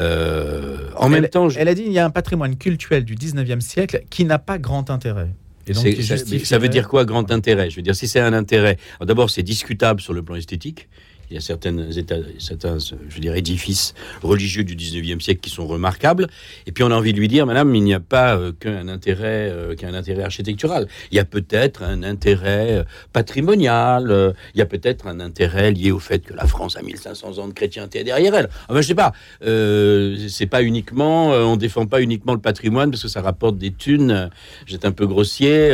Euh, 0.00 0.78
en 0.96 1.06
elle, 1.12 1.20
même 1.22 1.28
temps, 1.30 1.48
je- 1.48 1.58
elle 1.58 1.68
a 1.68 1.74
dit 1.74 1.84
il 1.86 1.92
y 1.92 1.98
a 1.98 2.04
un 2.06 2.10
patrimoine 2.10 2.56
cultuel 2.56 3.04
du 3.04 3.14
19e 3.16 3.60
siècle 3.60 4.02
qui 4.10 4.24
n'a 4.24 4.38
pas 4.38 4.58
grand 4.58 4.90
intérêt. 4.90 5.28
Et 5.66 5.72
donc, 5.72 5.86
ça, 6.02 6.16
ça 6.16 6.58
veut 6.58 6.68
dire 6.68 6.88
quoi, 6.88 7.04
grand 7.04 7.30
intérêt? 7.30 7.70
Je 7.70 7.76
veux 7.76 7.82
dire, 7.82 7.94
si 7.94 8.08
c'est 8.08 8.20
un 8.20 8.32
intérêt, 8.32 8.78
d'abord, 9.00 9.30
c'est 9.30 9.42
discutable 9.42 10.00
sur 10.00 10.12
le 10.12 10.22
plan 10.22 10.34
esthétique. 10.34 10.88
Il 11.32 11.36
y 11.36 11.38
a 11.38 11.40
certaines 11.40 11.96
états, 11.96 12.18
certains, 12.38 12.76
je 12.78 13.18
dire, 13.18 13.34
édifices 13.34 13.94
religieux 14.22 14.64
du 14.64 14.76
19e 14.76 15.18
siècle 15.18 15.40
qui 15.40 15.48
sont 15.48 15.66
remarquables. 15.66 16.26
Et 16.66 16.72
puis, 16.72 16.84
on 16.84 16.90
a 16.90 16.94
envie 16.94 17.14
de 17.14 17.18
lui 17.18 17.26
dire, 17.26 17.46
madame, 17.46 17.74
il 17.74 17.82
n'y 17.82 17.94
a 17.94 18.00
pas 18.00 18.36
euh, 18.36 18.52
qu'un 18.52 18.86
intérêt, 18.86 19.48
euh, 19.50 19.74
qu'un 19.74 19.94
intérêt 19.94 20.24
architectural. 20.24 20.88
Il 21.10 21.16
y 21.16 21.20
a 21.20 21.24
peut-être 21.24 21.84
un 21.84 22.02
intérêt 22.02 22.80
euh, 22.80 22.84
patrimonial. 23.14 24.10
euh, 24.10 24.32
il 24.54 24.58
y 24.58 24.60
a 24.60 24.66
peut-être 24.66 25.06
un 25.06 25.20
intérêt 25.20 25.70
lié 25.70 25.90
au 25.90 25.98
fait 25.98 26.18
que 26.18 26.34
la 26.34 26.46
France 26.46 26.76
a 26.76 26.82
1500 26.82 27.38
ans 27.38 27.48
de 27.48 27.54
chrétienté 27.54 28.04
derrière 28.04 28.34
elle. 28.34 28.50
Enfin, 28.68 28.82
je 28.82 28.86
sais 28.86 28.94
pas. 28.94 29.12
C'est 29.40 30.46
pas 30.46 30.62
uniquement, 30.62 31.28
on 31.30 31.56
défend 31.56 31.86
pas 31.86 32.02
uniquement 32.02 32.34
le 32.34 32.40
patrimoine 32.40 32.90
parce 32.90 33.02
que 33.02 33.08
ça 33.08 33.22
rapporte 33.22 33.56
des 33.56 33.72
thunes. 33.72 34.28
J'étais 34.66 34.86
un 34.86 34.92
peu 34.92 35.06
grossier 35.06 35.70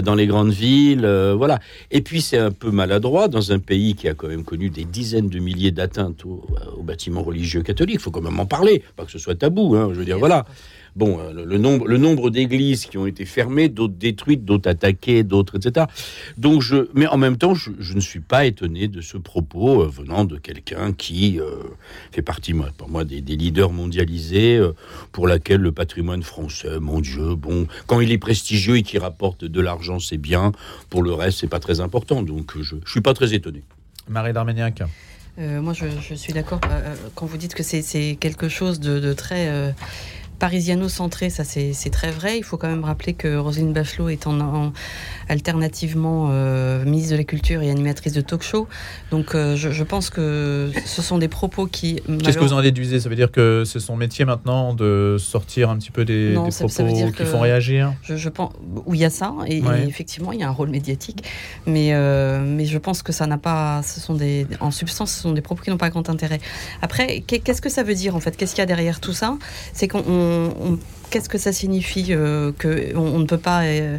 dans 0.00 0.14
les 0.16 0.26
grandes 0.26 0.52
villes, 0.52 1.06
voilà. 1.36 1.60
Et 1.92 2.00
puis 2.00 2.20
c'est 2.20 2.38
un 2.38 2.50
peu 2.50 2.70
maladroit 2.72 3.28
dans 3.28 3.52
un 3.52 3.60
pays 3.60 3.94
qui 3.94 4.08
a 4.08 4.14
quand 4.14 4.28
même 4.28 4.44
connu 4.44 4.70
des 4.72 4.84
dizaines 4.84 5.28
de 5.28 5.38
milliers 5.38 5.70
d'atteintes 5.70 6.24
aux, 6.24 6.44
aux 6.76 6.82
bâtiments 6.82 7.22
religieux 7.22 7.62
catholiques. 7.62 7.96
Il 7.96 8.00
faut 8.00 8.10
quand 8.10 8.22
même 8.22 8.40
en 8.40 8.46
parler, 8.46 8.82
pas 8.96 9.04
que 9.04 9.12
ce 9.12 9.18
soit 9.18 9.34
tabou. 9.34 9.76
Hein, 9.76 9.90
je 9.92 9.98
veux 9.98 10.04
dire, 10.04 10.18
voilà. 10.18 10.44
Bon, 10.94 11.18
euh, 11.20 11.32
le, 11.32 11.56
nombre, 11.56 11.88
le 11.88 11.96
nombre 11.96 12.28
d'églises 12.28 12.84
qui 12.84 12.98
ont 12.98 13.06
été 13.06 13.24
fermées, 13.24 13.70
d'autres 13.70 13.94
détruites, 13.94 14.44
d'autres 14.44 14.68
attaquées, 14.68 15.22
d'autres, 15.22 15.56
etc. 15.56 15.86
Donc, 16.36 16.60
je, 16.60 16.88
mais 16.94 17.06
en 17.06 17.16
même 17.16 17.38
temps, 17.38 17.54
je, 17.54 17.94
ne 17.94 18.00
suis 18.00 18.20
pas 18.20 18.44
étonné 18.44 18.88
de 18.88 19.00
ce 19.00 19.16
propos 19.16 19.82
euh, 19.82 19.88
venant 19.88 20.26
de 20.26 20.36
quelqu'un 20.36 20.92
qui 20.92 21.40
euh, 21.40 21.62
fait 22.10 22.20
partie, 22.20 22.52
moi, 22.52 22.68
pour 22.76 22.90
moi, 22.90 23.04
des, 23.04 23.20
leaders 23.20 23.72
mondialisés, 23.72 24.58
euh, 24.58 24.72
pour 25.12 25.26
laquelle 25.26 25.60
le 25.60 25.72
patrimoine 25.72 26.22
français, 26.22 26.78
mon 26.78 27.00
Dieu, 27.00 27.36
bon, 27.36 27.66
quand 27.86 28.00
il 28.00 28.12
est 28.12 28.18
prestigieux 28.18 28.76
et 28.76 28.82
qu'il 28.82 29.00
rapporte 29.00 29.46
de 29.46 29.60
l'argent, 29.62 29.98
c'est 29.98 30.18
bien. 30.18 30.52
Pour 30.90 31.02
le 31.02 31.12
reste, 31.12 31.38
c'est 31.40 31.48
pas 31.48 31.60
très 31.60 31.80
important. 31.80 32.22
Donc, 32.22 32.56
euh, 32.56 32.62
je, 32.62 32.76
je 32.84 32.90
suis 32.90 33.00
pas 33.00 33.14
très 33.14 33.32
étonné. 33.32 33.62
Marie 34.08 34.32
d'Arméniac. 34.32 34.82
Euh, 35.38 35.62
moi, 35.62 35.72
je, 35.72 36.14
suis 36.14 36.32
d'accord 36.32 36.60
euh, 36.70 36.94
quand 37.14 37.26
vous 37.26 37.38
dites 37.38 37.54
que 37.54 37.62
c'est- 37.62 38.16
quelque 38.20 38.48
chose 38.48 38.80
de, 38.80 39.12
très 39.14 39.48
euh, 39.48 39.70
parisiano-centré, 40.42 41.30
ça 41.30 41.44
c'est 41.44 41.90
très 41.92 42.10
vrai. 42.10 42.36
Il 42.36 42.42
faut 42.42 42.56
quand 42.56 42.66
même 42.68 42.82
rappeler 42.84 43.12
que 43.12 43.36
Roselyne 43.36 43.72
Bachelot 43.72 44.08
est 44.08 44.26
en, 44.26 44.40
en- 44.40 44.72
alternativement 45.28 46.30
euh, 46.32 46.84
ministre 46.84 47.12
de 47.12 47.16
la 47.18 47.22
Culture 47.24 47.62
et 47.62 47.70
animatrice 47.70 48.12
de 48.12 48.20
talk-show. 48.20 48.66
Donc 49.12 49.36
euh, 49.36 49.54
je, 49.54 49.70
je 49.70 49.84
pense 49.84 50.10
que 50.10 50.72
ce 50.84 51.00
sont 51.00 51.18
des 51.18 51.28
propos 51.28 51.66
qui... 51.66 52.00
Qu'est-ce 52.24 52.38
que 52.38 52.42
vous 52.42 52.52
en 52.54 52.60
déduisez? 52.60 52.98
Ça 52.98 53.08
veut 53.08 53.14
dire 53.14 53.30
que 53.30 53.62
c'est 53.64 53.78
son 53.78 53.94
métier 53.96 54.24
maintenant 54.24 54.74
de 54.74 55.16
sortir 55.20 55.70
un 55.70 55.76
petit 55.78 55.92
peu 55.92 56.04
des, 56.04 56.32
Non, 56.34 56.46
des 56.46 56.50
ça- 56.50 56.64
propos 56.64 56.74
ça 56.74 56.82
veut 56.82 56.92
dire 56.92 57.12
qui 57.12 57.24
font 57.24 57.38
réagir? 57.40 57.94
Je, 58.02 58.16
je 58.16 58.28
pense 58.28 58.52
où 58.86 58.94
il 58.94 59.00
y 59.00 59.04
a 59.04 59.10
ça 59.10 59.32
et, 59.46 59.62
effectivement 59.86 60.32
il 60.32 60.40
y 60.40 60.42
a 60.42 60.48
un 60.48 60.56
rôle 60.60 60.70
médiatique, 60.70 61.22
mais 61.66 61.90
euh, 61.92 62.42
mais 62.44 62.64
je 62.64 62.78
pense 62.78 63.04
que 63.04 63.12
ça 63.12 63.28
n'a 63.28 63.38
pas, 63.38 63.82
ce 63.84 64.00
sont 64.00 64.14
des 64.14 64.48
en 64.58 64.72
substance 64.72 65.12
ce 65.14 65.22
sont 65.22 65.32
des 65.32 65.40
propos 65.40 65.62
qui 65.62 65.70
n'ont 65.70 65.76
pas 65.86 65.90
grand 65.90 66.08
intérêt. 66.10 66.40
Après 66.82 67.20
qu'est- 67.26 67.38
qu'est-ce 67.38 67.62
que 67.62 67.68
ça 67.70 67.84
veut 67.84 67.94
dire 67.94 68.16
en 68.16 68.20
fait? 68.20 68.36
Qu'est-ce 68.36 68.54
qu'il 68.56 68.62
y 68.62 68.68
a 68.68 68.72
derrière 68.74 68.98
tout 69.00 69.12
ça? 69.12 69.36
C'est 69.72 69.86
qu'on 69.88 70.02
Qu'est-ce 71.12 71.28
que 71.28 71.36
ça 71.36 71.52
signifie 71.52 72.06
euh, 72.14 72.52
que 72.58 72.96
on, 72.96 73.18
ne 73.18 73.26
peut 73.26 73.36
pas, 73.36 73.64
euh, 73.64 73.98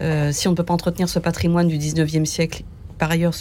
euh, 0.00 0.32
si 0.32 0.48
on 0.48 0.52
ne 0.52 0.56
peut 0.56 0.62
pas 0.62 0.72
entretenir 0.72 1.10
ce 1.10 1.18
patrimoine 1.18 1.68
du 1.68 1.76
19e 1.76 2.24
siècle, 2.24 2.62
par 2.98 3.10
ailleurs, 3.10 3.34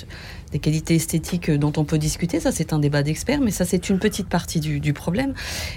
des 0.54 0.60
qualités 0.60 0.96
esthétiques 0.96 1.50
dont 1.50 1.74
on 1.78 1.84
peut 1.84 1.98
discuter, 1.98 2.40
ça 2.40 2.52
c'est 2.52 2.74
un 2.74 2.80
débat 2.80 3.02
d'experts, 3.02 3.42
mais 3.42 3.50
ça 3.50 3.66
c'est 3.66 3.90
une 3.90 3.98
petite 3.98 4.30
partie 4.30 4.60
du, 4.60 4.94
problème. 4.94 5.34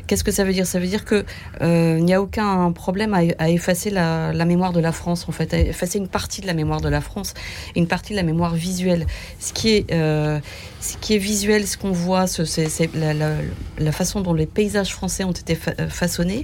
Qu'est-ce 0.06 0.22
que 0.22 0.30
ça 0.30 0.44
veut 0.44 0.52
dire? 0.52 0.66
Ça 0.66 0.78
veut 0.78 0.86
dire 0.86 1.06
que 1.06 1.24
euh, 1.62 1.96
il 1.98 2.04
n'y 2.04 2.12
a 2.12 2.20
aucun 2.20 2.70
problème 2.72 3.14
à, 3.14 3.48
effacer 3.48 3.88
la, 3.88 4.44
mémoire 4.44 4.72
de 4.74 4.80
la 4.80 4.92
France, 4.92 5.26
en 5.28 5.32
fait, 5.32 5.54
à 5.54 5.58
effacer 5.58 5.98
une 5.98 6.08
partie 6.08 6.42
de 6.42 6.46
la 6.46 6.52
mémoire 6.52 6.82
de 6.82 6.90
la 6.90 7.00
France, 7.00 7.32
une 7.74 7.86
partie 7.86 8.12
de 8.12 8.16
la 8.16 8.22
mémoire 8.22 8.54
visuelle. 8.54 9.06
Ce 9.40 9.54
qui 9.54 9.70
est, 9.70 9.90
euh, 9.92 10.38
ce 10.80 10.98
qui 10.98 11.14
est 11.14 11.18
visuel, 11.18 11.66
ce 11.66 11.78
qu'on 11.78 11.92
voit, 11.92 12.26
ce- 12.26 12.44
c'est 12.44 12.90
la, 12.94 13.92
façon 13.92 14.20
dont 14.20 14.34
les 14.34 14.46
paysages 14.46 14.92
français 14.92 15.24
ont 15.24 15.32
été 15.32 15.56
euh, 15.80 15.88
façonnés. 15.88 16.42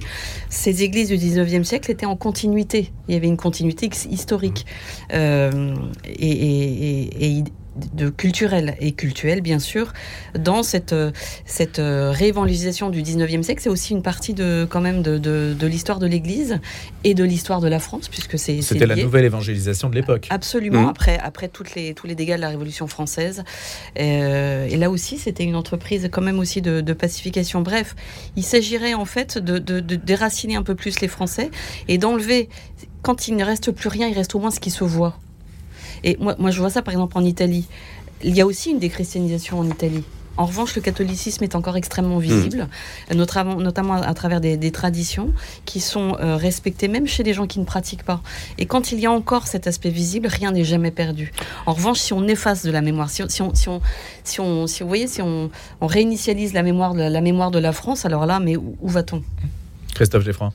Ces 0.49 0.81
églises 0.81 1.09
du 1.09 1.17
19e 1.17 1.63
siècle 1.63 1.91
étaient 1.91 2.07
en 2.07 2.15
continuité. 2.15 2.91
Il 3.07 3.13
y 3.13 3.17
avait 3.17 3.27
une 3.27 3.37
continuité 3.37 3.87
historique 4.09 4.65
et- 5.11 5.51
et- 6.19 7.37
et 7.39 7.43
de 7.93 8.09
culturel 8.09 8.75
et 8.79 8.91
cultuel 8.91 9.41
bien 9.41 9.59
sûr 9.59 9.93
dans 10.37 10.61
cette 10.63 10.93
euh, 10.93 11.11
cette 11.45 11.79
euh, 11.79 12.11
réévangélisation 12.11 12.89
du 12.89 13.01
19e 13.01 13.41
siècle 13.43 13.61
c'est 13.63 13.69
aussi 13.69 13.93
une 13.93 14.03
partie 14.03 14.33
de 14.33 14.67
quand 14.69 14.81
même 14.81 15.01
de, 15.01 15.17
de, 15.17 15.55
de 15.57 15.67
l'histoire 15.67 15.99
de 15.99 16.05
l'Église 16.07 16.59
et 17.03 17.13
de 17.13 17.23
l'histoire 17.23 17.61
de 17.61 17.67
la 17.67 17.79
France 17.79 18.09
puisque 18.09 18.37
c'est 18.37 18.61
C'était 18.61 18.85
la 18.85 18.95
nouvelle 18.95 19.25
évangélisation 19.25 19.89
de 19.89 19.95
l'époque. 19.95 20.27
Absolument, 20.29 20.81
Mhm. 20.83 20.89
après, 20.89 21.19
après 21.19 21.47
toutes 21.47 21.75
les, 21.75 21.93
tous 21.93 22.07
les 22.07 22.15
dégâts 22.15 22.35
de 22.35 22.41
la 22.41 22.49
Révolution 22.49 22.87
française. 22.87 23.43
Euh, 23.99 24.67
et 24.67 24.77
là 24.77 24.89
aussi, 24.89 25.17
c'était 25.17 25.43
une 25.43 25.55
entreprise 25.55 26.09
quand 26.11 26.21
même 26.21 26.39
aussi 26.39 26.61
de, 26.61 26.81
de 26.81 26.93
pacification. 26.93 27.61
Bref, 27.61 27.95
il 28.35 28.43
s'agirait 28.43 28.93
en 28.93 29.05
fait 29.05 29.37
de, 29.37 29.57
de, 29.59 29.79
de 29.79 29.95
déraciner 29.95 30.55
un 30.55 30.63
peu 30.63 30.75
plus 30.75 30.99
les 31.01 31.07
Français 31.07 31.49
et 31.87 31.97
d'enlever, 31.97 32.49
quand 33.01 33.27
il 33.27 33.35
ne 33.35 33.43
reste 33.43 33.71
plus 33.71 33.89
rien, 33.89 34.07
il 34.07 34.13
reste 34.15 34.35
au 34.35 34.39
moins 34.39 34.51
ce 34.51 34.59
qui 34.59 34.71
se 34.71 34.83
voit. 34.83 35.17
Et 36.03 36.17
moi, 36.19 36.35
moi, 36.39 36.51
je 36.51 36.59
vois 36.59 36.69
ça 36.69 36.81
par 36.81 36.93
exemple 36.93 37.17
en 37.17 37.23
Italie. 37.23 37.67
Il 38.23 38.35
y 38.35 38.41
a 38.41 38.45
aussi 38.45 38.71
une 38.71 38.79
déchristianisation 38.79 39.59
en 39.59 39.67
Italie. 39.67 40.03
En 40.35 40.47
revanche, 40.47 40.75
le 40.75 40.81
catholicisme 40.81 41.43
est 41.43 41.53
encore 41.53 41.77
extrêmement 41.77 42.17
visible, 42.17 42.67
notamment, 43.13 43.57
notamment 43.57 43.93
à 43.93 44.13
travers 44.15 44.41
des, 44.41 44.57
des 44.57 44.71
traditions 44.71 45.31
qui 45.65 45.79
sont 45.79 46.17
euh, 46.19 46.37
respectées 46.37 46.87
même 46.87 47.05
chez 47.05 47.21
des 47.21 47.35
gens 47.35 47.45
qui 47.45 47.59
ne 47.59 47.65
pratiquent 47.65 48.03
pas. 48.03 48.19
Et 48.57 48.65
quand 48.65 48.91
il 48.91 48.99
y 48.99 49.05
a 49.05 49.11
encore 49.11 49.45
cet 49.45 49.67
aspect 49.67 49.91
visible, 49.91 50.25
rien 50.25 50.51
n'est 50.51 50.63
jamais 50.63 50.89
perdu. 50.89 51.31
En 51.67 51.73
revanche, 51.73 51.99
si 51.99 52.13
on 52.13 52.27
efface 52.27 52.63
de 52.65 52.71
la 52.71 52.81
mémoire, 52.81 53.11
si 53.11 53.21
on, 53.21 53.29
si 53.29 53.43
on, 53.43 53.53
si 53.53 53.69
on, 53.69 53.79
si 54.23 54.39
on, 54.39 54.65
si 54.65 54.81
vous 54.81 54.89
voyez, 54.89 55.05
si 55.05 55.21
on, 55.21 55.51
on 55.81 55.85
réinitialise 55.85 56.53
la 56.53 56.63
mémoire, 56.63 56.95
de 56.95 57.01
la, 57.01 57.09
la 57.11 57.21
mémoire 57.21 57.51
de 57.51 57.59
la 57.59 57.71
France, 57.71 58.03
alors 58.05 58.25
là, 58.25 58.39
mais 58.39 58.55
où, 58.57 58.75
où 58.81 58.89
va-t-on? 58.89 59.21
Christophe 59.93 60.25
Geffroy. 60.25 60.51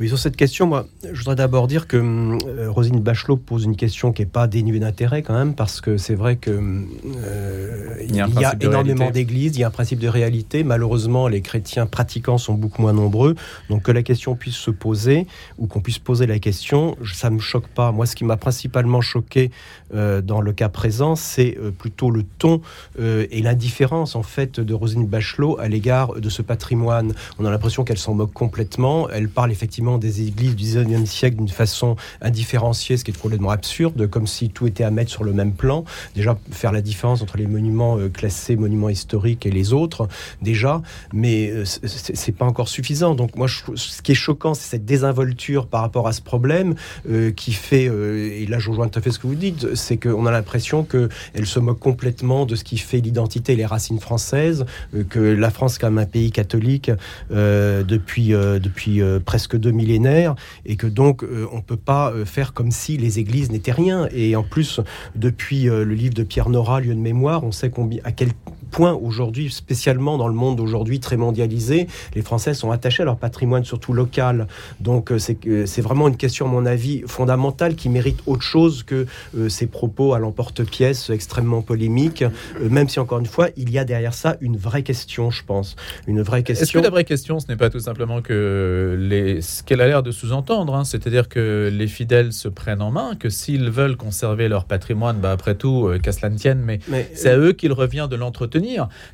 Oui, 0.00 0.08
sur 0.08 0.18
cette 0.18 0.34
question, 0.34 0.66
moi, 0.66 0.88
je 1.04 1.16
voudrais 1.16 1.36
d'abord 1.36 1.68
dire 1.68 1.86
que 1.86 1.96
hum, 1.96 2.38
euh, 2.48 2.68
Rosine 2.68 2.98
Bachelot 2.98 3.36
pose 3.36 3.62
une 3.62 3.76
question 3.76 4.12
qui 4.12 4.22
n'est 4.22 4.26
pas 4.26 4.48
dénuée 4.48 4.80
d'intérêt 4.80 5.22
quand 5.22 5.34
même, 5.34 5.54
parce 5.54 5.80
que 5.80 5.98
c'est 5.98 6.16
vrai 6.16 6.34
que 6.34 6.50
hum, 6.50 6.88
euh, 7.24 7.94
il 8.04 8.16
y 8.16 8.20
a, 8.20 8.54
énormément 8.60 9.12
d'églises, 9.12 9.56
il 9.56 9.60
y 9.60 9.64
a 9.64 9.68
un 9.68 9.70
principe 9.70 10.00
de 10.00 10.08
réalité. 10.08 10.64
Malheureusement, 10.64 11.28
les 11.28 11.42
chrétiens 11.42 11.86
pratiquants 11.86 12.38
sont 12.38 12.54
beaucoup 12.54 12.82
moins 12.82 12.92
nombreux, 12.92 13.36
donc 13.70 13.82
que 13.82 13.92
la 13.92 14.02
question 14.02 14.34
puisse 14.34 14.56
se 14.56 14.72
poser 14.72 15.28
ou 15.58 15.68
qu'on 15.68 15.80
puisse 15.80 16.00
poser 16.00 16.26
la 16.26 16.40
question, 16.40 16.96
ça 17.12 17.30
me 17.30 17.38
choque 17.38 17.68
pas. 17.68 17.92
Moi, 17.92 18.06
ce 18.06 18.16
qui 18.16 18.24
m'a 18.24 18.36
principalement 18.36 19.00
choqué 19.00 19.52
euh, 19.94 20.20
dans 20.20 20.40
le 20.40 20.52
cas 20.52 20.68
présent, 20.68 21.14
c'est 21.14 21.56
euh, 21.56 21.70
plutôt 21.70 22.10
le 22.10 22.24
ton 22.24 22.62
et 22.98 23.42
l'indifférence 23.42 24.16
en 24.16 24.22
fait 24.22 24.58
de 24.58 24.74
Rosine 24.74 25.06
Bachelot 25.06 25.56
à 25.60 25.68
l'égard 25.68 26.14
de 26.14 26.28
ce 26.28 26.42
patrimoine. 26.42 27.12
On 27.38 27.44
a 27.44 27.50
l'impression 27.50 27.84
qu'elle 27.84 27.98
s'en 27.98 28.14
moque 28.14 28.32
complètement. 28.32 29.08
Elle 29.08 29.28
parle 29.28 29.52
effectivement 29.52 29.83
des 29.98 30.22
églises 30.22 30.56
du 30.56 30.64
19e 30.64 31.06
siècle 31.06 31.36
d'une 31.36 31.48
façon 31.48 31.96
indifférenciée, 32.20 32.96
ce 32.96 33.04
qui 33.04 33.10
est 33.10 33.20
complètement 33.20 33.50
absurde, 33.50 34.08
comme 34.08 34.26
si 34.26 34.48
tout 34.48 34.66
était 34.66 34.84
à 34.84 34.90
mettre 34.90 35.10
sur 35.10 35.24
le 35.24 35.32
même 35.32 35.52
plan. 35.52 35.84
Déjà, 36.14 36.38
faire 36.50 36.72
la 36.72 36.80
différence 36.80 37.22
entre 37.22 37.36
les 37.36 37.46
monuments 37.46 37.98
euh, 37.98 38.08
classés 38.08 38.56
monuments 38.56 38.88
historiques 38.88 39.46
et 39.46 39.50
les 39.50 39.72
autres, 39.72 40.08
déjà, 40.42 40.82
mais 41.12 41.50
euh, 41.50 41.64
c'est 41.64 42.36
pas 42.36 42.46
encore 42.46 42.68
suffisant. 42.68 43.14
Donc, 43.14 43.36
moi, 43.36 43.46
ce 43.48 44.02
qui 44.02 44.12
est 44.12 44.16
choquant, 44.16 44.54
c'est 44.54 44.70
cette 44.70 44.84
désinvolture 44.84 45.66
par 45.66 45.82
rapport 45.82 46.08
à 46.08 46.12
ce 46.12 46.22
problème 46.22 46.74
euh, 47.10 47.30
qui 47.30 47.52
fait, 47.52 47.84
et 47.84 48.46
là, 48.46 48.58
je 48.58 48.70
rejoins 48.70 48.88
tout 48.88 48.98
à 48.98 49.02
fait 49.02 49.10
ce 49.10 49.18
que 49.18 49.26
vous 49.26 49.34
dites, 49.34 49.74
c'est 49.74 49.96
qu'on 49.96 50.26
a 50.26 50.30
l'impression 50.30 50.84
qu'elle 50.84 51.46
se 51.46 51.58
moque 51.58 51.78
complètement 51.78 52.46
de 52.46 52.56
ce 52.56 52.64
qui 52.64 52.78
fait 52.78 53.00
l'identité 53.00 53.52
et 53.52 53.56
les 53.56 53.66
racines 53.66 54.00
françaises, 54.00 54.64
que 55.10 55.20
la 55.20 55.50
France, 55.50 55.78
comme 55.78 55.98
un 55.98 56.06
pays 56.06 56.30
catholique, 56.30 56.90
depuis, 57.30 58.28
depuis 58.28 59.00
presque 59.24 59.56
2000 59.56 59.73
millénaire 59.74 60.34
et 60.64 60.76
que 60.76 60.86
donc 60.86 61.22
euh, 61.22 61.46
on 61.52 61.56
ne 61.56 61.62
peut 61.62 61.76
pas 61.76 62.10
euh, 62.10 62.24
faire 62.24 62.52
comme 62.52 62.70
si 62.70 62.96
les 62.96 63.18
églises 63.18 63.50
n'étaient 63.50 63.72
rien. 63.72 64.08
Et 64.12 64.36
en 64.36 64.42
plus, 64.42 64.80
depuis 65.14 65.68
euh, 65.68 65.84
le 65.84 65.94
livre 65.94 66.14
de 66.14 66.22
Pierre 66.22 66.48
Nora, 66.48 66.80
Lieu 66.80 66.94
de 66.94 67.00
mémoire, 67.00 67.44
on 67.44 67.52
sait 67.52 67.70
combien, 67.70 68.00
à 68.04 68.12
quel 68.12 68.30
point 68.64 68.92
aujourd'hui, 68.92 69.50
spécialement 69.50 70.18
dans 70.18 70.28
le 70.28 70.34
monde 70.34 70.60
aujourd'hui 70.60 71.00
très 71.00 71.16
mondialisé, 71.16 71.86
les 72.14 72.22
Français 72.22 72.54
sont 72.54 72.70
attachés 72.70 73.02
à 73.02 73.06
leur 73.06 73.16
patrimoine, 73.16 73.64
surtout 73.64 73.92
local. 73.92 74.46
Donc 74.80 75.10
euh, 75.10 75.18
euh, 75.46 75.66
c'est 75.66 75.82
vraiment 75.82 76.08
une 76.08 76.16
question, 76.16 76.46
à 76.46 76.48
mon 76.48 76.66
avis, 76.66 77.02
fondamentale 77.06 77.74
qui 77.74 77.88
mérite 77.88 78.20
autre 78.26 78.42
chose 78.42 78.82
que 78.82 79.06
euh, 79.36 79.48
ces 79.48 79.66
propos 79.66 80.14
à 80.14 80.18
l'emporte-pièce 80.18 81.10
extrêmement 81.10 81.62
polémiques, 81.62 82.24
même 82.60 82.88
si 82.88 82.98
encore 83.00 83.18
une 83.18 83.26
fois, 83.26 83.48
il 83.56 83.70
y 83.70 83.78
a 83.78 83.84
derrière 83.84 84.14
ça 84.14 84.36
une 84.40 84.56
vraie 84.56 84.82
question, 84.82 85.30
je 85.30 85.44
pense. 85.44 85.76
Une 86.06 86.22
vraie 86.22 86.42
question. 86.42 86.64
Est-ce 86.64 86.72
que 86.72 86.78
la 86.78 86.90
vraie 86.90 87.04
question, 87.04 87.40
ce 87.40 87.46
n'est 87.48 87.56
pas 87.56 87.70
tout 87.70 87.80
simplement 87.80 88.22
que 88.22 88.96
les... 88.98 89.40
ce 89.40 89.62
qu'elle 89.62 89.80
a 89.80 89.86
l'air 89.86 90.02
de 90.02 90.10
sous-entendre, 90.10 90.74
hein, 90.74 90.84
c'est-à-dire 90.84 91.28
que 91.28 91.70
les 91.72 91.86
fidèles 91.86 92.32
se 92.32 92.48
prennent 92.48 92.82
en 92.82 92.90
main, 92.90 93.14
que 93.16 93.28
s'ils 93.28 93.70
veulent 93.70 93.96
conserver 93.96 94.48
leur 94.48 94.64
patrimoine, 94.64 95.18
bah, 95.18 95.32
après 95.32 95.54
tout, 95.54 95.90
qu'à 96.02 96.12
cela 96.12 96.30
ne 96.30 96.36
tienne, 96.36 96.60
mais, 96.64 96.80
mais 96.88 97.10
c'est 97.14 97.30
à 97.30 97.38
eux 97.38 97.52
qu'il 97.52 97.72
revient 97.72 98.08
de 98.10 98.16
l'entretenir 98.16 98.63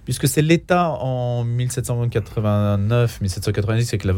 puisque 0.04 0.28
c'est 0.28 0.42
l'État 0.42 0.90
en 0.90 1.44
1789, 1.44 3.20
1790, 3.20 3.84
c'est 3.84 3.98
que 3.98 4.08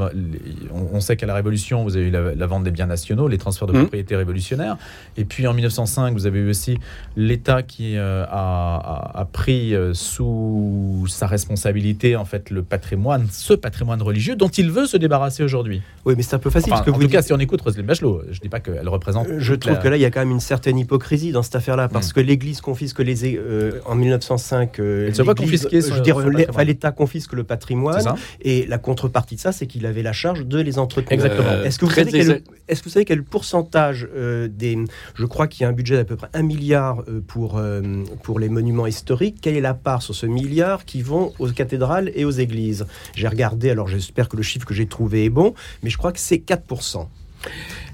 on, 0.73 1.01
sait 1.01 1.17
qu'à 1.17 1.27
la 1.27 1.35
Révolution, 1.35 1.83
vous 1.83 1.97
avez 1.97 2.07
eu 2.07 2.11
la, 2.11 2.47
vente 2.47 2.65
des 2.65 2.71
biens 2.71 2.87
nationaux, 2.87 3.29
les 3.29 3.39
transferts 3.39 3.69
de 3.69 3.73
mmh. 3.73 3.81
propriété 3.81 4.17
révolutionnaires, 4.17 4.77
et 5.17 5.25
puis 5.25 5.47
en 5.47 5.55
1905, 5.55 6.15
vous 6.15 6.27
avez 6.27 6.41
eu 6.41 6.49
aussi 6.49 6.79
l'État 7.17 7.63
qui 7.63 7.97
euh, 7.97 8.25
a, 8.29 9.27
pris 9.33 9.75
euh, 9.75 9.95
sous 9.95 11.07
sa 11.09 11.27
responsabilité 11.27 12.17
en 12.17 12.25
fait 12.25 12.51
le 12.51 12.63
patrimoine, 12.63 13.27
ce 13.31 13.55
patrimoine 13.55 14.03
religieux 14.03 14.37
dont 14.37 14.49
il 14.49 14.71
veut 14.71 14.87
se 14.87 14.97
débarrasser 14.97 15.43
aujourd'hui. 15.43 15.83
Oui, 16.05 16.15
mais 16.17 16.23
c'est 16.23 16.35
un 16.35 16.39
peu 16.39 16.51
facile. 16.51 16.71
parce 16.71 16.85
que 16.85 16.91
en 16.91 16.99
tout 16.99 17.09
cas, 17.09 17.23
si 17.23 17.33
on 17.33 17.39
écoute 17.39 17.61
Roselyne 17.61 17.87
Bachelot, 17.87 18.23
je 18.31 18.39
ne 18.39 18.41
dis 18.41 18.49
pas 18.49 18.61
qu'elle 18.61 18.89
représente. 18.89 19.29
Euh, 19.29 19.39
je 19.39 19.55
trouve 19.55 19.79
que 19.79 19.89
là, 19.89 19.97
il 19.97 20.03
y 20.03 20.05
a 20.05 20.11
quand 20.11 20.21
même 20.21 20.33
une 20.33 20.41
certaine 20.41 20.79
hypocrisie 20.79 21.33
dans 21.33 21.43
cette 21.43 21.57
affaire-là, 21.57 21.89
parce 21.89 22.11
mmh. 22.11 22.13
que 22.13 22.21
l'Église 22.21 22.61
confisque 22.61 23.01
les 23.01 23.39
en 23.87 23.95
1905 23.95 24.81
je 25.15 26.63
l'État 26.63 26.93
confisque 26.93 27.33
le 27.33 27.45
patrimoine 27.45 28.15
et 28.41 28.67
la 28.67 28.79
contrepartie 28.79 29.37
de 29.37 29.41
ça, 29.41 29.53
c'est 29.53 29.67
qu'il 29.67 29.87
avait 29.87 30.03
la 30.03 30.13
charge 30.13 30.47
de 30.47 30.61
les 30.61 30.79
entretenir. 30.79 31.13
Exactement. 31.13 31.63
Est-ce 31.63 31.79
que, 31.79 31.85
vous 31.85 31.93
savez 31.93 32.11
quel, 32.11 32.31
est 32.31 32.79
que 32.79 32.85
vous 32.85 32.91
savez 32.91 33.05
quel 33.05 33.23
pourcentage 33.23 34.09
euh, 34.15 34.49
des. 34.49 34.79
Je 35.15 35.27
crois 35.27 35.47
qu'il 35.47 35.63
y 35.63 35.65
a 35.65 35.69
un 35.69 35.73
budget 35.73 35.97
d'à 35.97 36.05
peu 36.05 36.17
près 36.17 36.29
un 36.33 36.43
milliard 36.43 37.03
euh, 37.09 37.21
pour, 37.27 37.59
euh, 37.59 37.83
pour 38.23 38.39
les 38.39 38.49
monuments 38.49 38.87
historiques. 38.87 39.39
Quelle 39.41 39.57
est 39.57 39.61
la 39.61 39.75
part 39.75 40.03
sur 40.03 40.15
ce 40.15 40.27
milliard 40.27 40.85
qui 40.85 41.03
vont 41.03 41.33
aux 41.39 41.49
cathédrales 41.49 42.11
et 42.15 42.25
aux 42.25 42.31
églises? 42.31 42.87
J'ai 43.15 43.29
regardé, 43.29 43.71
alors 43.71 43.89
j'espère 43.89 44.29
que 44.29 44.37
le 44.37 44.43
chiffre 44.43 44.67
que 44.67 44.75
j'ai 44.75 44.87
trouvé 44.87 45.25
est 45.25 45.31
bon, 45.31 45.55
mais 45.83 45.91
je 45.91 45.99
crois 45.99 46.13
que 46.13 46.21
c'est 46.21 46.37
4%. 46.37 47.07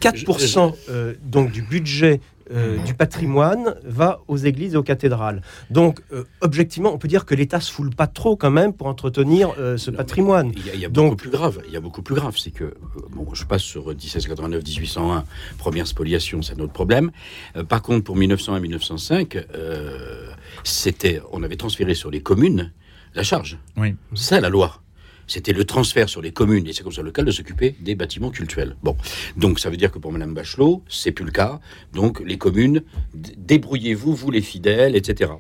4% 0.01 0.75
donc 1.25 1.51
du 1.51 1.63
budget 1.63 2.21
euh, 2.51 2.79
du 2.79 2.95
patrimoine 2.95 3.75
va 3.85 4.23
aux 4.27 4.39
églises 4.39 4.73
et 4.73 4.77
aux 4.79 4.83
cathédrales. 4.83 5.43
Donc, 5.71 6.01
euh, 6.15 6.25
objectivement, 6.41 6.95
on 6.95 6.97
peut 6.97 7.09
dire 7.09 7.27
que 7.27 7.35
l'État 7.35 7.61
se 7.61 7.71
foule 7.71 7.91
pas 7.91 8.07
trop 8.07 8.37
quand 8.37 8.51
même 8.51 8.73
pour 8.73 8.87
entretenir 8.87 9.53
euh, 9.59 9.77
ce 9.77 9.91
patrimoine. 9.91 10.53
Il 10.57 10.81
y, 10.81 10.87
a, 10.87 10.89
beaucoup 10.89 11.17
plus 11.17 11.29
grave. 11.29 11.61
Il 11.67 11.75
y 11.75 11.77
a 11.77 11.81
beaucoup 11.81 12.01
plus 12.01 12.15
grave, 12.15 12.37
c'est 12.39 12.51
que 12.51 12.75
bon, 13.11 13.27
je 13.35 13.45
passe 13.45 13.63
sur 13.63 13.93
1789-1801, 13.93 15.25
première 15.59 15.87
spoliation, 15.87 16.41
c'est 16.41 16.57
notre 16.57 16.73
problème. 16.73 17.11
par 17.69 17.83
contre, 17.83 18.05
pour 18.05 18.17
1901-1905, 18.17 19.45
c'était, 20.65 21.21
on 21.33 21.43
avait 21.43 21.57
transféré 21.57 21.95
sur 21.95 22.11
les 22.11 22.23
communes 22.23 22.73
la 23.15 23.23
charge. 23.25 23.59
Oui. 23.77 23.95
C'est 24.15 24.35
ça 24.35 24.41
la 24.41 24.49
loi 24.49 24.81
c'était 25.29 25.53
le 25.53 25.65
transfert 25.65 26.09
sur 26.09 26.21
les 26.21 26.33
communes 26.33 26.67
et 26.67 26.73
c'est 26.73 26.83
comme 26.83 26.93
ça 26.93 27.03
local 27.03 27.25
de 27.25 27.31
s'occuper 27.31 27.77
des 27.81 27.95
bâtiments 27.95 28.31
cultuels. 28.31 28.77
Bon, 28.83 28.97
donc 29.37 29.61
ça 29.61 29.71
veut 29.71 29.77
dire 29.77 29.93
que 29.93 29.99
pour 29.99 30.11
Madame 30.11 30.35
Bachelot, 30.35 30.83
c'est 30.89 31.13
plus 31.13 31.25
le 31.25 31.31
cas. 31.31 31.61
Donc 31.93 32.21
les 32.27 32.39
communes, 32.39 32.83
débrouillez-vous, 33.15 34.15
vous 34.15 34.31
les 34.31 34.43
fidèles, 34.43 34.97
etc. 34.97 35.33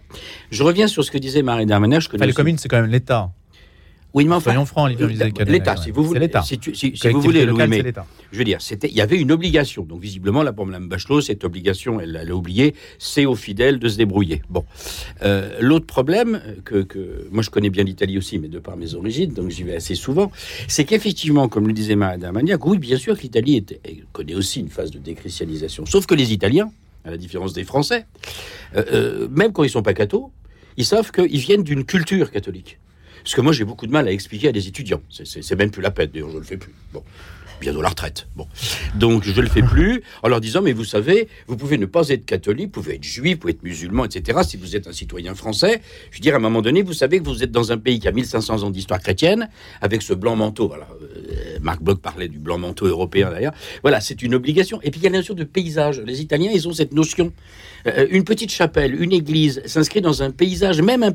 Je 0.50 0.62
reviens 0.62 0.86
sur 0.86 1.02
ce 1.02 1.10
que 1.10 1.18
disait 1.18 1.42
Marie 1.42 1.66
Darmanin. 1.66 1.98
les 2.12 2.32
communes, 2.32 2.58
c'est 2.58 2.68
quand 2.68 2.80
même 2.80 2.90
l'État. 2.90 3.32
Oui, 4.14 4.24
mais 4.24 4.34
enfin, 4.34 4.52
soyons 4.52 4.64
francs, 4.64 4.90
l'État, 5.46 5.76
si 5.76 5.90
vous 5.90 6.02
voulez, 6.02 6.20
l'État. 6.20 6.42
Si, 6.42 6.58
si, 6.74 6.96
si 6.96 7.08
vous 7.08 7.20
voulez, 7.20 7.44
Louis, 7.44 7.66
mais, 7.68 7.92
je 8.32 8.38
veux 8.38 8.44
dire, 8.44 8.62
c'était, 8.62 8.88
il 8.88 8.96
y 8.96 9.02
avait 9.02 9.18
une 9.18 9.30
obligation. 9.30 9.84
Donc 9.84 10.00
visiblement, 10.00 10.42
là 10.42 10.52
pour 10.52 10.64
Mme 10.64 10.88
Bachelot, 10.88 11.20
cette 11.20 11.44
obligation, 11.44 12.00
elle 12.00 12.12
l'a 12.12 12.34
oubliée, 12.34 12.74
c'est 12.98 13.26
aux 13.26 13.34
fidèles 13.34 13.78
de 13.78 13.88
se 13.88 13.98
débrouiller. 13.98 14.42
Bon, 14.48 14.64
euh, 15.22 15.58
l'autre 15.60 15.86
problème 15.86 16.40
que, 16.64 16.82
que, 16.82 17.28
moi 17.30 17.42
je 17.42 17.50
connais 17.50 17.70
bien 17.70 17.84
l'Italie 17.84 18.16
aussi, 18.16 18.38
mais 18.38 18.48
de 18.48 18.58
par 18.58 18.76
mes 18.76 18.94
origines, 18.94 19.32
donc 19.32 19.50
j'y 19.50 19.62
vais 19.62 19.76
assez 19.76 19.94
souvent, 19.94 20.32
c'est 20.68 20.84
qu'effectivement, 20.84 21.48
comme 21.48 21.66
le 21.66 21.74
disait 21.74 21.96
Madame 21.96 22.34
Maniac, 22.34 22.64
oui, 22.64 22.78
bien 22.78 22.96
sûr 22.96 23.16
que 23.16 23.22
l'Italie 23.22 23.64
connaît 24.12 24.34
aussi 24.34 24.60
une 24.60 24.70
phase 24.70 24.90
de 24.90 24.98
déchristianisation. 24.98 25.84
Sauf 25.84 26.06
que 26.06 26.14
les 26.14 26.32
Italiens, 26.32 26.70
à 27.04 27.10
la 27.10 27.18
différence 27.18 27.52
des 27.52 27.64
Français, 27.64 28.06
euh, 28.74 28.84
euh, 28.92 29.28
même 29.30 29.52
quand 29.52 29.64
ils 29.64 29.70
sont 29.70 29.82
pas 29.82 29.94
cathos, 29.94 30.30
ils 30.76 30.84
savent 30.84 31.10
qu'ils 31.10 31.40
viennent 31.40 31.62
d'une 31.62 31.84
culture 31.84 32.30
catholique. 32.30 32.78
Parce 33.22 33.34
que 33.34 33.40
moi, 33.40 33.52
j'ai 33.52 33.64
beaucoup 33.64 33.86
de 33.86 33.92
mal 33.92 34.06
à 34.08 34.12
expliquer 34.12 34.48
à 34.48 34.52
des 34.52 34.68
étudiants. 34.68 35.02
C'est 35.10 35.56
même 35.56 35.70
plus 35.70 35.82
la 35.82 35.90
peine, 35.90 36.10
d'ailleurs, 36.12 36.30
je 36.30 36.38
le 36.38 36.44
fais 36.44 36.56
plus. 36.56 36.74
Bon 36.92 37.02
bientôt 37.60 37.82
la 37.82 37.88
retraite. 37.88 38.26
Bon. 38.36 38.46
Donc 38.94 39.24
je 39.24 39.32
ne 39.32 39.40
le 39.40 39.48
fais 39.48 39.62
plus 39.74 40.02
en 40.22 40.28
leur 40.28 40.40
disant, 40.40 40.62
mais 40.62 40.72
vous 40.72 40.84
savez, 40.84 41.28
vous 41.46 41.56
pouvez 41.56 41.78
ne 41.78 41.86
pas 41.86 42.08
être 42.08 42.24
catholique, 42.24 42.66
vous 42.66 42.82
pouvez 42.82 42.94
être 42.96 43.04
juif, 43.04 43.34
vous 43.34 43.40
pouvez 43.40 43.52
être 43.52 43.62
musulman, 43.62 44.04
etc. 44.04 44.38
Si 44.46 44.56
vous 44.56 44.76
êtes 44.76 44.86
un 44.86 44.92
citoyen 44.92 45.34
français, 45.34 45.80
je 46.10 46.18
veux 46.18 46.20
dire, 46.20 46.34
à 46.34 46.36
un 46.38 46.40
moment 46.40 46.62
donné, 46.62 46.82
vous 46.82 46.92
savez 46.92 47.18
que 47.18 47.24
vous 47.24 47.42
êtes 47.42 47.52
dans 47.52 47.72
un 47.72 47.78
pays 47.78 48.00
qui 48.00 48.08
a 48.08 48.12
1500 48.12 48.62
ans 48.62 48.70
d'histoire 48.70 49.00
chrétienne, 49.00 49.48
avec 49.80 50.02
ce 50.02 50.12
blanc 50.14 50.36
manteau. 50.36 50.68
Voilà. 50.68 50.88
Euh, 51.02 51.58
Marc 51.60 51.82
Bloch 51.82 52.00
parlait 52.00 52.28
du 52.28 52.38
blanc 52.38 52.58
manteau 52.58 52.86
européen 52.86 53.30
d'ailleurs. 53.30 53.54
Voilà, 53.82 54.00
c'est 54.00 54.22
une 54.22 54.34
obligation. 54.34 54.80
Et 54.82 54.90
puis 54.90 55.00
il 55.00 55.04
y 55.04 55.06
a 55.06 55.10
la 55.10 55.18
notion 55.18 55.34
de 55.34 55.44
paysage. 55.44 56.00
Les 56.00 56.20
Italiens, 56.20 56.50
ils 56.52 56.68
ont 56.68 56.72
cette 56.72 56.92
notion. 56.92 57.32
Euh, 57.86 58.06
une 58.10 58.24
petite 58.24 58.50
chapelle, 58.50 59.00
une 59.00 59.12
église 59.12 59.62
s'inscrit 59.66 60.00
dans 60.00 60.22
un 60.22 60.30
paysage, 60.30 60.80
même 60.80 61.02
un 61.02 61.12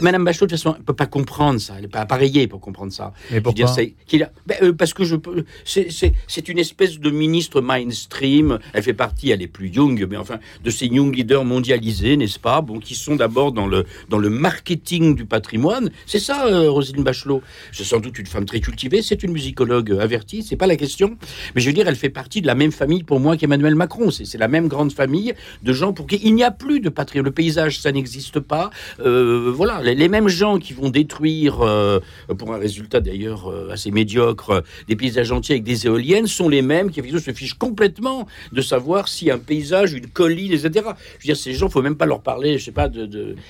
Madame 0.00 0.24
Bachelot, 0.24 0.46
de 0.46 0.50
toute 0.50 0.60
façon, 0.60 0.74
elle 0.76 0.84
peut 0.84 0.94
pas 0.94 1.06
comprendre 1.06 1.60
ça, 1.60 1.74
elle 1.76 1.82
n'est 1.82 1.88
pas 1.88 2.00
appareillée 2.00 2.46
pour 2.46 2.60
comprendre 2.60 2.92
ça. 2.92 3.12
Mais 3.30 3.40
pourquoi 3.40 3.74
dire, 4.08 4.28
ben, 4.46 4.56
euh, 4.62 4.72
Parce 4.72 4.94
que 4.94 5.04
je 5.04 5.16
peux. 5.16 5.44
C'est 5.64 6.48
une 6.48 6.58
espèce 6.58 6.98
de 6.98 7.10
ministre 7.10 7.60
mainstream. 7.60 8.58
Elle 8.72 8.82
fait 8.82 8.94
partie, 8.94 9.30
elle 9.30 9.42
est 9.42 9.48
plus 9.48 9.68
young, 9.68 10.06
mais 10.08 10.16
enfin, 10.16 10.38
de 10.62 10.70
ces 10.70 10.86
young 10.86 11.14
leaders 11.14 11.44
mondialisés, 11.44 12.16
n'est-ce 12.16 12.38
pas? 12.38 12.60
Bon, 12.60 12.78
qui 12.78 12.94
sont 12.94 13.16
d'abord 13.16 13.52
dans 13.52 13.66
le, 13.66 13.84
dans 14.08 14.18
le 14.18 14.30
marketing 14.30 15.14
du 15.14 15.24
patrimoine. 15.24 15.90
C'est 16.06 16.18
ça, 16.18 16.46
euh, 16.46 16.70
Roselyne 16.70 17.04
Bachelot? 17.04 17.42
C'est 17.72 17.84
sans 17.84 18.00
doute 18.00 18.18
une 18.18 18.26
femme 18.26 18.44
très 18.44 18.60
cultivée, 18.60 19.02
c'est 19.02 19.22
une 19.22 19.32
musicologue 19.32 19.92
avertie, 20.00 20.42
c'est 20.42 20.56
pas 20.56 20.66
la 20.66 20.76
question. 20.76 21.16
Mais 21.54 21.60
je 21.60 21.66
veux 21.68 21.72
dire, 21.72 21.88
elle 21.88 21.96
fait 21.96 22.10
partie 22.10 22.40
de 22.40 22.46
la 22.46 22.54
même 22.54 22.72
famille 22.72 23.02
pour 23.02 23.20
moi 23.20 23.36
qu'Emmanuel 23.36 23.74
Macron. 23.74 24.10
C'est 24.10 24.38
la 24.38 24.48
même 24.48 24.68
grande 24.68 24.92
famille 24.92 25.34
de 25.62 25.72
gens 25.72 25.92
pour 25.92 26.03
il 26.12 26.34
n'y 26.34 26.44
a 26.44 26.50
plus 26.50 26.80
de 26.80 26.88
patrimoine. 26.88 27.26
Le 27.26 27.30
paysage, 27.30 27.80
ça 27.80 27.92
n'existe 27.92 28.40
pas. 28.40 28.70
Euh, 29.00 29.52
voilà, 29.54 29.82
les, 29.82 30.08
mêmes 30.08 30.28
gens 30.28 30.58
qui 30.58 30.72
vont 30.72 30.90
détruire, 30.90 31.60
euh, 31.62 32.00
pour 32.38 32.52
un 32.52 32.58
résultat 32.58 33.00
d'ailleurs 33.00 33.50
euh, 33.50 33.70
assez 33.70 33.90
médiocre, 33.90 34.62
des 34.88 34.96
paysages 34.96 35.32
entiers 35.32 35.54
avec 35.54 35.64
des 35.64 35.86
éoliennes, 35.86 36.26
sont 36.26 36.48
les 36.48 36.62
mêmes 36.62 36.90
qui 36.90 37.00
se 37.00 37.32
fichent 37.32 37.54
complètement 37.54 38.26
de 38.52 38.60
savoir 38.60 39.08
si 39.08 39.30
un 39.30 39.38
paysage, 39.38 39.92
une 39.92 40.08
colline, 40.08 40.52
etc. 40.52 40.70
Je 40.74 40.80
veux 40.80 40.90
dire, 41.24 41.36
ces 41.36 41.52
gens, 41.54 41.68
faut 41.68 41.82
même 41.82 41.96
pas 41.96 42.06
leur 42.06 42.22
parler, 42.22 42.58
je 42.58 42.64
sais 42.64 42.72
pas, 42.72 42.88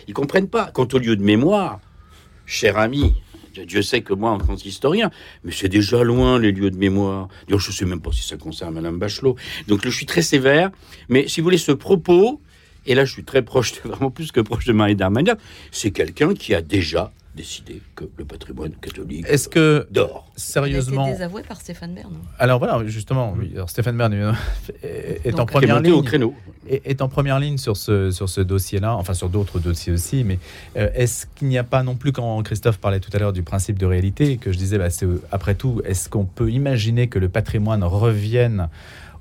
ils 0.08 0.14
comprennent 0.14 0.48
pas. 0.48 0.70
Quant 0.72 0.88
au 0.92 0.98
lieu 0.98 1.16
de 1.16 1.22
mémoire, 1.22 1.80
cher 2.46 2.78
ami, 2.78 3.14
Dieu 3.62 3.82
sait 3.82 4.02
que 4.02 4.12
moi, 4.12 4.30
en 4.30 4.38
tant 4.38 4.56
qu'historien, 4.56 5.10
mais 5.44 5.52
c'est 5.52 5.68
déjà 5.68 6.02
loin 6.02 6.38
les 6.38 6.52
lieux 6.52 6.70
de 6.70 6.76
mémoire. 6.76 7.28
je 7.48 7.54
ne 7.54 7.58
sais 7.60 7.84
même 7.84 8.00
pas 8.00 8.12
si 8.12 8.22
ça 8.22 8.36
concerne 8.36 8.74
Madame 8.74 8.98
Bachelot. 8.98 9.36
Donc, 9.68 9.84
je 9.84 9.90
suis 9.90 10.06
très 10.06 10.22
sévère. 10.22 10.70
Mais 11.08 11.28
si 11.28 11.40
vous 11.40 11.44
voulez, 11.44 11.58
ce 11.58 11.72
propos, 11.72 12.40
et 12.86 12.94
là 12.94 13.04
je 13.04 13.12
suis 13.12 13.24
très 13.24 13.42
proche, 13.42 13.72
vraiment 13.84 14.10
plus 14.10 14.32
que 14.32 14.40
proche 14.40 14.64
de 14.64 14.72
Marie 14.72 14.96
Darmanin, 14.96 15.36
c'est 15.70 15.90
quelqu'un 15.90 16.34
qui 16.34 16.54
a 16.54 16.62
déjà 16.62 17.12
décidé 17.34 17.82
que 17.96 18.04
le 18.16 18.24
patrimoine 18.24 18.72
catholique 18.80 19.26
Est-ce 19.28 19.48
que 19.48 19.86
dort. 19.90 20.30
Sérieusement. 20.36 21.02
Il 21.02 21.06
a 21.06 21.10
été 21.10 21.18
désavoué 21.18 21.42
par 21.42 21.60
Stéphane 21.60 21.94
Bern. 21.94 22.12
Alors 22.38 22.58
voilà, 22.58 22.86
justement, 22.86 23.34
oui. 23.38 23.50
Alors, 23.54 23.68
Stéphane 23.70 23.96
Bern 23.96 24.12
est, 24.82 25.20
est 25.24 25.40
en 25.40 25.46
première 25.46 25.80
ligne. 25.80 25.92
au 25.92 26.02
créneau. 26.02 26.34
est, 26.68 26.82
est 26.86 27.02
en 27.02 27.08
première 27.08 27.38
ligne 27.40 27.58
sur 27.58 27.76
ce, 27.76 28.10
sur 28.10 28.28
ce 28.28 28.40
dossier-là, 28.40 28.94
enfin 28.94 29.14
sur 29.14 29.28
d'autres 29.28 29.58
dossiers 29.58 29.92
aussi, 29.92 30.22
mais 30.24 30.38
euh, 30.76 30.88
est-ce 30.94 31.26
qu'il 31.26 31.48
n'y 31.48 31.58
a 31.58 31.64
pas 31.64 31.82
non 31.82 31.96
plus, 31.96 32.12
quand 32.12 32.42
Christophe 32.42 32.78
parlait 32.78 33.00
tout 33.00 33.10
à 33.12 33.18
l'heure 33.18 33.32
du 33.32 33.42
principe 33.42 33.78
de 33.78 33.86
réalité, 33.86 34.36
que 34.36 34.52
je 34.52 34.58
disais, 34.58 34.78
bah, 34.78 34.90
c'est, 34.90 35.06
euh, 35.06 35.20
après 35.32 35.54
tout, 35.56 35.82
est-ce 35.84 36.08
qu'on 36.08 36.24
peut 36.24 36.50
imaginer 36.50 37.08
que 37.08 37.18
le 37.18 37.28
patrimoine 37.28 37.82
revienne 37.84 38.68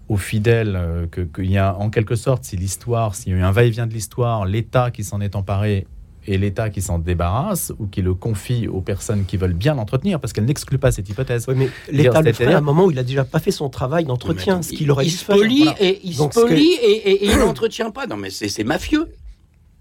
aux 0.09 0.18
fidèles, 0.18 0.76
euh, 0.76 1.07
que- 1.09 1.22
qu'il 1.22 1.49
y 1.49 1.57
a 1.57 1.76
en 1.76 1.89
quelque 1.89 2.16
sorte, 2.16 2.43
si 2.43 2.57
l'histoire, 2.57 3.16
s'il 3.16 3.32
y 3.32 3.36
a 3.36 3.39
eu 3.39 3.41
un 3.41 3.51
va-et-vient 3.51 3.88
de 3.88 3.93
l'histoire, 3.93 4.45
l'État 4.45 4.91
qui 4.91 5.03
s'en 5.03 5.22
est 5.22 5.36
emparé 5.36 5.88
et 6.28 6.38
l'État 6.38 6.69
qui 6.69 6.82
s'en 6.82 6.99
débarrasse, 6.99 7.74
ou 7.80 7.88
qui 7.88 8.01
le 8.01 8.13
confie 8.13 8.67
aux 8.67 8.82
personnes 8.82 9.26
qui 9.26 9.38
veulent 9.38 9.53
bien 9.53 9.76
l'entretenir, 9.76 10.19
parce 10.19 10.34
qu'elle 10.34 10.45
n'exclut 10.45 10.78
pas 10.78 10.91
cette 10.91 11.09
hypothèse. 11.09 11.45
Oui, 11.47 11.55
mais 11.57 11.69
l'État 11.91 12.21
le 12.21 12.34
c'est-à-dire- 12.34 12.55
à 12.55 12.59
un 12.59 12.61
moment 12.61 12.86
où 12.86 12.91
il 12.91 12.99
a 12.99 13.03
déjà 13.03 13.24
pas 13.26 13.39
fait 13.39 13.51
son 13.51 13.69
travail 13.69 14.05
d'entretien, 14.05 14.61
ce 14.61 14.71
qu'il 14.74 14.89
aurait 14.91 15.05
il 15.05 15.09
dû 15.11 15.15
se 15.17 15.26
faire. 15.26 15.36
polie 15.36 15.67
et 15.80 15.99
il 16.03 16.13
se 16.15 16.24
que- 16.24 16.34
polie 16.41 16.74
et, 16.82 16.91
et- 16.91 17.26
et 17.26 17.32
il 17.32 17.38
n'entretient 17.39 17.91
pas. 17.91 18.07
Non, 18.07 18.17
mais 18.17 18.30
c'est 18.30 18.47
c'est 18.49 18.63
mafieux. 18.63 19.07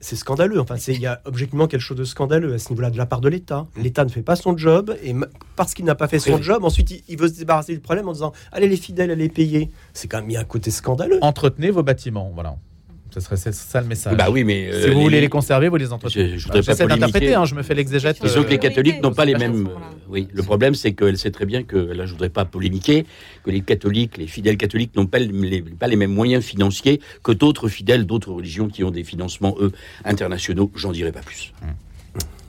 C'est 0.04 0.16
scandaleux. 0.16 0.58
Enfin, 0.60 0.78
c'est- 0.78 0.94
il 0.94 1.00
y 1.00 1.06
a 1.06 1.20
objectivement 1.26 1.68
quelque 1.68 1.80
chose 1.80 1.96
de 1.96 2.02
scandaleux 2.02 2.54
à 2.54 2.58
ce 2.58 2.70
niveau-là 2.70 2.90
de 2.90 2.98
la 2.98 3.06
part 3.06 3.20
de 3.20 3.28
l'État. 3.28 3.68
L'État 3.76 4.04
ne 4.04 4.10
fait 4.10 4.22
pas 4.22 4.34
son 4.34 4.56
job 4.58 4.96
et 5.04 5.14
parce 5.54 5.74
qu'il 5.74 5.84
n'a 5.84 5.94
pas 5.94 6.08
fait 6.08 6.18
son 6.18 6.34
Oui. 6.34 6.42
job, 6.42 6.64
ensuite 6.64 6.90
il, 6.90 7.02
il 7.08 7.16
veut 7.16 7.28
se 7.28 7.34
débarrasser 7.38 7.72
du 7.74 7.78
problème 7.78 8.08
en 8.08 8.12
disant 8.12 8.32
allez 8.50 8.66
les 8.68 8.76
fidèles, 8.76 9.12
allez 9.12 9.28
payer. 9.28 9.70
C'est 9.92 10.08
quand 10.08 10.18
même 10.20 10.28
il 10.30 10.32
y 10.32 10.36
a 10.36 10.40
un 10.40 10.44
côté 10.44 10.72
scandaleux. 10.72 11.18
Entretenez 11.20 11.70
vos 11.70 11.84
bâtiments, 11.84 12.32
voilà. 12.34 12.56
Ce 13.12 13.20
serait 13.20 13.36
ça 13.36 13.80
le 13.80 13.86
message. 13.86 14.16
Bah 14.16 14.28
oui, 14.30 14.42
mais 14.42 14.70
Si 14.72 14.88
euh, 14.88 14.92
vous 14.92 15.02
voulez 15.02 15.20
les 15.20 15.28
conserver, 15.28 15.68
vous 15.68 15.76
les 15.76 15.92
entretenez. 15.92 16.30
Je- 16.30 16.36
je 16.38 16.44
voudrais 16.44 16.62
pas 16.62 16.74
d'interpréter, 16.74 17.34
hein, 17.34 17.44
je 17.44 17.54
me 17.54 17.62
fais 17.62 17.74
l'exégète. 17.74 18.22
Disons 18.22 18.42
que 18.42 18.48
les 18.48 18.56
euh, 18.56 18.58
catholiques 18.58 19.02
n'ont 19.02 19.12
pas 19.12 19.24
les 19.26 19.34
mêmes. 19.34 19.66
euh, 19.66 19.70
oui, 20.08 20.28
le 20.32 20.42
problème, 20.42 20.74
c'est 20.74 20.92
qu'elle 20.94 21.18
sait 21.18 21.30
très 21.30 21.44
bien 21.44 21.62
que, 21.62 21.76
là, 21.76 22.06
je 22.06 22.12
voudrais 22.12 22.30
pas 22.30 22.44
polémiquer, 22.46 23.04
que 23.44 23.50
les 23.50 23.60
catholiques, 23.60 24.16
les 24.16 24.26
fidèles 24.26 24.56
catholiques 24.56 24.96
n'ont 24.96 25.06
pas 25.06 25.18
les, 25.18 25.62
pas 25.62 25.88
les 25.88 25.96
mêmes 25.96 26.12
moyens 26.14 26.42
financiers 26.44 27.00
que 27.22 27.32
d'autres 27.32 27.68
fidèles 27.68 28.06
d'autres 28.06 28.32
religions 28.32 28.68
qui 28.68 28.82
ont 28.84 28.90
des 28.90 29.04
financements, 29.04 29.56
eux, 29.60 29.72
internationaux. 30.04 30.70
J'en 30.74 30.92
dirai 30.92 31.12
pas 31.12 31.20
plus. 31.20 31.52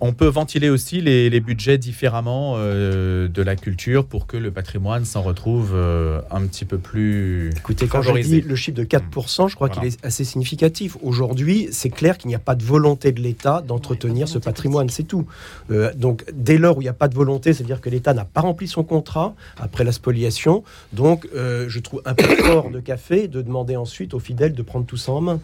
On 0.05 0.11
peut 0.11 0.27
ventiler 0.27 0.69
aussi 0.69 0.99
les, 0.99 1.29
les 1.29 1.39
budgets 1.39 1.77
différemment 1.77 2.55
euh, 2.57 3.29
de 3.29 3.41
la 3.41 3.55
culture 3.55 4.05
pour 4.05 4.27
que 4.27 4.35
le 4.35 4.51
patrimoine 4.51 5.05
s'en 5.05 5.21
retrouve 5.21 5.71
euh, 5.73 6.19
un 6.29 6.45
petit 6.45 6.65
peu 6.65 6.77
plus 6.77 7.51
Écoutez, 7.55 7.87
quand 7.87 8.01
je 8.01 8.11
dis 8.19 8.41
le 8.41 8.55
chiffre 8.57 8.75
de 8.75 8.83
4%, 8.83 9.47
je 9.47 9.55
crois 9.55 9.69
Voilà. 9.69 9.81
qu'il 9.81 9.93
est 9.93 10.05
assez 10.05 10.25
significatif. 10.25 10.97
Aujourd'hui, 11.03 11.69
c'est 11.71 11.89
clair 11.89 12.17
qu'il 12.17 12.27
n'y 12.27 12.35
a 12.35 12.39
pas 12.39 12.55
de 12.55 12.65
volonté 12.65 13.13
de 13.13 13.21
l'État 13.21 13.63
d'entretenir 13.65 14.27
ce 14.27 14.39
patrimoine, 14.39 14.89
c'est 14.89 15.03
tout. 15.03 15.25
Euh, 15.71 15.93
donc, 15.95 16.25
dès 16.33 16.57
lors 16.57 16.79
où 16.79 16.81
il 16.81 16.85
n'y 16.85 16.89
a 16.89 16.93
pas 16.93 17.07
de 17.07 17.15
volonté, 17.15 17.53
c'est-à-dire 17.53 17.79
que 17.79 17.89
l'État 17.89 18.13
n'a 18.13 18.25
pas 18.25 18.41
rempli 18.41 18.67
son 18.67 18.83
contrat 18.83 19.35
après 19.55 19.85
la 19.85 19.93
spoliation. 19.93 20.65
Donc, 20.91 21.29
je 21.33 21.79
trouve 21.79 22.01
un 22.03 22.13
peu 22.13 22.25
fort 22.43 22.71
de 22.71 22.81
café 22.81 23.29
de 23.29 23.41
demander 23.41 23.77
ensuite 23.77 24.13
aux 24.13 24.19
fidèles 24.19 24.53
de 24.53 24.63
prendre 24.63 24.85
tout 24.85 24.97
ça 24.97 25.13
en 25.13 25.21
main. 25.21 25.39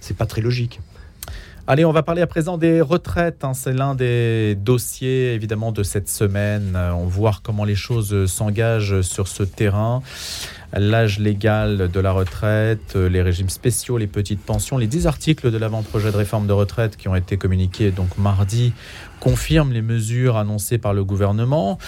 C'est 0.00 0.16
pas 0.16 0.24
très 0.24 0.40
logique. 0.40 0.80
Allez, 1.70 1.84
on 1.84 1.92
va 1.92 2.02
parler 2.02 2.22
à 2.22 2.26
présent 2.26 2.56
des 2.56 2.80
retraites. 2.80 3.44
hein. 3.44 3.52
C'est 3.52 3.74
l'un 3.74 3.94
des 3.94 4.54
dossiers 4.54 5.34
évidemment 5.34 5.70
de 5.70 5.82
cette 5.82 6.08
semaine. 6.08 6.72
Euh, 6.74 6.92
On 6.92 7.04
va 7.04 7.10
voir 7.10 7.42
comment 7.42 7.64
les 7.64 7.74
choses 7.74 8.24
s'engagent 8.24 9.02
sur 9.02 9.28
ce 9.28 9.42
terrain. 9.42 10.00
L'âge 10.72 11.18
légal 11.18 11.90
de 11.90 12.00
la 12.00 12.12
retraite, 12.12 12.94
euh, 12.96 13.10
les 13.10 13.20
régimes 13.20 13.50
spéciaux, 13.50 13.98
les 13.98 14.06
petites 14.06 14.40
pensions, 14.40 14.78
les 14.78 14.86
10 14.86 15.06
articles 15.06 15.50
de 15.50 15.58
l'avant-projet 15.58 16.10
de 16.10 16.16
réforme 16.16 16.46
de 16.46 16.54
retraite 16.54 16.96
qui 16.96 17.06
ont 17.06 17.14
été 17.14 17.36
communiqués 17.36 17.90
donc 17.90 18.16
mardi 18.16 18.72
confirment 19.20 19.72
les 19.72 19.82
mesures 19.82 20.38
annoncées 20.38 20.78
par 20.78 20.94
le 20.94 21.04
gouvernement. 21.04 21.78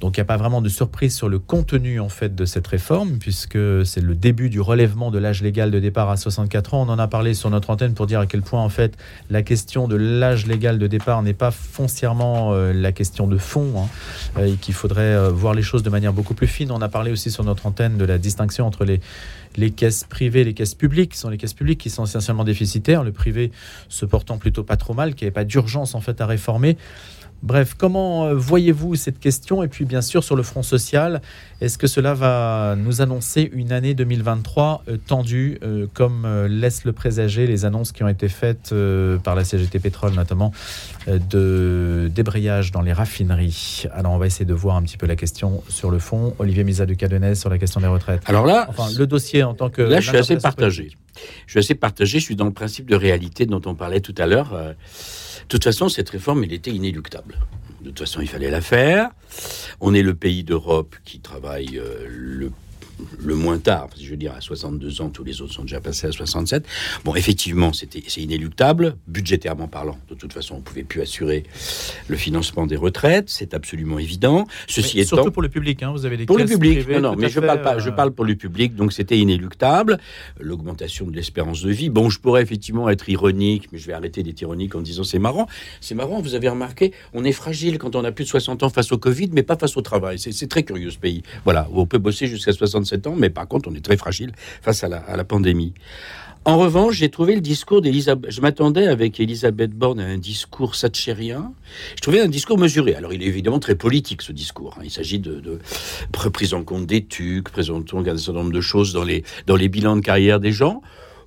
Donc 0.00 0.16
il 0.16 0.20
n'y 0.20 0.22
a 0.22 0.26
pas 0.26 0.36
vraiment 0.36 0.60
de 0.60 0.68
surprise 0.68 1.14
sur 1.14 1.28
le 1.28 1.38
contenu 1.38 2.00
en 2.00 2.10
fait 2.10 2.34
de 2.34 2.44
cette 2.44 2.66
réforme 2.66 3.18
puisque 3.18 3.58
c'est 3.86 4.02
le 4.02 4.14
début 4.14 4.50
du 4.50 4.60
relèvement 4.60 5.10
de 5.10 5.18
l'âge 5.18 5.42
légal 5.42 5.70
de 5.70 5.80
départ 5.80 6.10
à 6.10 6.18
64 6.18 6.74
ans. 6.74 6.86
On 6.86 6.92
en 6.92 6.98
a 6.98 7.08
parlé 7.08 7.32
sur 7.32 7.48
notre 7.48 7.70
antenne 7.70 7.94
pour 7.94 8.06
dire 8.06 8.20
à 8.20 8.26
quel 8.26 8.42
point 8.42 8.62
en 8.62 8.68
fait 8.68 8.96
la 9.30 9.42
question 9.42 9.88
de 9.88 9.96
l'âge 9.96 10.46
légal 10.46 10.78
de 10.78 10.86
départ 10.86 11.22
n'est 11.22 11.32
pas 11.32 11.50
foncièrement 11.50 12.52
euh, 12.52 12.74
la 12.74 12.92
question 12.92 13.26
de 13.26 13.38
fond 13.38 13.72
hein, 13.78 13.88
euh, 14.38 14.52
et 14.52 14.56
qu'il 14.56 14.74
faudrait 14.74 15.02
euh, 15.02 15.30
voir 15.30 15.54
les 15.54 15.62
choses 15.62 15.82
de 15.82 15.90
manière 15.90 16.12
beaucoup 16.12 16.34
plus 16.34 16.46
fine. 16.46 16.70
On 16.72 16.82
a 16.82 16.88
parlé 16.88 17.10
aussi 17.10 17.30
sur 17.30 17.44
notre 17.44 17.64
antenne 17.64 17.96
de 17.96 18.04
la 18.04 18.18
distinction 18.18 18.66
entre 18.66 18.84
les 18.84 19.70
caisses 19.70 20.04
privées 20.04 20.42
et 20.42 20.44
les 20.44 20.54
caisses 20.54 20.74
publiques, 20.74 21.12
qui 21.12 21.18
sont 21.18 21.30
les 21.30 21.38
caisses 21.38 21.54
publiques 21.54 21.80
qui 21.80 21.90
sont 21.90 22.04
essentiellement 22.04 22.44
déficitaires, 22.44 23.02
le 23.02 23.12
privé 23.12 23.50
se 23.88 24.04
portant 24.04 24.36
plutôt 24.36 24.62
pas 24.62 24.76
trop 24.76 24.92
mal, 24.92 25.14
qui 25.14 25.24
n'avait 25.24 25.32
pas 25.32 25.44
d'urgence 25.44 25.94
en 25.94 26.00
fait 26.00 26.20
à 26.20 26.26
réformer. 26.26 26.76
Bref, 27.42 27.74
comment 27.76 28.26
euh, 28.26 28.34
voyez-vous 28.34 28.94
cette 28.94 29.20
question? 29.20 29.62
Et 29.62 29.68
puis 29.68 29.84
bien 29.84 30.00
sûr 30.02 30.24
sur 30.24 30.36
le 30.36 30.42
front 30.42 30.62
social, 30.62 31.20
est-ce 31.60 31.78
que 31.78 31.86
cela 31.86 32.14
va 32.14 32.74
nous 32.76 33.02
annoncer 33.02 33.50
une 33.52 33.72
année 33.72 33.94
2023 33.94 34.84
euh, 34.88 34.96
tendue, 34.96 35.58
euh, 35.62 35.86
comme 35.92 36.26
laissent 36.48 36.84
le 36.84 36.92
présager 36.92 37.46
les 37.46 37.64
annonces 37.64 37.92
qui 37.92 38.02
ont 38.02 38.08
été 38.08 38.28
faites 38.28 38.70
euh, 38.72 39.18
par 39.18 39.34
la 39.34 39.44
CGT 39.44 39.78
Pétrole 39.78 40.12
notamment 40.14 40.52
euh, 41.08 41.18
de 41.18 42.08
débrayage 42.08 42.72
dans 42.72 42.82
les 42.82 42.92
raffineries? 42.92 43.84
Alors 43.92 44.12
on 44.12 44.18
va 44.18 44.26
essayer 44.26 44.44
de 44.46 44.54
voir 44.54 44.76
un 44.76 44.82
petit 44.82 44.96
peu 44.96 45.06
la 45.06 45.16
question 45.16 45.62
sur 45.68 45.90
le 45.90 45.98
fond. 45.98 46.34
Olivier 46.38 46.64
Misa 46.64 46.86
de 46.86 46.94
Cadenet 46.94 47.34
sur 47.34 47.50
la 47.50 47.58
question 47.58 47.80
des 47.80 47.86
retraites. 47.86 48.22
Alors 48.26 48.46
là, 48.46 48.66
Enfin, 48.68 48.88
le 48.98 49.06
dossier 49.06 49.42
en 49.42 49.54
tant 49.54 49.70
que. 49.70 49.82
Là, 49.82 50.00
je 50.00 50.08
suis 50.08 50.18
assez 50.18 50.36
partagé. 50.36 50.90
Je 51.46 51.52
suis 51.52 51.60
assez 51.60 51.74
partagé. 51.74 52.18
Je 52.18 52.24
suis 52.24 52.36
dans 52.36 52.44
le 52.44 52.52
principe 52.52 52.90
de 52.90 52.96
réalité 52.96 53.46
dont 53.46 53.62
on 53.66 53.74
parlait 53.74 54.00
tout 54.00 54.14
à 54.18 54.26
l'heure. 54.26 54.74
De 55.46 55.48
toute 55.48 55.62
façon, 55.62 55.88
cette 55.88 56.10
réforme, 56.10 56.42
elle 56.42 56.52
était 56.52 56.72
inéluctable. 56.72 57.38
De 57.80 57.90
toute 57.90 58.00
façon, 58.00 58.20
il 58.20 58.26
fallait 58.26 58.50
la 58.50 58.60
faire. 58.60 59.10
On 59.80 59.94
est 59.94 60.02
le 60.02 60.16
pays 60.16 60.42
d'Europe 60.42 60.96
qui 61.04 61.20
travaille 61.20 61.78
euh, 61.78 62.04
le 62.08 62.50
le 63.18 63.34
moins 63.34 63.58
tard, 63.58 63.88
je 64.00 64.08
veux 64.10 64.16
dire 64.16 64.32
à 64.36 64.40
62 64.40 65.00
ans, 65.00 65.10
tous 65.10 65.24
les 65.24 65.40
autres 65.42 65.52
sont 65.52 65.62
déjà 65.62 65.80
passés 65.80 66.06
à 66.06 66.12
67. 66.12 66.64
Bon, 67.04 67.14
effectivement, 67.14 67.72
c'était 67.72 68.02
c'est 68.06 68.22
inéluctable, 68.22 68.96
budgétairement 69.06 69.68
parlant. 69.68 69.98
De 70.08 70.14
toute 70.14 70.32
façon, 70.32 70.56
on 70.56 70.60
pouvait 70.60 70.82
plus 70.82 71.00
assurer 71.02 71.44
le 72.08 72.16
financement 72.16 72.66
des 72.66 72.76
retraites, 72.76 73.28
c'est 73.28 73.54
absolument 73.54 73.98
évident. 73.98 74.46
Ceci 74.66 74.96
Mais 74.96 75.02
étant, 75.02 75.16
Surtout 75.16 75.30
pour 75.32 75.42
le 75.42 75.48
public, 75.48 75.82
hein, 75.82 75.92
vous 75.92 76.06
avez 76.06 76.16
des 76.16 76.26
pour 76.26 76.38
le 76.38 76.44
public, 76.44 76.84
privées, 76.84 77.00
non, 77.00 77.16
mais 77.16 77.28
je 77.28 77.40
parle 77.40 77.62
pas, 77.62 77.78
je 77.78 77.90
euh, 77.90 77.92
parle 77.92 78.12
pour 78.12 78.24
le 78.24 78.34
public, 78.34 78.74
donc 78.74 78.92
c'était 78.92 79.18
inéluctable. 79.18 79.98
L'augmentation 80.40 81.06
de 81.06 81.16
l'espérance 81.16 81.62
de 81.62 81.70
vie. 81.70 81.90
Bon, 81.90 82.08
je 82.10 82.20
pourrais 82.20 82.42
effectivement 82.42 82.88
être 82.88 83.08
ironique, 83.08 83.68
mais 83.72 83.78
je 83.78 83.86
vais 83.86 83.92
arrêter 83.92 84.22
d'être 84.22 84.40
ironique 84.40 84.74
en 84.74 84.80
disant 84.80 85.04
c'est 85.04 85.18
marrant. 85.18 85.46
C'est 85.80 85.94
marrant, 85.94 86.20
vous 86.20 86.34
avez 86.34 86.48
remarqué, 86.48 86.92
on 87.12 87.24
est 87.24 87.32
fragile 87.32 87.78
quand 87.78 87.96
on 87.96 88.04
a 88.04 88.12
plus 88.12 88.24
de 88.24 88.28
60 88.28 88.62
ans 88.62 88.68
face 88.68 88.92
au 88.92 88.98
Covid, 88.98 89.30
mais 89.32 89.42
pas 89.42 89.56
face 89.56 89.76
au 89.76 89.82
travail. 89.82 90.18
C'est 90.18 90.48
très 90.48 90.62
curieux 90.62 90.90
ce 90.90 90.98
pays. 90.98 91.22
Voilà, 91.44 91.68
où 91.72 91.80
on 91.80 91.86
peut 91.86 91.98
bosser 91.98 92.26
jusqu'à 92.26 92.52
67 92.86 93.06
ans, 93.08 93.14
mais 93.16 93.30
par 93.30 93.46
contre, 93.48 93.68
on 93.70 93.74
est 93.74 93.84
très 93.84 93.96
fragile 93.96 94.32
face 94.62 94.84
à 94.84 94.88
la, 94.88 95.24
pandémie. 95.24 95.74
En 96.44 96.58
revanche, 96.58 96.94
j'ai 96.94 97.08
trouvé 97.08 97.34
le 97.34 97.40
discours 97.40 97.82
d'Elisabeth. 97.82 98.30
Je 98.30 98.40
m'attendais 98.40 98.86
avec 98.86 99.18
Elisabeth 99.18 99.72
Borne 99.72 99.98
à 99.98 100.04
un 100.06 100.16
discours 100.16 100.76
satchérien. 100.76 101.52
Je 101.96 102.00
trouvais 102.02 102.20
un 102.20 102.28
discours 102.28 102.56
mesuré. 102.56 102.94
Alors, 102.94 103.12
il 103.12 103.20
est 103.22 103.26
évidemment 103.26 103.58
très 103.58 103.74
politique, 103.74 104.22
ce 104.22 104.30
discours. 104.30 104.76
hein. 104.78 104.82
Il 104.84 104.90
s'agit 104.92 105.18
de, 105.18 105.40
de 105.40 105.58
pr- 106.12 106.30
prise 106.30 106.54
en 106.54 106.62
compte 106.62 106.86
des 106.86 107.04
TUC, 107.04 107.50
prise 107.50 107.70
en 107.70 107.82
compte 107.82 108.06
certain 108.16 108.32
nombre 108.38 108.52
de 108.52 108.60
choses 108.60 108.92
dans 108.92 109.02
les, 109.02 109.24
dans 109.48 109.56
les 109.56 109.68
bilans 109.68 109.96
de 109.96 110.02
carrière 110.02 110.38
des 110.38 110.52
gens. 110.52 110.82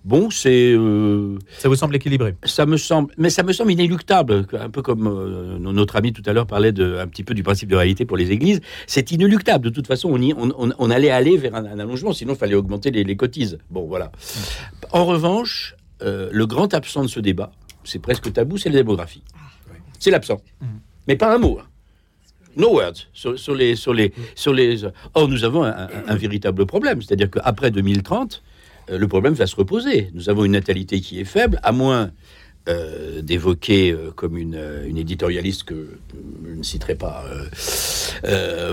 Bon, 0.05 0.29
c'est. 0.29 0.73
euh, 0.73 1.37
Ça 1.57 1.67
vous 1.69 1.75
semble 1.75 1.95
équilibré 1.95 2.35
ça 2.45 2.65
me 2.65 2.77
semble, 2.77 3.13
mais 3.17 3.29
ça 3.29 3.43
me 3.43 3.51
semble 3.51 3.71
inéluctable, 3.71 4.45
un 4.59 4.69
peu 4.69 4.81
comme 4.81 5.07
euh, 5.07 5.57
notre 5.59 5.95
ami 5.97 6.13
tout 6.13 6.23
à 6.25 6.31
l'heure 6.33 6.47
parlait 6.47 6.71
de, 6.71 6.97
un 6.97 7.07
petit 7.07 7.23
peu 7.23 7.33
du 7.33 7.43
principe 7.43 7.69
de 7.69 7.75
réalité 7.75 8.05
pour 8.05 8.15
les 8.17 8.31
églises. 8.31 8.61
C'est 8.87 9.11
inéluctable. 9.11 9.65
De 9.65 9.69
toute 9.69 9.87
façon, 9.87 10.09
on, 10.11 10.21
y- 10.21 10.33
on, 10.33 10.49
on- 10.57 10.71
on 10.77 10.89
allait 10.89 11.09
aller 11.11 11.35
vers 11.37 11.53
un, 11.55 11.65
un 11.65 11.79
allongement, 11.79 12.13
sinon 12.13 12.33
il 12.33 12.37
fallait 12.37 12.55
augmenter 12.55 12.91
les, 12.91 13.03
les 13.03 13.15
cotises. 13.17 13.57
Bon, 13.69 13.85
voilà. 13.87 14.11
En 14.91 15.05
revanche, 15.05 15.75
euh, 16.01 16.29
le 16.31 16.45
grand 16.45 16.73
absent 16.73 17.03
de 17.03 17.07
ce 17.09 17.19
débat, 17.19 17.51
c'est 17.83 17.99
presque 17.99 18.31
tabou, 18.31 18.57
c'est 18.57 18.69
la 18.69 18.77
démographie. 18.77 19.23
C'est 19.99 20.11
l'absent. 20.11 20.41
Mais 21.07 21.17
pas 21.17 21.33
un 21.35 21.37
mot. 21.39 21.59
hein. 21.61 21.65
No 22.55 22.73
words 22.73 23.07
sur, 23.13 23.37
sur 23.37 23.53
les 23.53 23.75
sur 23.75 23.93
les 23.93 24.11
sur 24.35 24.53
les. 24.53 24.83
Or, 25.13 25.27
nous 25.27 25.43
avons 25.43 25.63
un, 25.63 25.71
un- 25.71 25.89
un 26.07 26.15
véritable 26.15 26.65
problème, 26.65 27.01
c'est-à-dire 27.01 27.29
qu'après 27.29 27.69
2030, 27.69 28.41
euh, 28.41 28.48
le 28.91 29.07
problème 29.07 29.33
va 29.33 29.47
se 29.47 29.55
reposer. 29.55 30.09
Nous 30.13 30.29
avons 30.29 30.45
une 30.45 30.53
natalité 30.53 31.01
qui 31.01 31.19
est 31.19 31.25
faible, 31.25 31.59
à 31.63 31.71
moins 31.71 32.11
euh, 32.68 33.22
d'évoquer 33.22 33.91
euh, 33.91 34.12
comme 34.14 34.38
une, 34.38 34.55
euh, 34.55 34.86
une 34.86 34.97
éditorialiste 34.97 35.64
que 35.64 35.97
je 36.45 36.53
ne 36.53 36.62
citerai 36.62 36.93
pas. 36.93 37.24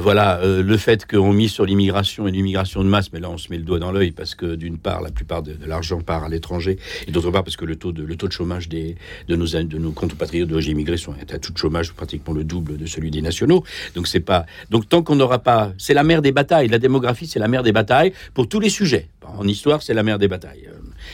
voilà, 0.00 0.40
le 0.44 0.76
fait 0.76 1.06
qu'on 1.06 1.32
mise 1.32 1.52
sur 1.52 1.64
l'immigration 1.64 2.26
et 2.26 2.32
l'immigration 2.32 2.82
de 2.82 2.88
masse, 2.88 3.12
mais 3.12 3.20
là 3.20 3.30
on 3.30 3.38
se 3.38 3.48
met 3.48 3.58
le 3.58 3.62
doigt 3.62 3.78
dans 3.78 3.92
l'œil 3.92 4.10
parce 4.10 4.34
que 4.34 4.56
d'une 4.56 4.76
part 4.76 5.02
la 5.02 5.10
plupart 5.10 5.42
de, 5.42 5.56
l'argent 5.66 6.00
part 6.00 6.24
à 6.24 6.28
l'étranger 6.28 6.78
et 7.06 7.12
d'autre 7.12 7.30
part 7.30 7.44
parce 7.44 7.56
que 7.56 7.64
le 7.64 7.76
taux 7.76 7.92
de, 7.92 8.02
le 8.02 8.16
taux 8.16 8.26
de 8.26 8.32
chômage 8.32 8.68
des, 8.68 8.96
de 9.28 9.36
nos 9.36 9.46
de 9.46 9.78
nos 9.78 9.92
compatriotes 9.92 10.48
d'origine 10.48 10.72
immigrés 10.72 10.96
sont 10.96 11.12
à 11.12 11.38
taux 11.38 11.52
de 11.52 11.58
chômage 11.58 11.92
pratiquement 11.92 12.34
le 12.34 12.42
double 12.44 12.76
de 12.76 12.86
celui 12.86 13.10
des 13.10 13.22
nationaux. 13.22 13.62
Donc 13.94 14.08
c'est 14.08 14.20
pas 14.20 14.46
donc 14.68 14.88
tant 14.88 15.02
qu'on 15.02 15.16
n'aura 15.16 15.38
pas, 15.38 15.72
c'est 15.78 15.94
la 15.94 16.02
mère 16.02 16.22
des 16.22 16.32
batailles. 16.32 16.68
La 16.68 16.80
démographie 16.80 17.28
c'est 17.28 17.38
la 17.38 17.48
mère 17.48 17.62
des 17.62 17.72
batailles 17.72 18.12
pour 18.34 18.48
tous 18.48 18.60
les 18.60 18.70
sujets. 18.70 19.08
En 19.38 19.46
histoire 19.46 19.80
c'est 19.82 19.94
la 19.94 20.02
mère 20.02 20.18
des 20.18 20.28
batailles. 20.28 20.68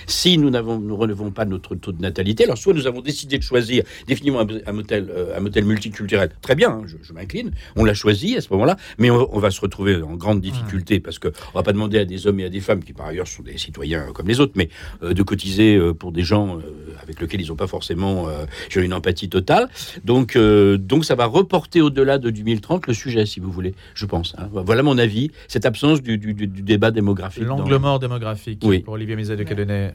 Si 0.07 0.38
nous 0.38 0.50
n'avons, 0.50 0.78
nous 0.78 0.96
relevons 0.96 1.30
pas 1.30 1.44
notre 1.44 1.74
taux 1.74 1.92
de 1.92 2.00
natalité, 2.00 2.44
alors 2.44 2.59
soit 2.59 2.74
nous 2.74 2.86
avons 2.86 3.00
décidé 3.00 3.38
de 3.38 3.42
choisir 3.42 3.84
définitivement 4.07 4.40
un, 4.66 4.72
modèle, 4.72 5.09
euh, 5.11 5.36
un 5.36 5.40
modèle 5.40 5.64
multiculturel, 5.64 6.30
très 6.40 6.55
bien, 6.55 6.70
hein, 6.70 6.82
je, 6.86 6.96
je 7.03 7.12
m'incline, 7.12 7.50
on 7.76 7.84
l'a 7.84 7.94
choisi 7.94 8.36
à 8.36 8.40
ce 8.40 8.48
moment-là, 8.53 8.76
mais 8.98 9.11
on, 9.11 9.34
on 9.34 9.38
va 9.38 9.50
se 9.50 9.61
retrouver 9.61 9.96
en 10.03 10.14
grande 10.16 10.40
difficulté 10.40 11.00
parce 11.00 11.18
que 11.18 11.28
on 11.55 11.59
va 11.59 11.62
pas 11.62 11.72
demander 11.72 11.98
à 11.98 12.05
des 12.05 12.26
hommes 12.26 12.40
et 12.40 12.44
à 12.44 12.50
des 12.50 12.61
femmes 12.61 12.82
qui 12.82 12.92
par 12.92 13.07
ailleurs 13.07 13.28
sont 13.28 13.42
des 13.42 13.59
citoyens 13.59 14.07
comme 14.14 14.28
les 14.28 14.40
autres, 14.40 14.53
mais 14.57 14.68
euh, 15.03 15.12
de 15.14 15.22
cotiser 15.22 15.76
euh, 15.76 15.92
pour 15.94 16.12
des 16.12 16.22
gens 16.22 16.59
euh, 16.59 16.62
avec 17.03 17.20
lesquels 17.20 17.40
ils 17.40 17.48
n'ont 17.48 17.57
pas 17.57 17.66
forcément 17.66 18.28
euh, 18.28 18.44
une 18.76 18.92
empathie 18.94 19.28
totale. 19.28 19.68
Donc, 20.05 20.36
euh, 20.36 20.76
donc 20.78 21.05
ça 21.05 21.14
va 21.14 21.26
reporter 21.26 21.80
au-delà 21.82 22.18
de 22.18 22.30
2030 22.30 22.86
le 22.86 22.94
sujet, 22.94 23.26
si 23.26 23.40
vous 23.40 23.50
voulez, 23.50 23.74
je 23.94 24.07
pense. 24.07 24.34
hein. 24.38 24.48
Voilà 24.53 24.82
mon 24.82 24.98
avis. 24.98 25.30
Cette 25.48 25.66
absence 25.66 26.03
du, 26.03 26.18
du- 26.18 26.34
débat 26.46 26.90
démographique. 26.90 27.44
dans- 27.44 27.59
L'angle 27.59 27.76
mort 27.76 27.98
démographique 27.98 28.61
Oui. 28.64 28.80
pour 28.80 28.94
Olivier 28.94 29.16
Mézet 29.16 29.36
de 29.36 29.42
Cadonnet. 29.42 29.91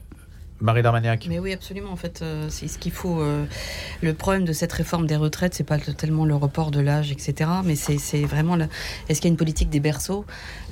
Marie 0.60 0.82
Darmaniac. 0.82 1.26
Mais 1.28 1.38
oui, 1.38 1.52
absolument. 1.52 1.90
En 1.90 1.96
fait, 1.96 2.20
euh, 2.22 2.46
c'est 2.48 2.68
ce 2.68 2.78
qu'il 2.78 2.92
faut. 2.92 3.20
euh, 3.20 3.44
le 4.02 4.14
problème 4.14 4.44
de 4.44 4.52
cette 4.52 4.72
réforme 4.72 5.06
des 5.06 5.16
retraites, 5.16 5.54
c'est 5.54 5.64
pas 5.64 5.78
tellement 5.78 6.24
le 6.24 6.34
report 6.34 6.70
de 6.70 6.80
l'âge, 6.80 7.12
etc. 7.12 7.50
Mais 7.64 7.76
c'est 7.76 8.24
vraiment. 8.24 8.58
Est-ce 9.08 9.20
qu'il 9.20 9.28
y 9.28 9.30
a 9.30 9.32
une 9.32 9.36
politique 9.36 9.70
des 9.70 9.80
berceaux? 9.80 10.24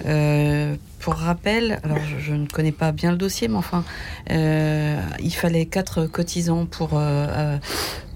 Euh, 0.07 0.77
Pour 0.99 1.15
rappel, 1.15 1.79
alors 1.85 1.99
je, 2.19 2.33
ne 2.33 2.47
connais 2.47 2.73
pas 2.73 2.91
bien 2.91 3.13
le 3.13 3.17
dossier, 3.17 3.47
mais 3.49 3.57
enfin, 3.57 3.85
euh, 4.31 5.01
il 5.21 5.31
fallait 5.35 5.67
quatre 5.67 6.07
cotisants 6.07 6.67
pour 6.67 6.95
euh, 6.95 6.99
euh, 7.31 7.59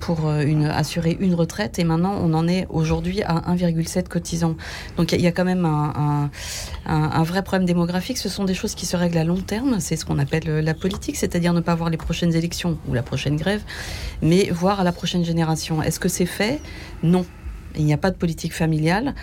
pour 0.01 0.33
une, 0.33 0.65
assurer 0.65 1.17
une 1.21 1.35
retraite, 1.35 1.79
et 1.79 1.85
maintenant 1.85 2.15
on 2.21 2.33
en 2.33 2.49
est 2.49 2.67
aujourd'hui 2.71 3.23
à 3.23 3.35
1,7 3.55 4.09
cotisants. 4.09 4.57
Donc 4.97 5.13
il 5.13 5.21
y, 5.21 5.27
a- 5.27 5.31
quand 5.33 5.45
même 5.45 5.67
un, 5.67 6.31
un, 6.87 7.03
un- 7.13 7.23
vrai 7.23 7.43
problème 7.45 7.67
démographique. 7.67 8.17
Ce 8.19 8.31
sont 8.31 8.45
des 8.45 8.55
choses 8.55 8.75
qui 8.75 8.87
se 8.87 8.97
règlent 8.97 9.19
à 9.19 9.25
long 9.25 9.37
terme. 9.41 9.79
C'est 9.79 9.97
ce 9.97 10.05
qu'on 10.07 10.19
appelle 10.19 10.49
la 10.49 10.75
politique, 10.75 11.17
c'est-à-dire 11.17 11.53
ne 11.53 11.61
pas 11.61 11.75
voir 11.75 11.91
les 11.91 11.99
prochaines 11.99 12.35
élections 12.35 12.79
ou 12.89 12.95
la 12.95 13.03
prochaine 13.03 13.37
grève, 13.37 13.63
mais 14.23 14.49
voir 14.51 14.81
à 14.81 14.85
la 14.85 14.93
prochaine 14.93 15.25
génération. 15.25 15.83
Est-ce 15.83 16.01
que 16.01 16.09
c'est 16.09 16.27
fait? 16.27 16.61
Non. 17.03 17.27
Il 17.77 17.85
n'y 17.85 17.93
a 17.93 17.99
pas 17.99 18.11
de 18.11 18.17
politique 18.17 18.53
familiale. 18.53 19.15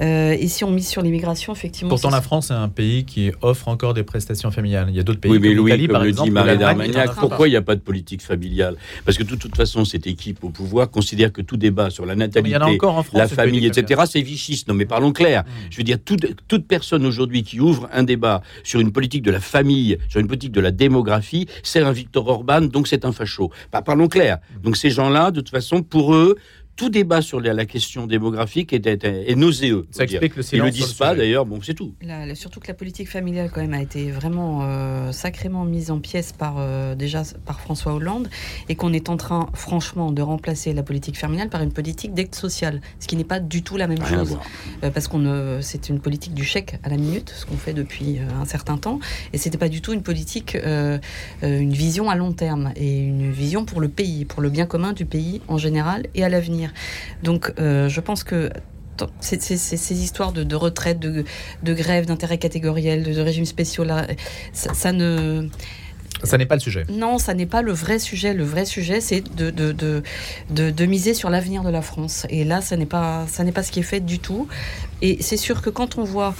Euh, 0.00 0.36
et 0.38 0.46
si 0.46 0.62
on 0.64 0.70
mise 0.70 0.88
sur 0.88 1.02
l'immigration, 1.02 1.52
effectivement. 1.52 1.88
Pourtant, 1.88 2.10
la 2.10 2.20
France 2.20 2.50
est 2.50 2.54
un 2.54 2.68
pays 2.68 3.04
qui 3.04 3.32
offre 3.40 3.68
encore 3.68 3.94
des 3.94 4.02
prestations 4.02 4.50
familiales. 4.50 4.86
Il 4.90 4.96
y 4.96 5.00
a 5.00 5.02
d'autres 5.02 5.20
pays 5.20 5.30
Oui, 5.32 5.38
mais 5.38 5.48
comme 5.48 5.56
Louis, 5.56 5.70
l'Italie, 5.72 5.88
par 5.88 6.02
le 6.02 6.08
exemple. 6.08 7.14
pourquoi 7.18 7.48
il 7.48 7.52
n'y 7.52 7.56
a 7.56 7.62
pas 7.62 7.74
de 7.74 7.80
politique 7.80 8.22
familiale? 8.22 8.76
Parce 9.04 9.16
que 9.16 9.24
de 9.24 9.34
toute 9.34 9.56
façon, 9.56 9.84
cette 9.84 10.06
équipe 10.06 10.44
au 10.44 10.50
pouvoir 10.50 10.90
considère 10.90 11.32
que 11.32 11.40
tout 11.40 11.56
débat 11.56 11.90
sur 11.90 12.04
la 12.04 12.14
Mais 12.14 12.24
il 12.24 12.28
natalité, 12.28 12.50
y 12.50 12.56
en 12.56 12.60
a 12.60 12.70
encore 12.70 12.96
en 12.96 13.02
France. 13.02 13.18
la 13.18 13.28
famille, 13.28 13.66
etc., 13.66 14.02
c'est 14.06 14.20
vichiste. 14.22 14.68
Non, 14.68 14.74
mais 14.74 14.84
parlons 14.86 15.12
clair. 15.12 15.42
Mm. 15.42 15.48
Je 15.70 15.76
veux 15.78 15.84
dire, 15.84 15.98
toute, 16.04 16.26
toute 16.46 16.66
personne 16.66 17.06
aujourd'hui 17.06 17.42
qui 17.42 17.60
ouvre 17.60 17.88
un 17.92 18.02
débat 18.02 18.42
sur 18.64 18.80
une 18.80 18.92
politique 18.92 19.22
de 19.22 19.30
la 19.30 19.40
famille, 19.40 19.98
sur 20.08 20.20
une 20.20 20.26
politique 20.28 20.52
de 20.52 20.60
la 20.60 20.70
démographie, 20.70 21.46
c'est 21.62 21.80
un 21.80 21.92
Victor 21.92 22.28
Orban, 22.28 22.62
donc 22.62 22.86
c'est 22.86 23.04
un 23.04 23.12
facho. 23.12 23.50
Bah, 23.72 23.82
parlons 23.82 24.08
clair. 24.08 24.38
Donc 24.62 24.76
ces 24.76 24.90
gens-là, 24.90 25.30
de 25.30 25.40
toute 25.40 25.50
façon, 25.50 25.82
pour 25.82 26.14
eux, 26.14 26.36
tout 26.76 26.90
débat 26.90 27.22
sur 27.22 27.40
la, 27.40 27.54
la 27.54 27.64
question 27.66 28.06
démographique 28.06 28.72
est, 28.72 28.86
est, 28.86 29.04
est 29.04 29.34
nauséeux. 29.34 29.86
Ça 29.90 30.04
dire. 30.06 30.22
explique 30.22 30.36
le 30.36 30.42
Ils 30.42 30.46
silence. 30.46 30.66
le 30.68 30.72
sur 30.72 30.86
disent 30.86 30.94
pas 30.96 31.14
d'ailleurs, 31.14 31.46
bon, 31.46 31.58
c'est 31.62 31.74
tout. 31.74 31.94
La- 32.02 32.26
la- 32.26 32.34
surtout 32.34 32.60
que 32.60 32.68
la 32.68 32.74
politique 32.74 33.08
familiale 33.10 33.50
quand 33.52 33.62
même 33.62 33.72
a 33.74 33.80
été 33.82 34.10
vraiment 34.10 34.60
euh, 34.62 35.10
sacrément 35.12 35.64
mise 35.64 35.90
en 35.90 35.98
pièces 36.00 36.32
par 36.32 36.56
euh, 36.58 36.94
déjà 36.94 37.22
par 37.44 37.60
François 37.60 37.94
Hollande 37.94 38.28
et 38.68 38.74
qu'on 38.74 38.92
est 38.92 39.08
en 39.08 39.16
train 39.16 39.48
franchement 39.54 40.12
de 40.12 40.20
remplacer 40.22 40.72
la 40.74 40.82
politique 40.82 41.18
familiale 41.18 41.48
par 41.48 41.62
une 41.62 41.72
politique 41.72 42.12
d'aide 42.14 42.34
sociale, 42.34 42.80
ce 43.00 43.06
qui 43.08 43.16
n'est 43.16 43.24
pas 43.24 43.40
du 43.40 43.62
tout 43.62 43.76
la 43.76 43.86
même 43.86 44.02
Rien 44.02 44.18
chose. 44.24 44.38
Euh, 44.84 44.90
parce 44.90 45.08
qu'on 45.08 45.24
euh, 45.24 45.60
c'est 45.62 45.88
une 45.88 45.98
politique 46.00 46.34
du 46.34 46.44
chèque 46.44 46.78
à 46.82 46.88
la 46.90 46.96
minute, 46.98 47.32
ce 47.34 47.46
qu'on 47.46 47.56
fait 47.56 47.72
depuis 47.72 48.18
euh, 48.18 48.22
un 48.40 48.44
certain 48.44 48.76
temps 48.76 48.98
et 49.32 49.38
c'était 49.38 49.58
pas 49.58 49.68
du 49.70 49.80
tout 49.80 49.92
une 49.94 50.02
politique 50.02 50.54
euh, 50.54 50.98
euh, 51.42 51.58
une 51.60 51.72
vision 51.72 52.10
à 52.10 52.14
long 52.16 52.32
terme 52.32 52.72
et 52.76 52.98
une 53.00 53.30
vision 53.30 53.64
pour 53.64 53.80
le 53.80 53.88
pays, 53.88 54.24
pour 54.26 54.42
le 54.42 54.50
bien 54.50 54.66
commun 54.66 54.92
du 54.92 55.06
pays 55.06 55.40
en 55.48 55.56
général 55.58 56.06
et 56.14 56.22
à 56.22 56.28
l'avenir. 56.28 56.65
Donc 57.22 57.52
euh, 57.58 57.88
je 57.88 58.00
pense 58.00 58.24
que 58.24 58.50
ces 59.20 60.02
histoires 60.02 60.32
de, 60.32 60.42
de 60.42 60.56
retraite, 60.56 60.98
de, 60.98 61.24
de 61.62 61.74
grève, 61.74 62.06
d'intérêt 62.06 62.38
catégoriel, 62.38 63.02
de, 63.02 63.12
de 63.12 63.20
régimes 63.20 63.44
spéciaux, 63.44 63.84
là, 63.84 64.06
ça, 64.52 64.72
ça 64.74 64.92
ne. 64.92 65.48
Ça 66.24 66.38
n'est 66.38 66.46
pas 66.46 66.54
le 66.54 66.62
sujet. 66.62 66.86
Non, 66.88 67.18
ça 67.18 67.34
n'est 67.34 67.44
pas 67.44 67.60
le 67.60 67.72
vrai 67.72 67.98
sujet. 67.98 68.32
Le 68.32 68.44
vrai 68.44 68.64
sujet, 68.64 69.02
c'est 69.02 69.20
de, 69.20 69.50
de, 69.50 69.72
de, 69.72 70.02
de, 70.48 70.70
de 70.70 70.86
miser 70.86 71.12
sur 71.12 71.28
l'avenir 71.28 71.62
de 71.62 71.68
la 71.68 71.82
France. 71.82 72.26
Et 72.30 72.44
là, 72.44 72.62
ça 72.62 72.78
n'est 72.78 72.86
pas, 72.86 73.26
ça 73.28 73.44
pas 73.52 73.62
ce 73.62 73.70
qui 73.70 73.80
est 73.80 73.82
fait 73.82 74.00
du 74.00 74.18
tout. 74.18 74.48
Et 75.02 75.22
c'est 75.22 75.36
sûr 75.36 75.60
que 75.60 75.68
quand 75.68 75.98
on 75.98 76.04
voit, 76.04 76.34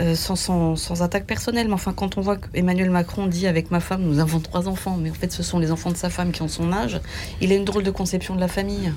euh, 0.00 0.16
sans, 0.16 0.34
sans, 0.34 0.74
sans 0.74 1.02
attaque 1.02 1.26
personnelle, 1.26 1.68
mais 1.68 1.74
enfin, 1.74 1.92
quand 1.92 2.18
on 2.18 2.22
voit 2.22 2.38
qu'Emmanuel 2.38 2.90
Macron 2.90 3.28
dit 3.28 3.46
avec 3.46 3.70
ma 3.70 3.78
femme, 3.78 4.02
nous 4.02 4.18
avons 4.18 4.40
trois 4.40 4.66
enfants, 4.66 4.96
mais 5.00 5.10
en 5.10 5.14
fait, 5.14 5.30
ce 5.30 5.44
sont 5.44 5.60
les 5.60 5.70
enfants 5.70 5.92
de 5.92 5.96
sa 5.96 6.10
femme 6.10 6.32
qui 6.32 6.42
ont 6.42 6.48
son 6.48 6.72
âge, 6.72 7.00
il 7.40 7.52
a 7.52 7.54
une 7.54 7.64
drôle 7.64 7.84
de 7.84 7.92
conception 7.92 8.34
de 8.34 8.40
la 8.40 8.48
famille. 8.48 8.92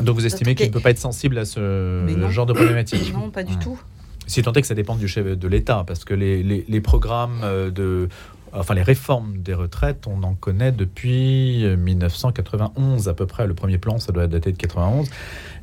Donc 0.00 0.16
vous 0.16 0.26
estimez 0.26 0.54
qu'il 0.54 0.66
ne 0.68 0.72
peut 0.72 0.80
pas 0.80 0.90
être 0.90 0.98
sensible 0.98 1.38
à 1.38 1.44
ce 1.44 2.04
non. 2.16 2.30
genre 2.30 2.46
de 2.46 2.52
problématique 2.52 3.12
Non, 3.12 3.30
pas 3.30 3.42
du 3.42 3.54
Ouais. 3.54 3.58
tout. 3.62 3.78
Si 4.26 4.40
tant 4.42 4.52
est 4.52 4.60
que 4.60 4.66
ça 4.66 4.74
dépend 4.74 4.94
du 4.96 5.08
chef 5.08 5.26
de 5.26 5.48
l'État, 5.48 5.84
parce 5.86 6.04
que 6.04 6.14
les, 6.14 6.42
les- 6.42 6.64
les 6.68 6.80
programmes 6.80 7.40
euh, 7.42 7.70
de. 7.70 8.08
Enfin, 8.54 8.74
les 8.74 8.82
réformes 8.82 9.38
des 9.38 9.54
retraites, 9.54 10.06
on 10.06 10.22
en 10.22 10.34
connaît 10.34 10.72
depuis 10.72 11.64
euh, 11.64 11.76
1991 11.76 13.08
à 13.08 13.14
peu 13.14 13.26
près. 13.26 13.46
Le 13.46 13.54
premier 13.54 13.78
plan, 13.78 13.98
ça 13.98 14.12
doit 14.12 14.26
dater 14.26 14.52
de 14.52 14.56
91. 14.58 15.08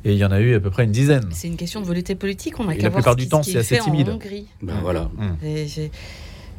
Et 0.04 0.12
il 0.12 0.18
y 0.18 0.24
en 0.24 0.32
a 0.32 0.40
eu 0.40 0.54
à 0.56 0.60
peu 0.60 0.70
près 0.70 0.84
une 0.84 0.90
dizaine. 0.92 1.28
C'est 1.30 1.46
une 1.48 1.56
question 1.56 1.80
de 1.80 1.86
volonté 1.86 2.14
politique. 2.16 2.58
On 2.58 2.68
a 2.68 2.74
Et 2.74 2.78
qu'à 2.78 2.84
la 2.84 2.88
voir 2.90 2.96
plupart 3.02 3.12
ce 3.14 3.18
du 3.18 3.24
qui- 3.24 3.28
temps, 3.30 3.42
c'est 3.44 3.52
est 3.52 3.56
assez 3.58 3.78
timide. 3.78 4.08
En 4.08 4.14
Hongrie. 4.14 4.46
Ben 4.62 4.74
voilà. 4.82 5.08
Et 5.44 5.62
a 5.62 5.90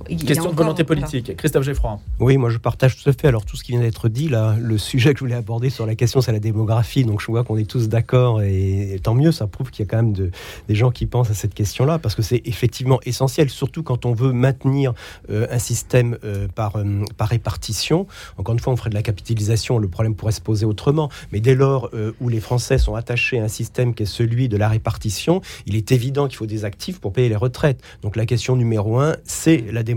Question 0.03 0.51
de 0.51 0.55
volonté 0.55 0.83
voilà. 0.83 1.01
politique. 1.07 1.35
Christophe 1.37 1.63
Geffroy. 1.63 1.99
Oui, 2.19 2.37
moi 2.37 2.49
je 2.49 2.57
partage 2.57 2.95
tout 3.01 3.09
à 3.09 3.13
fait. 3.13 3.27
Alors 3.27 3.45
tout 3.45 3.55
ce 3.57 3.63
qui 3.63 3.71
vient 3.71 3.81
d'être 3.81 4.09
dit, 4.09 4.29
là, 4.29 4.55
le 4.59 4.77
sujet 4.77 5.13
que 5.13 5.19
je 5.19 5.23
voulais 5.25 5.35
aborder 5.35 5.69
sur 5.69 5.85
la 5.85 5.95
question, 5.95 6.21
c'est 6.21 6.31
la 6.31 6.39
démographie. 6.39 7.03
Donc 7.05 7.21
je 7.21 7.27
vois 7.27 7.43
qu'on 7.43 7.57
est 7.57 7.69
tous 7.69 7.89
d'accord 7.89 8.41
et, 8.41 8.93
et 8.95 8.99
tant 8.99 9.13
mieux, 9.15 9.31
ça 9.31 9.47
prouve 9.47 9.71
qu'il 9.71 9.85
y 9.85 9.87
a 9.87 9.89
quand 9.89 9.97
même 9.97 10.13
de- 10.13 10.31
des 10.67 10.75
gens 10.75 10.91
qui 10.91 11.05
pensent 11.05 11.29
à 11.31 11.33
cette 11.33 11.53
question-là 11.53 11.99
parce 11.99 12.15
que 12.15 12.21
c'est 12.21 12.41
effectivement 12.45 12.99
essentiel, 13.05 13.49
surtout 13.49 13.83
quand 13.83 14.05
on 14.05 14.13
veut 14.13 14.31
maintenir 14.33 14.93
euh, 15.29 15.47
un 15.51 15.59
système 15.59 16.17
euh, 16.23 16.47
par, 16.53 16.75
euh, 16.77 17.03
par 17.17 17.29
répartition. 17.29 18.07
Encore 18.37 18.53
une 18.53 18.59
fois, 18.59 18.73
on 18.73 18.77
ferait 18.77 18.89
de 18.89 18.95
la 18.95 19.01
capitalisation, 19.03 19.77
le 19.79 19.87
problème 19.87 20.15
pourrait 20.15 20.31
se 20.31 20.41
poser 20.41 20.65
autrement. 20.65 21.09
Mais 21.31 21.39
dès 21.39 21.55
lors 21.55 21.89
euh, 21.93 22.11
où 22.21 22.29
les 22.29 22.39
Français 22.39 22.77
sont 22.77 22.95
attachés 22.95 23.39
à 23.39 23.43
un 23.43 23.47
système 23.47 23.93
qui 23.93 24.03
est 24.03 24.05
celui 24.05 24.49
de 24.49 24.57
la 24.57 24.69
répartition, 24.69 25.41
il 25.65 25.75
est 25.75 25.91
évident 25.91 26.27
qu'il 26.27 26.37
faut 26.37 26.45
des 26.45 26.65
actifs 26.65 26.99
pour 26.99 27.13
payer 27.13 27.29
les 27.29 27.35
retraites. 27.35 27.81
Donc 28.01 28.15
la 28.15 28.25
question 28.25 28.55
numéro 28.55 28.99
un, 28.99 29.15
c'est 29.23 29.57
la 29.71 29.83
démographie. 29.83 29.90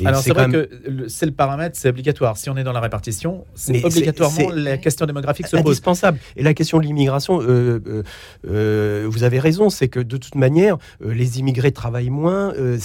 Et 0.00 0.06
Alors 0.06 0.20
c'est 0.20 0.32
vrai 0.32 0.48
même- 0.48 0.66
que 0.66 1.08
c'est 1.08 1.26
le 1.26 1.32
paramètre, 1.32 1.76
c'est 1.78 1.88
obligatoire. 1.88 2.36
Si 2.36 2.48
on 2.50 2.56
est 2.56 2.64
dans 2.64 2.72
la 2.72 2.80
répartition, 2.80 3.44
c'est 3.54 3.72
Mais 3.72 3.84
obligatoirement 3.84 4.50
la 4.54 4.76
question 4.78 5.06
démographique 5.06 5.46
se 5.46 5.56
pose. 5.56 5.66
indispensable. 5.66 6.18
Et 6.36 6.42
la 6.42 6.54
question 6.54 6.78
de 6.78 6.84
l'immigration, 6.84 7.40
euh, 7.40 7.80
euh, 7.86 8.02
euh, 8.46 9.06
vous 9.08 9.22
avez 9.24 9.38
raison, 9.38 9.70
c'est 9.70 9.88
que 9.88 10.00
de 10.00 10.16
toute 10.16 10.34
manière, 10.34 10.76
euh, 11.04 11.12
les 11.12 11.38
immigrés 11.38 11.72
travaillent 11.72 12.10
moins. 12.10 12.52
euh, 12.54 12.78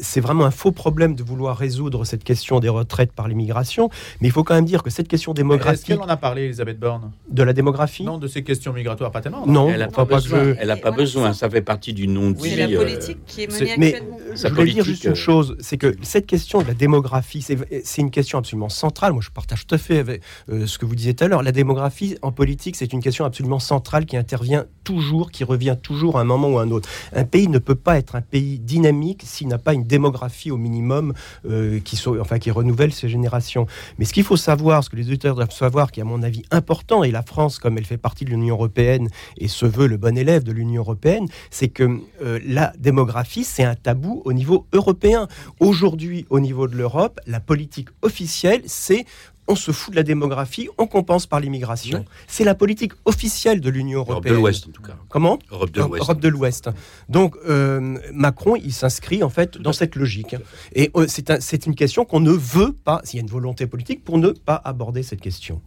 c'est 0.00 0.20
vraiment 0.20 0.44
un 0.44 0.50
faux 0.50 0.72
problème 0.72 1.14
de 1.14 1.22
vouloir 1.22 1.56
résoudre 1.56 2.04
cette 2.04 2.24
question 2.24 2.60
des 2.60 2.68
retraites 2.68 3.12
par 3.12 3.28
l'immigration. 3.28 3.88
Mais 4.20 4.28
il 4.28 4.30
faut 4.30 4.44
quand 4.44 4.54
même 4.54 4.64
dire 4.64 4.82
que 4.82 4.90
cette 4.90 5.08
question 5.08 5.32
Est-ce 5.32 5.36
démographique, 5.36 5.86
qu'elle 5.86 6.00
en 6.00 6.06
a 6.06 6.16
parlé, 6.16 6.42
Elisabeth 6.44 6.78
Borne? 6.78 7.12
De 7.30 7.42
la 7.42 7.52
démographie, 7.52 8.04
Non, 8.04 8.18
de 8.18 8.26
ces 8.26 8.42
questions 8.42 8.72
migratoires, 8.72 9.10
pas 9.10 9.20
tellement. 9.20 9.46
non, 9.46 9.68
Elle 9.68 9.80
n'a 9.80 9.88
pas, 9.88 10.04
besoin. 10.04 10.54
Elle 10.58 10.70
a 10.70 10.76
pas 10.76 10.90
Voilà, 10.90 10.96
besoin. 10.96 11.32
ça. 11.32 11.40
Ça 11.44 11.50
fait 11.50 11.62
partie 11.62 11.92
du 11.92 12.06
non 12.08 12.34
C'est 12.38 12.56
la 12.56 12.76
politique 12.78 13.18
qui 13.26 13.42
est 13.42 13.52
menée 13.52 13.74
Mais 13.78 13.94
actuellement. 13.94 14.18
euh, 14.30 14.36
je 14.36 14.48
voulais 14.48 14.72
dire 14.72 14.84
juste 14.84 15.04
une 15.04 15.14
chose, 15.14 15.56
c'est 15.64 15.78
que 15.78 15.96
cette 16.02 16.26
question 16.26 16.62
de 16.62 16.66
la 16.66 16.74
démographie, 16.74 17.42
c'est 17.42 18.00
une 18.00 18.10
question 18.10 18.38
absolument 18.38 18.68
centrale. 18.68 19.12
Moi, 19.12 19.22
je 19.22 19.30
partage 19.30 19.66
tout 19.66 19.74
à 19.74 19.78
fait 19.78 19.98
avec 19.98 20.22
euh, 20.50 20.66
ce 20.66 20.78
que 20.78 20.84
vous 20.84 20.94
disiez 20.94 21.14
tout 21.14 21.24
à 21.24 21.28
l'heure. 21.28 21.42
La 21.42 21.52
démographie 21.52 22.16
en 22.22 22.32
politique, 22.32 22.76
c'est 22.76 22.92
une 22.92 23.02
question 23.02 23.24
absolument 23.24 23.58
centrale 23.58 24.06
qui 24.06 24.16
intervient 24.16 24.66
toujours, 24.84 25.30
qui 25.30 25.42
revient 25.42 25.76
toujours 25.82 26.18
à 26.18 26.20
un 26.20 26.24
moment 26.24 26.48
ou 26.50 26.58
à 26.58 26.62
un 26.62 26.70
autre. 26.70 26.88
Un 27.12 27.24
pays 27.24 27.48
ne 27.48 27.58
peut 27.58 27.74
pas 27.74 27.98
être 27.98 28.14
un 28.14 28.20
pays 28.20 28.58
dynamique 28.58 29.22
s'il 29.24 29.48
n'a 29.48 29.58
pas 29.58 29.74
une 29.74 29.84
démographie 29.84 30.50
au 30.50 30.56
minimum 30.56 31.14
euh, 31.46 31.80
qui, 31.80 32.00
enfin, 32.20 32.38
qui 32.38 32.50
renouvelle 32.50 32.92
ses 32.92 33.08
générations. 33.08 33.66
Mais 33.98 34.04
ce 34.04 34.12
qu'il 34.12 34.24
faut 34.24 34.36
savoir, 34.36 34.84
ce 34.84 34.90
que 34.90 34.96
les 34.96 35.06
auditeurs 35.06 35.34
doivent 35.34 35.50
savoir, 35.50 35.90
qui 35.90 36.00
est 36.00 36.02
à 36.02 36.06
mon 36.06 36.22
avis 36.22 36.42
important, 36.50 37.02
et 37.04 37.10
la 37.10 37.22
France, 37.22 37.58
comme 37.58 37.78
elle 37.78 37.86
fait 37.86 37.96
partie 37.96 38.24
de 38.24 38.30
l'Union 38.30 38.54
européenne 38.54 39.08
et 39.38 39.48
se 39.48 39.66
veut 39.66 39.86
le 39.86 39.96
bon 39.96 40.16
élève 40.18 40.44
de 40.44 40.52
l'Union 40.52 40.82
européenne, 40.82 41.26
c'est 41.50 41.68
que 41.68 42.00
euh, 42.22 42.38
la 42.46 42.72
démographie, 42.78 43.44
c'est 43.44 43.64
un 43.64 43.74
tabou 43.74 44.22
au 44.24 44.32
niveau 44.32 44.66
européen. 44.72 45.28
Aujourd'hui, 45.60 46.26
au 46.30 46.40
niveau 46.40 46.68
de 46.68 46.76
l'Europe, 46.76 47.20
la 47.26 47.40
politique 47.40 47.88
officielle, 48.02 48.62
c'est 48.66 49.04
on 49.46 49.56
se 49.56 49.72
fout 49.72 49.90
de 49.92 49.96
la 49.96 50.02
démographie, 50.04 50.70
on 50.78 50.86
compense 50.86 51.26
par 51.26 51.38
l'immigration. 51.38 51.98
Ouais. 51.98 52.04
C'est 52.26 52.44
la 52.44 52.54
politique 52.54 52.92
officielle 53.04 53.60
de 53.60 53.68
l'Union 53.68 53.98
Europe 53.98 54.08
de 54.08 54.12
européenne. 54.30 54.36
l'Ouest, 54.36 54.68
en 54.68 54.70
tout 54.70 54.80
cas. 54.80 54.96
Comment 55.10 55.38
Europe 55.50 55.70
de 55.70 55.80
l'Ouest. 55.82 56.02
Europe 56.02 56.20
de 56.20 56.28
l'Ouest. 56.28 56.70
Donc 57.10 57.36
euh, 57.46 57.98
Macron, 58.14 58.56
il 58.56 58.72
s'inscrit 58.72 59.22
en 59.22 59.28
fait 59.28 59.58
dans 59.58 59.74
cette 59.74 59.96
logique. 59.96 60.34
Et 60.74 60.90
euh, 60.96 61.04
c'est 61.08 61.30
un- 61.30 61.40
c'est 61.40 61.66
une 61.66 61.74
question 61.74 62.06
qu'on 62.06 62.20
ne 62.20 62.30
veut 62.30 62.72
pas, 62.72 63.02
s'il 63.04 63.18
y 63.18 63.20
a 63.20 63.22
une 63.22 63.30
volonté 63.30 63.66
politique, 63.66 64.02
pour 64.02 64.16
ne 64.16 64.30
pas 64.30 64.60
aborder 64.64 65.02
cette 65.02 65.20
question. 65.20 65.60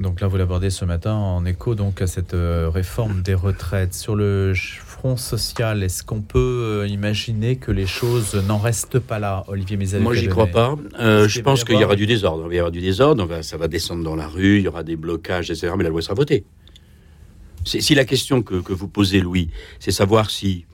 Donc 0.00 0.20
là, 0.20 0.28
vous 0.28 0.36
l'abordez 0.36 0.68
ce 0.70 0.84
matin 0.84 1.14
en 1.14 1.44
écho 1.46 1.74
donc 1.74 2.02
à 2.02 2.06
cette 2.06 2.34
euh, 2.34 2.68
réforme 2.68 3.22
des 3.22 3.34
retraites. 3.34 3.94
Sur 3.94 4.14
le 4.16 4.52
front 4.98 5.16
social. 5.16 5.82
Est-ce 5.82 6.02
qu'on 6.02 6.22
peut 6.22 6.82
euh, 6.82 6.88
imaginer 6.88 7.56
que 7.56 7.70
les 7.70 7.86
choses 7.86 8.34
n'en 8.34 8.58
restent 8.58 8.98
pas 8.98 9.18
là, 9.18 9.44
Olivier 9.46 9.76
Mézal 9.76 10.00
Moi, 10.00 10.14
j'y 10.14 10.26
crois 10.26 10.48
pas. 10.48 10.76
Euh, 10.98 11.28
je 11.28 11.40
pense 11.40 11.62
qu'il 11.64 11.78
y 11.78 11.84
aura 11.84 11.94
du 11.94 12.06
désordre. 12.06 12.48
Il 12.50 12.56
y 12.56 12.60
aura 12.60 12.70
du 12.70 12.80
désordre, 12.80 13.24
va, 13.24 13.42
ça 13.42 13.56
va 13.56 13.68
descendre 13.68 14.02
dans 14.02 14.16
la 14.16 14.26
rue, 14.26 14.58
il 14.58 14.64
y 14.64 14.68
aura 14.68 14.82
des 14.82 14.96
blocages, 14.96 15.50
etc. 15.50 15.72
Mais 15.76 15.84
la 15.84 15.90
loi 15.90 16.02
sera 16.02 16.14
votée. 16.14 16.44
Si 17.64 17.94
la 17.94 18.04
question 18.04 18.42
que, 18.42 18.56
que 18.56 18.72
vous 18.72 18.88
posez, 18.88 19.20
Louis, 19.20 19.50
c'est 19.78 19.90
savoir 19.90 20.30
si 20.30 20.64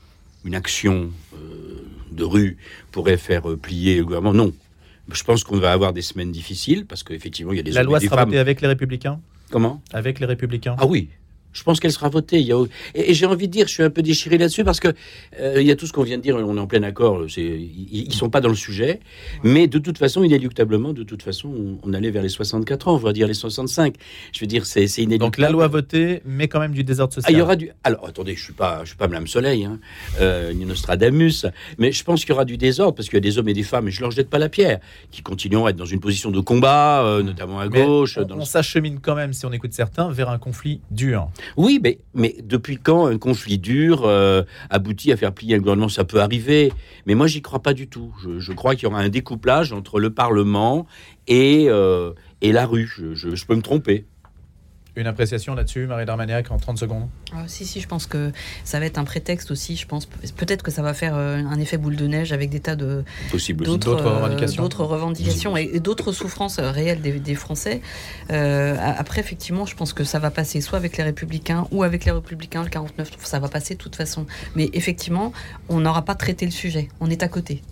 une 0.44 0.54
action 0.54 1.10
euh, 1.34 1.82
de 2.12 2.24
rue 2.24 2.56
pourrait 2.92 3.16
faire 3.16 3.50
euh, 3.50 3.56
plier 3.56 3.96
le 3.96 4.04
gouvernement, 4.04 4.34
non. 4.34 4.52
Je 5.12 5.22
pense 5.22 5.44
qu'on 5.44 5.58
va 5.58 5.72
avoir 5.72 5.92
des 5.92 6.02
semaines 6.02 6.32
difficiles 6.32 6.86
parce 6.86 7.02
qu'effectivement, 7.02 7.52
il 7.52 7.56
y 7.56 7.60
a 7.60 7.62
des 7.62 7.72
La 7.72 7.82
loi 7.82 8.00
sera 8.00 8.24
votée 8.24 8.38
avec 8.38 8.62
les 8.62 8.68
Républicains? 8.68 9.20
Comment? 9.50 9.82
Avec 9.92 10.18
les 10.20 10.26
Républicains? 10.26 10.76
Ah 10.78 10.86
oui, 10.86 11.10
je 11.54 11.62
pense 11.62 11.80
qu'elle 11.80 11.92
sera 11.92 12.08
votée. 12.10 12.40
Il 12.40 12.46
y 12.46 12.52
a... 12.52 12.62
Et, 12.94 13.14
j'ai 13.14 13.26
envie 13.26 13.46
de 13.46 13.52
dire, 13.52 13.66
je 13.66 13.72
suis 13.72 13.82
un 13.82 13.90
peu 13.90 14.02
déchiré 14.02 14.36
là-dessus 14.36 14.64
parce 14.64 14.80
que 14.80 14.88
euh, 15.40 15.60
il 15.60 15.66
y 15.66 15.70
a 15.70 15.76
tout 15.76 15.86
ce 15.86 15.92
qu'on 15.92 16.02
vient 16.02 16.18
de 16.18 16.22
dire, 16.22 16.36
on 16.36 16.56
est 16.56 16.60
en 16.60 16.66
plein 16.66 16.82
accord. 16.82 17.24
Ils, 17.36 18.06
ne 18.08 18.12
sont 18.12 18.28
pas 18.28 18.40
dans 18.40 18.48
le 18.48 18.54
sujet, 18.54 19.00
mais 19.42 19.68
de 19.68 19.78
toute 19.78 19.96
façon, 19.96 20.22
inéluctablement, 20.24 20.92
de 20.92 21.04
toute 21.04 21.22
façon, 21.22 21.78
on, 21.82 21.94
allait 21.94 22.10
vers 22.10 22.22
les 22.22 22.28
64 22.28 22.88
ans, 22.88 22.94
on 22.94 22.98
va 22.98 23.12
dire 23.12 23.28
les 23.28 23.34
65. 23.34 23.94
Je 24.32 24.40
veux 24.40 24.46
dire, 24.46 24.66
c'est 24.66 24.84
inéluctable. 24.84 25.18
Donc 25.18 25.38
la 25.38 25.50
loi 25.50 25.68
votée, 25.68 26.20
mais 26.24 26.48
quand 26.48 26.58
même 26.58 26.72
du 26.72 26.82
désordre 26.82 27.14
social. 27.14 27.32
Ah, 27.32 27.36
il 27.36 27.38
y 27.38 27.42
aura 27.42 27.56
du. 27.56 27.70
Alors 27.84 28.06
attendez, 28.06 28.34
je 28.34 28.42
suis 28.42 28.52
pas, 28.52 28.80
je 28.82 28.88
suis 28.88 28.96
pas 28.96 29.06
Madame 29.06 29.28
Soleil, 29.28 29.64
hein, 29.64 29.78
euh, 30.20 30.52
ni 30.52 30.66
Nostradamus, 30.66 31.46
mais 31.78 31.92
je 31.92 32.02
pense 32.02 32.22
qu'il 32.22 32.30
y 32.30 32.32
aura 32.32 32.44
du 32.44 32.56
désordre 32.56 32.96
parce 32.96 33.08
qu'il 33.08 33.16
y 33.16 33.18
a 33.18 33.20
des 33.20 33.38
hommes 33.38 33.48
et 33.48 33.54
des 33.54 33.62
femmes, 33.62 33.86
et 33.86 33.90
je 33.92 34.00
leur 34.00 34.10
jette 34.10 34.28
pas 34.28 34.38
la 34.38 34.48
pierre, 34.48 34.80
qui 35.12 35.22
continueront 35.22 35.66
à 35.66 35.70
être 35.70 35.76
dans 35.76 35.84
une 35.84 36.00
position 36.00 36.32
de 36.32 36.40
combat, 36.40 37.04
euh, 37.04 37.22
notamment 37.22 37.60
à 37.60 37.68
gauche. 37.68 38.18
on, 38.18 38.40
on 38.40 38.44
s'achemine 38.44 38.98
quand 39.00 39.14
même, 39.14 39.32
si 39.32 39.46
on 39.46 39.52
écoute 39.52 39.72
certains, 39.72 40.10
vers 40.10 40.30
un 40.30 40.38
conflit 40.38 40.80
dur. 40.90 41.28
Oui, 41.56 41.80
mais, 42.14 42.36
depuis 42.42 42.78
quand 42.78 43.06
un 43.06 43.18
conflit 43.18 43.58
dur 43.58 44.02
euh, 44.04 44.42
aboutit 44.70 45.12
à 45.12 45.16
faire 45.16 45.32
plier 45.32 45.56
un 45.56 45.58
gouvernement? 45.58 45.88
Ça 45.88 46.04
peut 46.04 46.20
arriver, 46.20 46.72
mais 47.06 47.14
moi 47.14 47.26
j'y 47.26 47.42
crois 47.42 47.62
pas 47.62 47.74
du 47.74 47.88
tout. 47.88 48.14
Je, 48.38 48.52
crois 48.52 48.74
qu'il 48.74 48.84
y 48.84 48.86
aura 48.86 49.00
un 49.00 49.08
découplage 49.08 49.72
entre 49.72 50.00
le 50.00 50.10
Parlement 50.10 50.86
et, 51.26 51.66
euh, 51.68 52.12
et 52.40 52.52
la 52.52 52.66
rue. 52.66 52.88
je 53.14 53.44
peux 53.46 53.56
me 53.56 53.62
tromper. 53.62 54.06
Une 54.96 55.08
appréciation 55.08 55.54
là-dessus, 55.54 55.86
Marie 55.86 56.06
Darmaniac, 56.06 56.52
en 56.52 56.56
30 56.56 56.78
secondes? 56.78 57.08
Ah, 57.32 57.44
Si, 57.48 57.66
si, 57.66 57.80
je 57.80 57.88
pense 57.88 58.06
que 58.06 58.30
ça 58.62 58.78
va 58.78 58.86
être 58.86 58.96
un 58.96 59.04
prétexte 59.04 59.50
aussi. 59.50 59.76
Je 59.76 59.86
pense 59.86 60.06
peut-être 60.06 60.62
que 60.62 60.70
ça 60.70 60.82
va 60.82 60.94
faire 60.94 61.16
euh, 61.16 61.38
un 61.38 61.58
effet 61.58 61.78
boule 61.78 61.96
de 61.96 62.06
neige 62.06 62.32
avec 62.32 62.48
des 62.48 62.60
tas 62.60 62.76
de 62.76 63.02
d'autres 63.58 63.94
revendications, 63.94 64.62
d'autres 64.62 64.84
revendications 64.84 65.56
et, 65.56 65.80
d'autres 65.80 66.12
souffrances 66.12 66.60
euh, 66.60 66.70
réelles 66.70 67.00
des, 67.00 67.34
Français. 67.34 67.80
Euh, 68.30 68.76
après, 68.78 69.20
effectivement, 69.20 69.66
je 69.66 69.74
pense 69.74 69.92
que 69.92 70.04
ça 70.04 70.20
va 70.20 70.30
passer 70.30 70.60
soit 70.60 70.78
avec 70.78 70.96
les 70.96 71.02
Républicains 71.02 71.66
ou 71.72 71.82
avec 71.82 72.04
les 72.04 72.12
Républicains. 72.12 72.62
Le 72.62 72.70
49, 72.70 73.10
ça 73.18 73.40
va 73.40 73.48
passer 73.48 73.74
de 73.74 73.80
toute 73.80 73.96
façon. 73.96 74.26
Mais 74.54 74.70
effectivement, 74.72 75.32
on 75.68 75.80
n'aura 75.80 76.02
pas 76.02 76.14
traité 76.14 76.46
le 76.46 76.52
sujet. 76.52 76.88
On 77.00 77.10
est 77.10 77.24
à 77.24 77.28
côté. 77.28 77.62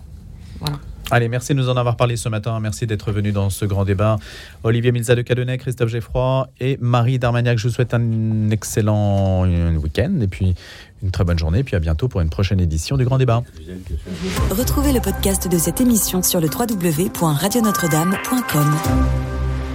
Voilà. 0.63 0.79
Allez, 1.11 1.27
merci 1.27 1.53
de 1.53 1.59
nous 1.59 1.69
en 1.69 1.77
avoir 1.77 1.95
parlé 1.95 2.15
ce 2.15 2.27
matin. 2.27 2.59
Merci 2.59 2.87
d'être 2.87 3.11
venu 3.11 3.31
dans 3.31 3.51
ce 3.51 3.65
grand 3.65 3.85
débat. 3.85 4.17
Olivier 4.63 4.91
Milza 4.91 5.13
de 5.13 5.21
Cadenet, 5.21 5.59
Christophe 5.59 5.89
Geffroy 5.89 6.47
et 6.59 6.79
Marie 6.81 7.19
Darmagnac. 7.19 7.59
Je 7.59 7.67
vous 7.67 7.73
souhaite 7.73 7.93
un 7.93 8.49
excellent 8.49 9.45
week-end 9.45 10.11
et 10.21 10.27
puis 10.27 10.55
une 11.03 11.11
très 11.11 11.23
bonne 11.23 11.37
journée. 11.37 11.59
Et 11.59 11.63
puis 11.63 11.75
à 11.75 11.79
bientôt 11.79 12.07
pour 12.07 12.21
une 12.21 12.29
prochaine 12.29 12.59
édition 12.59 12.97
du 12.97 13.05
grand 13.05 13.19
débat. 13.19 13.43
Retrouvez 14.49 14.91
le 14.91 15.01
podcast 15.01 15.47
de 15.47 15.59
cette 15.59 15.81
émission 15.81 16.23
sur 16.23 16.41
le 16.41 16.47
www.radionotre-dame.com. 16.47 18.73